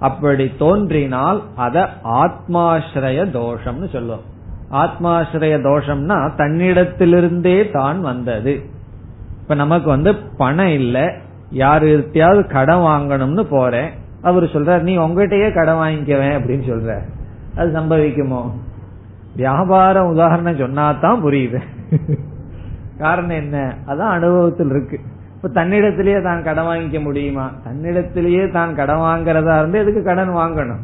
அப்படி 0.00 0.50
தோன்றினால் 0.58 1.42
அத 1.56 1.88
ஆத்மாசிரய 2.04 3.30
தோஷம்னு 3.30 3.88
சொல்லுவோம். 3.88 4.22
ஆத்மாசிரய 4.70 5.60
தோஷம்னா 5.62 6.30
தன்னிடத்திலிருந்தே 6.36 7.70
தான் 7.72 8.00
வந்தது. 8.00 8.62
இப்ப 9.42 9.54
நமக்கு 9.54 9.88
வந்து 9.88 10.14
பணம் 10.14 10.72
இல்ல. 10.72 11.14
யாருத்தையாவது 11.54 12.46
கடன் 12.46 12.78
வாங்கணும்னு 12.78 13.40
போறேன். 13.40 13.90
அவர் 14.22 14.44
சொல்றாரு 14.44 14.80
நீ 14.80 14.98
உங்ககிட்டயே 14.98 15.54
கடன் 15.54 15.76
வாங்கிக்கவேன் 15.76 16.38
அப்படின்னு 16.38 16.68
சொல்ற 16.68 17.00
அது 17.56 17.80
சம்பவிக்குமோ? 17.80 18.50
வியாபாரம் 19.36 20.08
உதாரணம் 20.08 20.58
சொன்னாதான் 20.58 21.26
புரியுது. 21.26 21.60
காரணம் 22.98 23.36
என்ன? 23.36 23.74
அதான் 23.86 24.08
அனுபவத்தில் 24.08 24.70
இருக்கு. 24.70 25.00
இப்ப 25.42 25.60
தன்னிடத்திலேயே 25.60 26.22
தான் 26.22 26.42
கடன் 26.42 26.66
வாங்கிக்க 26.66 26.98
முடியுமா? 27.02 27.50
தன்னிடத்திலேயே 27.66 28.50
தான் 28.50 28.74
கடன் 28.74 28.98
வாங்குறதா 28.98 29.58
இருந்து 29.58 29.78
எதுக்கு 29.78 30.02
கடன் 30.02 30.32
வாங்கணும்? 30.34 30.82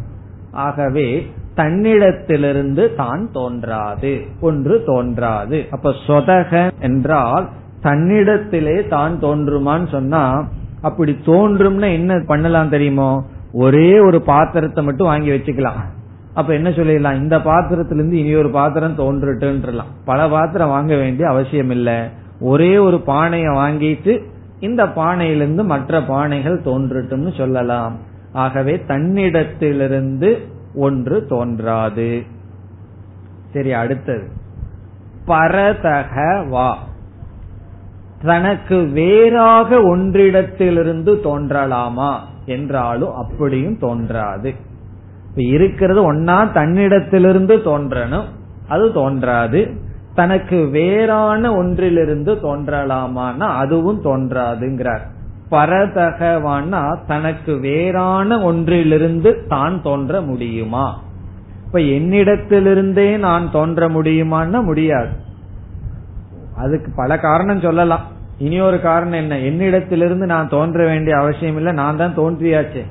ஆகவே 0.50 1.26
தன்னிடத்திலிருந்து 1.54 2.94
தான் 2.94 3.30
தோன்றாது. 3.32 4.12
ஒன்று 4.40 4.82
தோன்றாது. 4.86 5.66
அப்ப 5.70 5.92
சொதக 6.06 6.70
என்றால் 6.80 7.48
தன்னிடத்திலே 7.82 8.88
தான் 8.88 9.14
தோன்றுமான்னு 9.20 9.88
சொன்னா 9.88 10.48
அப்படி 10.82 11.16
தோன்றும்னா 11.26 11.92
என்ன 11.92 12.22
பண்ணலாம் 12.26 12.68
தெரியுமோ? 12.68 13.10
ஒரே 13.52 13.98
ஒரு 13.98 14.20
பாத்திரத்தை 14.22 14.84
மட்டும் 14.84 15.06
வாங்கி 15.06 15.30
வச்சுக்கலாம். 15.30 15.82
அப்ப 16.34 16.54
என்ன 16.54 16.70
சொல்லிடலாம்? 16.70 17.20
இந்த 17.22 17.38
பாத்திரத்திலிருந்து 17.38 18.18
இனி 18.18 18.34
ஒரு 18.34 18.50
பாத்திரம் 18.50 18.96
தோன்றுட்டுலாம் 19.02 19.92
பல 20.04 20.28
பாத்திரம் 20.28 20.68
வாங்க 20.68 20.94
வேண்டிய 20.96 21.28
அவசியம் 21.28 21.70
இல்லை 21.70 21.98
ஒரே 22.40 22.78
ஒரு 22.78 23.00
பானையை 23.00 23.48
வாங்கிட்டு 23.48 24.14
இந்த 24.60 24.88
பானையிலிருந்து 24.88 25.64
மற்ற 25.64 26.00
பானைகள் 26.00 26.62
தோன்றட்டும்னு 26.64 27.36
சொல்லலாம். 27.36 27.96
ஆகவே 28.32 28.84
தன்னிடத்திலிருந்து 28.88 30.38
ஒன்று 30.74 31.26
தோன்றாது. 31.26 32.22
சரி 33.52 33.72
அடுத்தது. 33.72 34.28
பரதக 35.26 36.48
வா. 36.48 36.78
தனக்கு 38.22 38.76
வேறாக 38.76 39.76
ஒன்றிடத்திலிருந்து 39.76 41.20
தோன்றலாமா 41.24 42.14
என்றாலும் 42.46 43.14
அப்படியும் 43.14 43.78
தோன்றாது. 43.78 44.54
இப்ப 45.28 45.42
இருக்கிறது 45.42 46.14
ஒன்னா 46.14 46.52
தன்னிடத்திலிருந்து 46.52 47.56
தோன்றணும் 47.56 48.24
அது 48.68 48.92
தோன்றாது. 48.92 49.70
தனக்கு 50.16 50.68
வேறான 50.68 51.56
ஒன்றிலிருந்து 51.56 52.34
தோன்றலாமான்னா 52.34 53.48
அதுவும் 53.56 54.00
தோன்றாதுங்கிறார். 54.04 55.04
பரதகவான்னா 55.50 56.82
தனக்கு 57.06 57.52
வேறான 57.56 58.40
ஒன்றிலிருந்து 58.40 59.46
தான் 59.48 59.82
தோன்ற 59.82 60.20
முடியுமா? 60.20 60.86
இப்ப 61.66 61.78
என்னிடத்திலிருந்தே 61.78 63.18
நான் 63.18 63.50
தோன்ற 63.50 63.88
முடியுமான்னா 63.88 64.62
முடியாது. 64.62 65.08
அதுக்கு 66.56 66.92
பல 66.96 67.18
காரணம் 67.18 67.60
சொல்லலாம். 67.60 68.04
இனி 68.38 68.60
ஒரு 68.60 68.80
காரணம் 68.80 69.20
என்ன? 69.22 69.36
என்னிடத்திலிருந்து 69.36 70.26
நான் 70.26 70.48
தோன்ற 70.48 70.86
வேண்டிய 70.86 71.16
அவசியம் 71.16 71.56
இல்லை 71.56 71.72
நான் 71.72 71.96
தான் 71.96 72.18
தோன்றியாச்சு. 72.18 72.82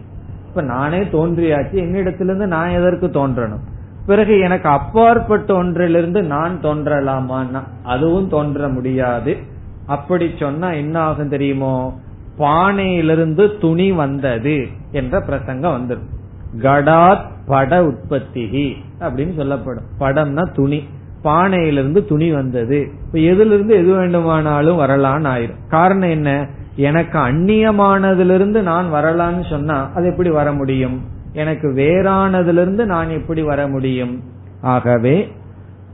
இப்ப 0.49 0.61
நானே 0.61 0.99
தோன்றியாச்சு 0.99 1.77
என்னிடத்திலிருந்து 1.85 2.47
நான் 2.47 2.69
எதற்கு 2.69 3.07
தோன்றணும்? 3.07 3.65
பிறகு 4.05 4.39
எனக்கு 4.39 4.69
அப்பாற்பட்ட 4.69 5.53
ஒன்றிலிருந்து 5.53 6.23
நான் 6.23 6.59
தோன்றலாமான்னா 6.61 7.61
அதுவும் 7.83 8.29
தோன்ற 8.29 8.67
முடியாது. 8.67 9.37
அப்படி 9.85 10.31
சொன்னா 10.39 10.71
என்ன 10.71 10.99
ஆகும் 10.99 11.29
தெரியுமோ? 11.29 11.99
பானையிலிருந்து 12.37 13.57
துணி 13.61 13.91
வந்தது 13.91 14.67
என்ற 14.91 15.21
பிரசங்கம் 15.21 15.89
வந்துடும் 15.89 16.13
கடாத் 16.59 17.25
பட 17.45 17.85
உற்பத்தி 17.85 18.77
அப்படின்னு 18.99 19.35
சொல்லப்படும். 19.35 19.83
படம்னா 19.99 20.53
துணி. 20.53 20.83
பானையிலிருந்து 21.23 22.05
துணி 22.05 22.31
வந்தது. 22.31 22.91
இப்ப 23.05 23.19
எதிலிருந்து 23.19 23.75
எது 23.75 23.95
வேண்டுமானாலும் 23.95 24.79
வரலான்னு 24.79 25.27
ஆயிரும். 25.27 25.67
காரணம் 25.69 26.09
என்ன? 26.09 26.47
எனக்கு 26.75 27.19
அந்நியமானதிலிருந்து 27.19 28.61
நான் 28.61 28.93
வரலான்னு 28.93 29.49
சொன்னா 29.49 29.91
அது 29.95 30.07
எப்படி 30.07 30.29
வர 30.29 30.51
முடியும்? 30.51 31.01
எனக்கு 31.35 31.67
வேறானதிலிருந்து 31.69 32.83
நான் 32.85 33.09
எப்படி 33.09 33.41
வர 33.41 33.67
முடியும்? 33.67 34.23
ஆகவே 34.61 35.15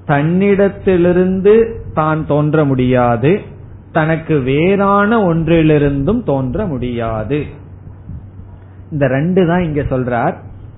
தன்னிடத்திலிருந்து 0.05 1.55
தான் 1.93 2.21
தோன்ற 2.25 2.65
முடியாது 2.65 3.31
தனக்கு 3.91 4.39
வேறான 4.39 5.33
ஒன்றிலிருந்தும் 5.33 6.23
தோன்ற 6.23 6.65
முடியாது. 6.65 7.39
இந்த 8.91 9.07
ரெண்டு 9.07 9.47
தான் 9.47 9.63
இங்க 9.63 9.81
சொல்றார். 9.81 10.35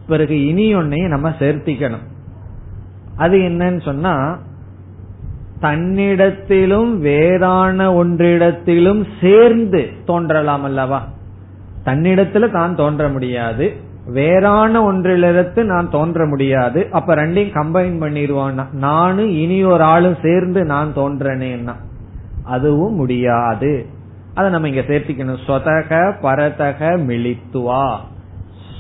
பிறகு 0.08 0.46
இனி 0.46 0.76
ஒன்னையும் 0.76 1.14
நம்ம 1.16 1.30
சேர்த்திக்கணும். 1.30 2.06
அது 3.18 3.38
என்னன்னு 3.38 3.82
சொன்னா 3.82 4.40
தன்னிடத்திலும் 5.62 6.98
வேறான 6.98 8.04
ஒன்றிடத்திலும் 8.04 9.04
சேர்ந்து 9.22 9.82
தோன்றலாம் 10.06 10.64
அல்லவா? 10.64 11.08
தன்னிடத்துல 11.86 12.52
தான் 12.52 12.76
தோன்ற 12.76 13.10
முடியாது 13.10 13.92
வேறான 14.06 14.84
ஒன்றிலிருந்து 14.84 15.64
நான் 15.64 15.90
தோன்ற 15.90 16.26
முடியாது. 16.26 16.88
அப்ப 16.92 17.16
ரெண்டையும் 17.16 17.54
கம்பைன் 17.54 18.02
பண்ணிடுவான் 18.02 18.72
நானும் 18.72 19.30
இனி 19.30 19.64
ஒரு 19.64 19.84
ஆளும் 19.84 20.18
சேர்ந்து 20.22 20.64
நான் 20.64 20.94
தோன்றனேன்னா 20.96 21.76
அதுவும் 22.44 22.96
முடியாது. 22.96 23.86
அதை 24.34 24.52
நம்ம 24.52 24.70
இங்க 24.70 24.82
சேர்த்திக்கணும். 24.82 25.38
சொதக 25.48 26.14
பரதக 26.22 26.98
மிளித்துவா. 27.08 27.98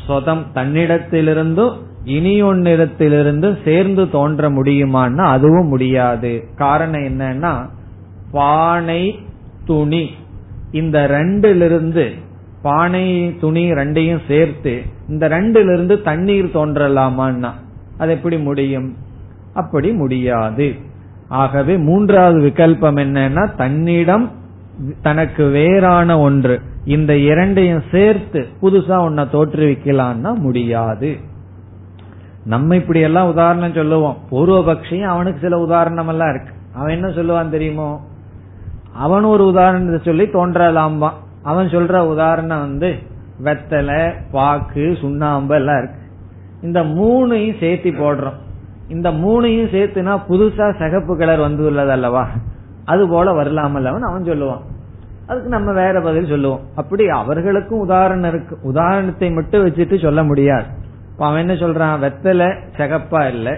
சொதம் 0.07 0.45
தன்னிடத்திலிருந்தும் 0.53 1.73
இனி 2.03 2.43
ஒன்னிடத்திலிருந்து 2.43 3.57
சேர்ந்து 3.63 4.09
தோன்ற 4.09 4.49
முடியுமான்னா 4.49 5.25
அதுவும் 5.25 5.67
முடியாது. 5.67 6.47
காரணம் 6.55 7.01
என்னன்னா 7.01 7.69
பானை 8.31 9.19
துணி. 9.65 10.09
இந்த 10.71 11.07
ரெண்டிலிருந்து 11.11 12.13
பானை 12.63 13.37
துணி 13.41 13.71
ரெண்டையும் 13.71 14.19
சேர்த்து 14.27 14.81
இந்த 15.09 15.29
ரெண்டிலிருந்து 15.29 16.01
தண்ணீர் 16.01 16.45
தோன்றலாமான்னா 16.45 17.51
அது 17.97 18.11
எப்படி 18.11 18.37
முடியும்? 18.37 18.95
அப்படி 19.53 19.91
முடியாது. 19.91 20.75
ஆகவே 21.27 21.77
மூன்றாவது 21.77 22.39
விகல்பம் 22.39 22.99
என்னன்னா 22.99 23.55
தன்னிடம் 23.55 24.31
தனக்கு 25.01 25.45
வேறான 25.45 26.19
ஒன்று. 26.19 26.61
இந்த 26.85 27.17
இரண்டையும் 27.17 27.83
சேர்த்து 27.91 28.47
புதுசா 28.61 28.95
ஒன்ன 28.99 29.27
தோற்றுவிக்கலான்னா 29.33 30.35
முடியாது. 30.35 31.17
நம்ம 32.45 32.75
இப்படி 32.75 32.99
எல்லாம் 32.99 33.29
உதாரணம் 33.29 33.73
சொல்லுவோம். 33.73 34.17
பூர்வபக்ஷியும் 34.31 35.11
அவனுக்கு 35.15 35.39
சில 35.39 35.59
உதாரணம் 35.59 36.07
எல்லாம் 36.07 36.29
இருக்கு. 36.29 36.53
அவன் 36.73 36.89
என்ன 36.89 37.07
சொல்லுவான் 37.07 37.49
தெரியுமோ? 37.49 38.01
அவன் 38.93 39.23
ஒரு 39.23 39.45
உதாரணத்தை 39.45 39.99
சொல்லி 40.03 40.23
தோன்றலாம்பான். 40.23 41.21
அவன் 41.43 41.67
சொல்ற 41.67 41.97
உதாரணம் 41.97 42.59
வந்து 42.59 42.95
வெத்தலை 43.43 44.13
பாக்கு 44.31 44.97
சுண்ணாம்பு 45.01 45.55
எல்லாம் 45.55 45.77
இருக்கு. 45.77 46.01
இந்த 46.61 46.83
மூணையும் 46.83 47.59
சேர்த்து 47.59 47.91
போடுறோம். 47.91 48.41
இந்த 48.87 49.11
மூணையும் 49.11 49.73
சேர்த்துனா 49.75 50.21
புதுசா 50.29 50.85
சிகப்பு 50.85 51.17
கலர் 51.17 51.39
வந்துள்ளது 51.39 51.91
அல்லவா? 51.91 52.27
அது 52.85 53.07
போல 53.07 53.31
வரலாமல்ல 53.31 53.83
அவன் 53.83 54.01
அவன் 54.01 54.23
சொல்லுவான். 54.23 54.61
அதுக்கு 55.25 55.49
நம்ம 55.49 55.73
வேற 55.73 56.01
பதில் 56.01 56.27
சொல்லுவோம். 56.27 56.59
அப்படி 56.75 57.07
அவர்களுக்கும் 57.07 57.79
உதாரணம் 57.79 58.29
இருக்கு. 58.29 58.57
உதாரணத்தை 58.61 59.31
மட்டும் 59.31 59.65
வச்சுட்டு 59.65 60.01
சொல்ல 60.01 60.23
முடியாது. 60.23 60.65
அவன் 61.17 61.47
என்ன 61.47 61.53
சொல்றான்? 61.53 62.03
வெத்தலை 62.03 62.55
சகப்பா 62.77 63.27
இல்ல 63.27 63.57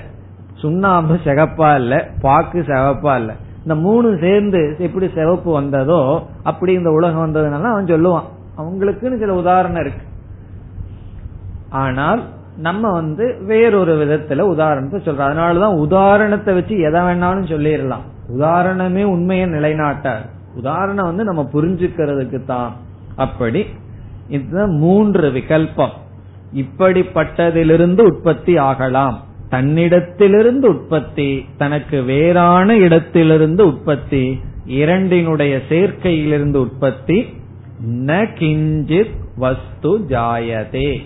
சுண்ணாம்பு 0.53 1.15
சகப்பா 1.15 1.75
இல்ல 1.75 2.09
பாக்கு 2.21 2.61
சகப்பா 2.61 3.15
இல்ல. 3.15 3.33
இந்த 3.65 3.75
மூணு 3.75 4.17
சேர்ந்து 4.21 4.75
எப்படி 4.79 5.09
சிவப்பு 5.15 5.51
வந்ததோ 5.51 6.23
அப்படி 6.43 6.73
இந்த 6.73 6.91
உலகம் 6.91 7.23
வந்ததுனால 7.25 7.63
அவன் 7.63 7.85
சொல்லுவான். 7.85 8.27
அவங்களுக்குன்னு 8.57 9.19
சில 9.19 9.33
உதாரணம் 9.33 9.81
இருக்கு. 9.81 10.05
ஆனால் 11.69 12.21
நம்ம 12.57 12.91
வந்து 12.91 13.37
வேறொரு 13.41 13.93
விதத்துல 14.01 14.39
உதாரணத்தை 14.39 14.99
சொல்றோம். 14.99 15.29
அதனாலதான் 15.29 15.77
உதாரணத்தை 15.77 16.53
வச்சு 16.53 16.79
எதை 16.79 17.01
வேணாலும் 17.01 17.49
சொல்லிடலாம். 17.53 18.05
உதாரணமே 18.37 19.03
உண்மையை 19.03 19.47
நிலைநாட்டார் 19.47 20.23
உதாரணம் 20.55 21.05
வந்து 21.05 21.23
நம்ம 21.23 21.49
புரிஞ்சுக்கிறதுக்கு 21.53 22.45
தான் 22.45 22.71
அப்படி 23.15 23.65
இதுதான் 24.27 24.75
மூன்று 24.77 25.29
விகல்பம். 25.29 25.95
இப்படிப்பட்டதிலிருந்து 26.53 28.01
உற்பத்தி 28.01 28.57
ஆகலாம். 28.57 29.17
தன்னிடத்திலிருந்து 29.49 30.67
உற்பத்தி 30.67 31.45
தனக்கு 31.57 32.01
வேறான 32.01 32.75
இடத்திலிருந்து 32.75 33.65
உற்பத்தி 33.67 34.41
இரண்டினுடைய 34.65 35.61
சேர்க்கையிலிருந்து 35.69 36.55
உற்பத்தி 36.55 37.27
ந 38.05 38.25
கிஞ்சித் 38.39 39.15
வஸ்து 39.37 39.99
ஜாயதே. 40.09 40.97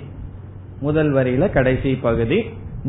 முதல் 0.79 1.13
வரியில 1.13 1.49
கடைசி 1.49 1.95
பகுதி 1.95 2.39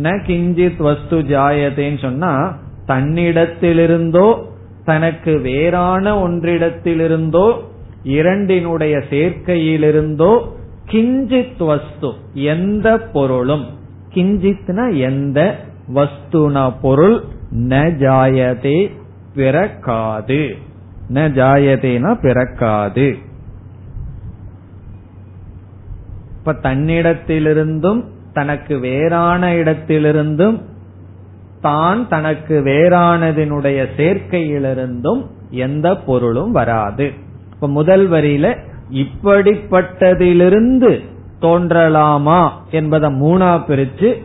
ந 0.02 0.22
கிஞ்சித் 0.26 0.76
வஸ்து 0.76 1.18
ஜாயதேன்னு 1.18 1.98
சொன்னா 1.98 2.58
தன்னிடத்திலிருந்தோ 2.86 4.42
தனக்கு 4.84 5.38
வேறான 5.38 6.28
ஒன்றிடத்திலிருந்தோ 6.28 7.60
இரண்டினுடைய 8.02 9.02
சேர்க்கையிலிருந்தோ 9.10 10.42
கிஞ்சித் 10.90 11.64
வஸ்து 11.64 12.12
எந்த 12.34 12.98
பொருளும். 12.98 13.66
கிஞ்சித்னா 14.14 14.98
எந்த 14.98 15.56
வஸ்துனா 15.94 16.72
பொருள் 16.82 17.22
ந 17.54 17.92
ஜாயதே 18.00 18.90
பிறக்காது. 19.34 20.56
ந 21.14 21.16
ஜாயதேனா 21.16 22.20
பிறக்காது. 22.20 23.16
இப்ப 26.38 26.52
தன்னிடத்திலிருந்தும் 26.52 28.04
தனக்கு 28.32 28.78
வேறான 28.78 29.54
இடத்திலிருந்தும் 29.54 30.60
தான் 31.60 32.08
தனக்கு 32.08 32.62
வேறானதினுடைய 32.64 33.86
சேர்க்கையிலிருந்தும் 33.96 35.26
எந்த 35.50 35.96
பொருளும் 35.96 36.50
வராது. 36.50 37.12
இப்ப 37.52 37.68
முதல் 37.68 38.10
வரியில 38.10 38.56
இப்படிப்பட்டதிலிருந்து 38.90 41.00
தோன்றலாமா 41.40 42.50
என்பதை 42.70 43.10
மூணா 43.10 43.62
பிரிச்சு 43.68 44.22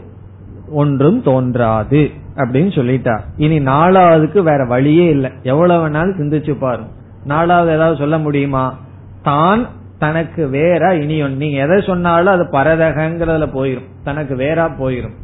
ஒன்றும் 0.69 1.21
தோன்றாது 1.21 2.11
அப்படின்னு 2.35 2.71
சொல்லிட்டார் 2.77 3.21
இனி 3.37 3.59
நாலாவதுக்கு 3.59 4.39
வேற 4.41 4.65
வழியே 4.65 5.05
இல்லை. 5.09 5.31
எவ்வளவு 5.43 5.89
வேணாலும் 5.89 6.19
சிந்திச்சு 6.19 6.59
பாரு 6.59 6.83
நாலாவது 7.25 7.71
ஏதாவது 7.71 7.97
சொல்ல 7.97 8.17
முடியுமா? 8.17 8.77
தான் 9.23 9.67
தனக்கு 9.99 10.47
வேற 10.47 10.95
இனி 10.95 11.27
நீங்க 11.27 11.65
எதை 11.65 11.81
சொன்னாலும் 11.81 12.33
அது 12.33 12.43
பரதகங்கிறதுல 12.43 13.47
போயிரும். 13.53 13.85
தனக்கு 14.03 14.35
வேறா 14.35 14.69
போயிரும். 14.79 15.15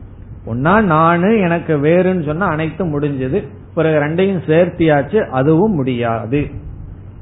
ஒன்னா 0.48 0.82
நானு 0.82 1.40
எனக்கு 1.40 1.78
வேறுன்னு 1.78 2.26
சொன்னா 2.26 2.46
அனைத்தும் 2.46 3.00
முடிஞ்சது. 3.00 3.48
பிறகு 3.76 4.00
ரெண்டையும் 4.00 4.40
சேர்த்தியாச்சு 4.48 5.20
அதுவும் 5.30 5.74
முடியாது. 5.74 6.50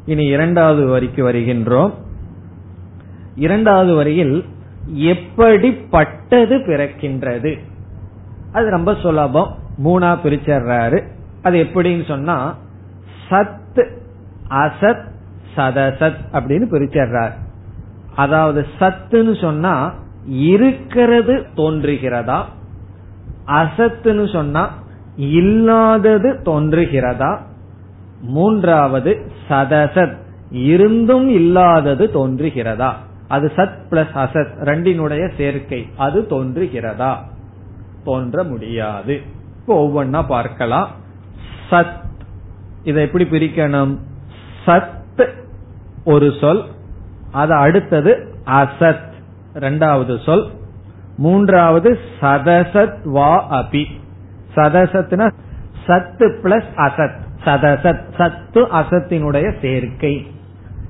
இனி 0.05 0.26
இரண்டாவது 0.26 0.88
வரிக்கு 0.88 1.32
வருகின்றோம். 1.32 1.91
இரண்டாவது 3.36 3.95
வரியில் 3.95 4.45
எப்படிப்பட்டது 4.94 6.58
பிறக்கின்றது? 6.58 7.60
அது 8.52 8.70
ரொம்ப 8.70 8.96
சுலபம். 8.96 9.56
மூணா 9.84 10.18
பிரிச்சர்றாரு. 10.24 11.04
அது 11.44 11.58
எப்படின்னு 11.64 12.08
சொன்னா 12.08 12.56
சத் 13.30 13.90
அசத் 14.50 15.08
சதசத் 15.56 16.16
அப்படின்னு 16.32 16.66
பிரிச்சர்றார். 16.72 17.32
அதாவது 18.16 18.68
சத்துன்னு 18.80 19.42
சொன்னா 19.42 19.94
இருக்கிறது 20.26 21.46
தோன்றுகிறதா? 21.56 22.44
அசத்துன்னு 23.48 24.32
சொன்னா 24.32 24.70
இல்லாதது 25.16 26.34
தோன்றுகிறதா? 26.34 27.38
மூன்றாவது 28.22 29.32
சதசத் 29.50 30.18
இருந்தும் 30.52 31.30
இல்லாதது 31.30 32.10
தோன்றுகிறதா? 32.14 32.94
அது 33.30 33.51
சத் 33.55 33.77
பிளஸ் 33.91 34.13
அசத் 34.13 34.51
ரெண்டினுடைய 34.61 35.32
சேர்க்கை. 35.38 35.89
அது 35.97 36.21
தோன்றுகிறதா? 36.30 37.15
தோன்ற 38.03 38.43
முடியாது. 38.43 39.21
இப்போ 39.59 39.88
ஒவ்வொன்னா 39.88 40.25
பார்க்கலாம். 40.27 40.89
சத். 41.71 42.05
இதை 42.84 43.03
எப்படி 43.03 43.23
பிரிக்கணும்? 43.23 43.97
சத் 44.65 45.30
ஒரு 46.05 46.34
சொல் 46.41 46.63
அது 47.32 47.53
அடுத்தது 47.53 48.34
அசத் 48.45 49.11
ரெண்டாவது 49.53 50.23
சொல். 50.23 50.47
மூன்றாவது 51.17 51.99
சதசத் 52.21 52.97
வா 53.03 53.59
அபி. 53.59 53.86
சதசத்னா 54.55 55.32
சத்து 55.86 56.39
பிளஸ் 56.43 56.69
அசத். 56.77 57.15
சதசத் 57.45 58.03
சத்து 58.17 58.65
அசத்தினுடைய 58.65 59.59
சேர்க்கை. 59.61 60.32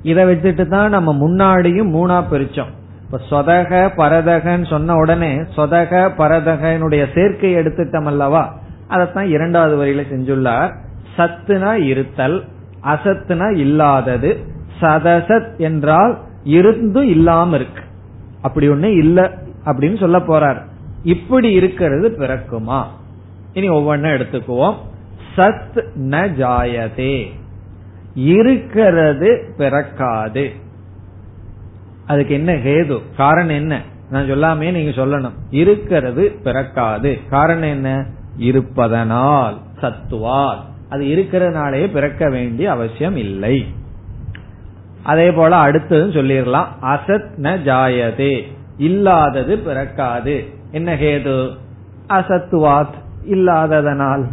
இதை 0.04 0.24
வச்சுட்டு 0.24 0.68
தான் 0.68 0.90
நம்ம 0.90 1.14
முன்னாடியும் 1.14 1.88
மூணா 1.88 2.24
பிரிச்சோம். 2.32 2.78
இப்ப 3.02 3.20
சொதக 3.30 3.92
பரதகன்னு 3.98 4.70
சொன்ன 4.70 4.96
உடனே 4.96 5.36
சொதக 5.36 6.12
பரதகனுடைய 6.18 7.06
சேர்க்கை 7.14 7.56
எடுத்துட்டோம் 7.56 8.06
அல்லவா? 8.06 8.60
அதைத்தான் 8.88 9.30
இரண்டாவது 9.30 9.86
வரியில 9.86 10.14
செஞ்சுள்ளார். 10.14 10.76
சத்துனா 11.18 11.74
இருத்தல் 11.74 12.44
அசத்துனா 12.84 13.58
இல்லாதது. 13.58 14.38
சதசத் 14.82 15.58
என்றால் 15.58 16.18
இருந்தும் 16.44 17.08
இல்லாம 17.08 17.56
இருக்கு. 17.56 17.84
அப்படி 18.42 18.70
ஒண்ணு 18.70 18.98
இல்ல 18.98 19.32
அப்படின்னு 19.66 20.00
சொல்ல 20.00 20.18
போறார். 20.18 20.62
இப்படி 21.04 21.52
இருக்கிறது 21.52 22.16
பிறக்குமா? 22.20 22.84
இனி 23.54 23.70
ஒவ்வொன்னு 23.70 24.08
எடுத்துக்குவோம். 24.08 24.76
சத் 25.36 25.84
ந 26.00 26.30
ஜாயதே. 26.34 27.39
இருக்கிறது 28.14 29.54
பிறக்காது. 29.58 30.52
அதுக்கு 32.08 32.34
என்ன 32.34 32.54
ஹேது? 32.54 33.02
காரணம் 33.18 33.56
என்ன? 33.56 33.82
நான் 34.10 34.26
சொல்லாமே 34.26 34.72
நீங்க 34.72 35.02
சொல்லணும். 35.02 35.32
இருக்கிறது 35.50 36.36
பிறக்காது. 36.44 37.20
காரணம் 37.30 37.70
என்ன? 37.70 38.06
இருப்பதனால் 38.38 39.58
சத்துவால். 39.82 40.58
அது 40.90 41.04
இருக்கிறதுனாலே 41.04 41.92
பிறக்க 41.92 42.30
வேண்டிய 42.30 42.72
அவசியம் 42.72 43.16
இல்லை. 43.16 43.66
அதே 45.04 45.32
போல 45.32 45.56
அடுத்ததும் 45.56 46.12
சொல்லிடலாம். 46.12 46.66
அசத் 46.82 47.30
ந 47.38 47.62
ஜாயதே. 47.62 48.44
இல்லாதது 48.78 49.58
பிறக்காது. 49.58 50.46
என்ன 50.72 50.96
ஹேது? 50.96 51.58
அசத்துவாத். 52.10 52.98
இல்லாததனால். 53.30 54.26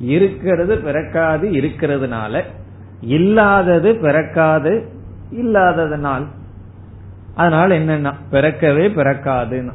இருக்கிறது 0.00 0.76
பிறக்காது 0.76 1.48
இருக்கிறதுனால 1.48 2.42
இல்லாதது 3.00 3.96
பிறக்காது 3.96 4.88
இல்லாததனால். 5.36 6.26
அதனால 7.34 7.78
என்னன்னா 7.78 8.12
பிறக்கவே 8.32 8.88
பிறக்காதுன்னு. 8.88 9.72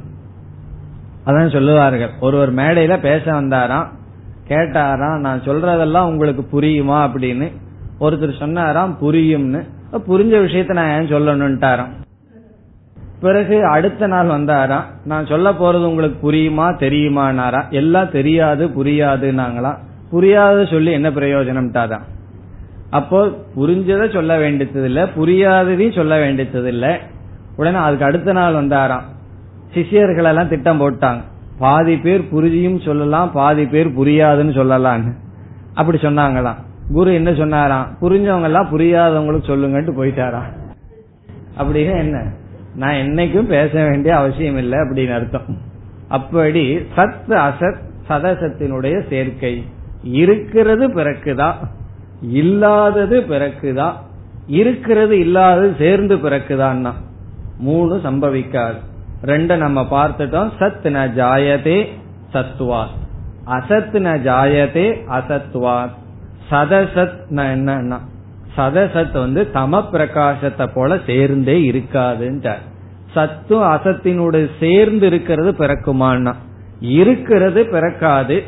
அதான் 1.25 1.51
சொல்லுவார்கள். 1.51 2.09
ஒருவர் 2.19 2.53
மேடையில 2.53 2.99
பேச 2.99 3.31
வந்தாராம் 3.31 3.87
கேட்டாராம் 4.47 5.19
நான் 5.19 5.39
சொல்றதெல்லாம் 5.39 6.05
உங்களுக்கு 6.05 6.59
புரியுமா 6.59 7.09
அப்படின்னு. 7.09 7.51
ஒருத்தர் 7.99 8.39
சொன்னாராம் 8.39 8.97
புரியும்னு. 9.01 9.63
புரிஞ்ச 9.93 10.33
விஷயத்த 10.45 10.73
நான் 10.73 10.89
ஏன் 10.89 11.13
சொல்லணும்ட்டாராம். 11.13 11.89
பிறகு 13.21 13.65
அடுத்த 13.65 14.07
நாள் 14.07 14.27
வந்தாராம் 14.27 14.83
நான் 15.05 15.25
சொல்ல 15.25 15.51
போறது 15.51 15.85
உங்களுக்கு 15.85 16.31
புரியுமா 16.31 16.75
தெரியுமானாரா 16.75 17.69
எல்லாம் 17.69 18.11
தெரியாது 18.11 18.67
புரியாதுன்னாங்களாம். 18.67 19.77
புரியாத 20.09 20.65
சொல்லி 20.65 20.91
என்ன 20.91 21.09
பிரயோஜனம்ட்டாதான் 21.09 22.01
அப்போ 22.89 23.27
புரிஞ்சதை 23.55 24.13
சொல்ல 24.13 24.37
வேண்டியது 24.37 24.83
இல்ல 24.83 25.05
புரியாததையும் 25.05 25.95
சொல்ல 25.95 26.19
வேண்டியது 26.19 26.67
இல்ல 26.67 26.99
உடனே 27.55 27.77
அதுக்கு 27.77 28.05
அடுத்த 28.05 28.31
நாள் 28.31 28.53
வந்தாராம். 28.53 29.01
சிஷியர்கள் 29.73 30.23
எல்லாம் 30.23 30.47
திட்டம் 30.47 30.81
போட்டாங்க. 30.81 31.21
பாதி 31.59 31.97
பேர் 31.97 32.21
புரிஞ்சியும் 32.21 32.85
சொல்லலாம் 32.85 33.31
பாதி 33.31 33.65
பேர் 33.65 33.87
புரியாதுன்னு 33.87 34.49
சொல்லலாம்னு 34.49 35.13
அப்படி 35.73 35.97
சொன்னாங்களாம். 35.97 36.55
குரு 36.91 37.13
என்ன 37.13 37.33
சொன்னாராம்? 37.33 37.97
புரிஞ்சவங்க 38.01 38.43
எல்லாம் 38.43 38.79
புரியாதவங்களுக்கு 38.79 39.47
சொல்லுங்கன்ட்டு 39.47 39.93
போயிட்டாராம். 39.97 40.75
அப்படின்னா 41.57 41.97
என்ன? 41.97 42.31
நான் 42.75 42.93
என்னைக்கும் 42.93 43.47
பேச 43.47 43.83
வேண்டிய 43.83 44.15
அவசியம் 44.15 44.57
இல்லை 44.57 44.79
அப்படின்னு 44.79 45.13
அர்த்தம். 45.13 45.57
அப்படி 46.07 46.77
சத் 46.95 47.15
அசத் 47.27 47.77
சதசத்தினுடைய 48.09 49.07
சேர்க்கை. 49.09 49.63
இருக்கிறது 50.03 50.87
பிறக்குதா 50.87 51.53
இல்லாதது 52.29 53.19
பிறக்குதா? 53.19 53.91
இருக்கிறது 54.47 55.19
இல்லாதது 55.19 55.75
சேர்ந்து 55.77 56.17
பிறக்குதான்னா? 56.17 56.93
மூணு 57.57 57.95
சம்பவிக்காது. 57.95 58.75
ரெண்ட 59.23 59.57
நம்ம 59.57 59.81
பார்த்துட்டோம். 59.81 60.49
சத் 60.59 60.83
ந 60.83 61.11
ஜாயதே 61.17 61.87
சத்வாத் 62.33 62.95
அசத் 63.47 63.95
ந 63.95 64.19
ஜாயதே 64.19 64.95
அசத்வாத் 65.09 65.93
சதசத் 66.51 67.19
என்னன்னா? 67.29 67.97
சதசத் 68.57 69.13
வந்து 69.13 69.49
தம 69.53 69.83
பிரகாசத்தை 69.91 70.69
போல 70.73 70.99
சேர்ந்தே 71.05 71.71
இருக்காதுன்றார் 71.71 72.63
சத்தும் 73.15 73.79
அசத்தினோடு 73.79 74.49
சேர்ந்து 74.59 75.05
இருக்கிறது 75.05 75.51
பிறக்குமான்னா? 75.51 76.33
இருக்கிறது 76.79 77.65
பிறக்காது. 77.65 78.43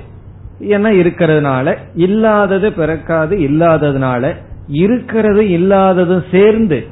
ஏன்னா 0.62 0.92
இருக்கிறதுனால? 1.04 1.78
இல்லாதது 1.96 2.74
பிறக்காது 2.74 3.38
இல்லாததுனால. 3.38 4.36
இருக்கிறது 4.68 5.50
இல்லாததும் 5.50 6.24
சேர்ந்து 6.32 6.86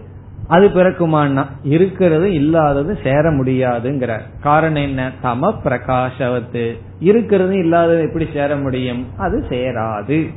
அது 0.48 0.68
பிறக்குமான்னா 0.68 1.46
இருக்கிறது 1.64 2.34
இல்லாதது 2.34 2.98
சேர 3.04 3.32
முடியாதுங்கிறார். 3.32 4.22
காரணம் 4.42 4.82
என்ன? 4.82 5.12
தம 5.24 5.54
பிரகாசவத்து. 5.64 6.78
இருக்கிறது 7.00 7.58
இல்லாதது 7.58 8.02
எப்படி 8.02 8.28
சேர 8.34 8.56
முடியும்? 8.56 9.06
அது 9.18 9.44
சேராது. 9.50 10.34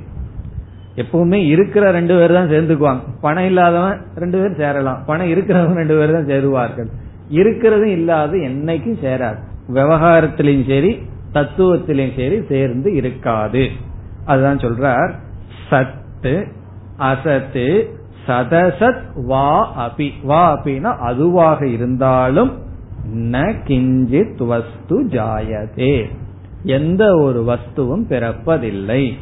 எப்பவுமே 0.97 1.47
இருக்கிற 1.47 1.91
ரெண்டு 1.91 2.15
பேர் 2.15 2.33
தான் 2.33 2.49
சேர்ந்துக்குவாங்க. 2.49 3.01
பணம் 3.21 3.45
இல்லாதவன் 3.45 4.01
ரெண்டு 4.17 4.39
பேர் 4.39 4.57
சேரலாம். 4.57 5.03
பணம் 5.07 5.31
இருக்கிறவங்க 5.31 5.75
ரெண்டு 5.75 5.97
பேர் 5.97 6.13
தான் 6.13 6.27
சேருவார்கள். 6.27 6.89
இருக்கிறது 7.29 7.91
இல்லாத 7.91 8.37
என்னைக்கும் 8.37 8.99
சேராது. 9.03 9.39
விவகாரத்திலையும் 9.75 10.69
சரி 10.69 10.99
தத்துவத்திலையும் 11.33 12.21
சரி 12.21 12.47
சேர்ந்து 12.49 12.95
இருக்காது. 12.95 13.69
அதுதான் 14.25 14.57
சொல்றார். 14.57 15.13
சத்து 15.71 16.47
அசத்து 16.97 17.97
சதசத் 18.27 19.27
வா 19.27 19.75
அபி. 19.87 20.11
வா 20.23 20.59
அபினா 20.59 20.97
அதுவாக 20.97 21.67
இருந்தாலும் 21.67 22.59
ந 23.15 23.55
கிஞ்சித் 23.67 24.47
வஸ்து 24.47 25.05
ஜாயதே. 25.05 26.05
எந்த 26.63 27.17
ஒரு 27.17 27.45
வஸ்துவும் 27.49 28.07
பிறப்பதில்லை. 28.09 29.13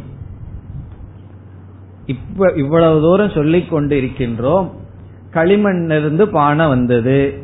இப்ப 2.06 2.52
இவ்வளவு 2.56 3.00
தூரம் 3.00 3.30
சொல்லிக் 3.30 3.70
கொண்டு 3.70 4.00
இருக்கின்றோம் 4.00 4.70
களிமண்ணிலிருந்து 5.32 6.22
பானை 6.22 6.68
வந்தது. 6.68 7.34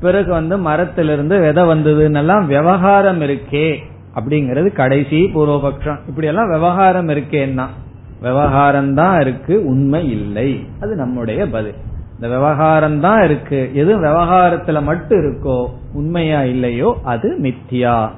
பிறகு 0.00 0.30
வந்து 0.30 0.58
மரத்திலிருந்து 0.58 1.40
விதை 1.40 1.64
வந்ததுன்னெல்லாம் 1.64 2.46
விவகாரம் 2.46 3.20
இருக்கே. 3.20 3.76
அப்படிங்கறது 4.16 4.72
கடைசி 4.72 5.24
பூர்வபக்ஷம். 5.24 5.98
இப்படி 6.08 6.26
எல்லாம் 6.26 6.50
விவகாரம் 6.50 7.08
இருக்கேன்னா 7.08 7.66
விவகாரம் 8.22 8.94
தான் 8.94 9.20
இருக்கு 9.20 9.66
உண்மை 9.66 10.10
இல்லை. 10.10 10.66
அது 10.80 10.94
நம்முடைய 10.94 11.48
பதில். 11.48 11.74
இந்த 12.14 12.28
விவகாரம் 12.28 13.00
தான் 13.00 13.24
இருக்கு. 13.24 13.70
எது 13.74 13.98
விவகாரத்துல 14.00 14.82
மட்டும் 14.82 15.18
இருக்கோ 15.18 15.66
உண்மையா 15.92 16.42
இல்லையோ 16.42 16.98
அது 17.04 17.38
மித்தியா. 17.42 18.08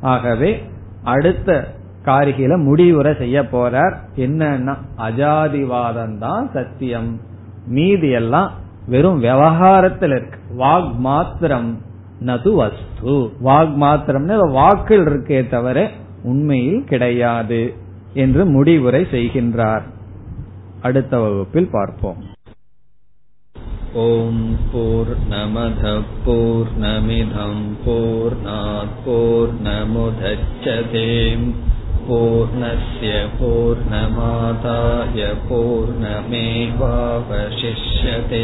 ஆகவே 0.00 0.62
அடுத்த 1.04 1.74
காரிகையில 2.04 2.62
முடிவுரை 2.62 3.14
செய்ய 3.18 3.42
போறார். 3.42 3.94
என்னன்னா 4.16 4.74
அஜாதிவாதம் 4.98 6.18
தான் 6.18 6.50
சத்தியம். 6.52 7.20
மீதி 7.66 8.10
எல்லாம் 8.10 8.50
வெறும் 8.86 9.18
விவகாரத்தில் 9.18 10.10
இருக்கு. 10.10 10.38
வாக் 10.58 10.94
மாத்திரம். 10.96 11.78
நது 12.21 12.59
வஸ்து 12.59 13.33
வாக் 13.47 13.75
மாத்திரம்னு 13.83 14.53
வாக்கில் 14.53 15.07
இருக்கே 15.07 15.49
தவிர 15.49 15.91
உண்மையில் 16.23 16.85
கிடையாது 16.85 17.73
என்று 18.15 18.45
முடிவுரை 18.55 19.07
செய்கின்றார் 19.13 19.85
அடுத்த 20.81 21.19
வகுப்பில் 21.25 21.71
பார்ப்போம் 21.71 22.37
ॐ 23.97 24.33
पूर्णमधः 24.71 25.99
पूर्णमिधम् 26.25 27.61
पूर्णात् 27.83 28.97
पूर्णमुदच्छते 29.05 31.05
पूर्णस्य 32.07 33.13
पूर्णमादाय 33.39 35.21
पूर्णमेवावशिष्यते 35.47 38.43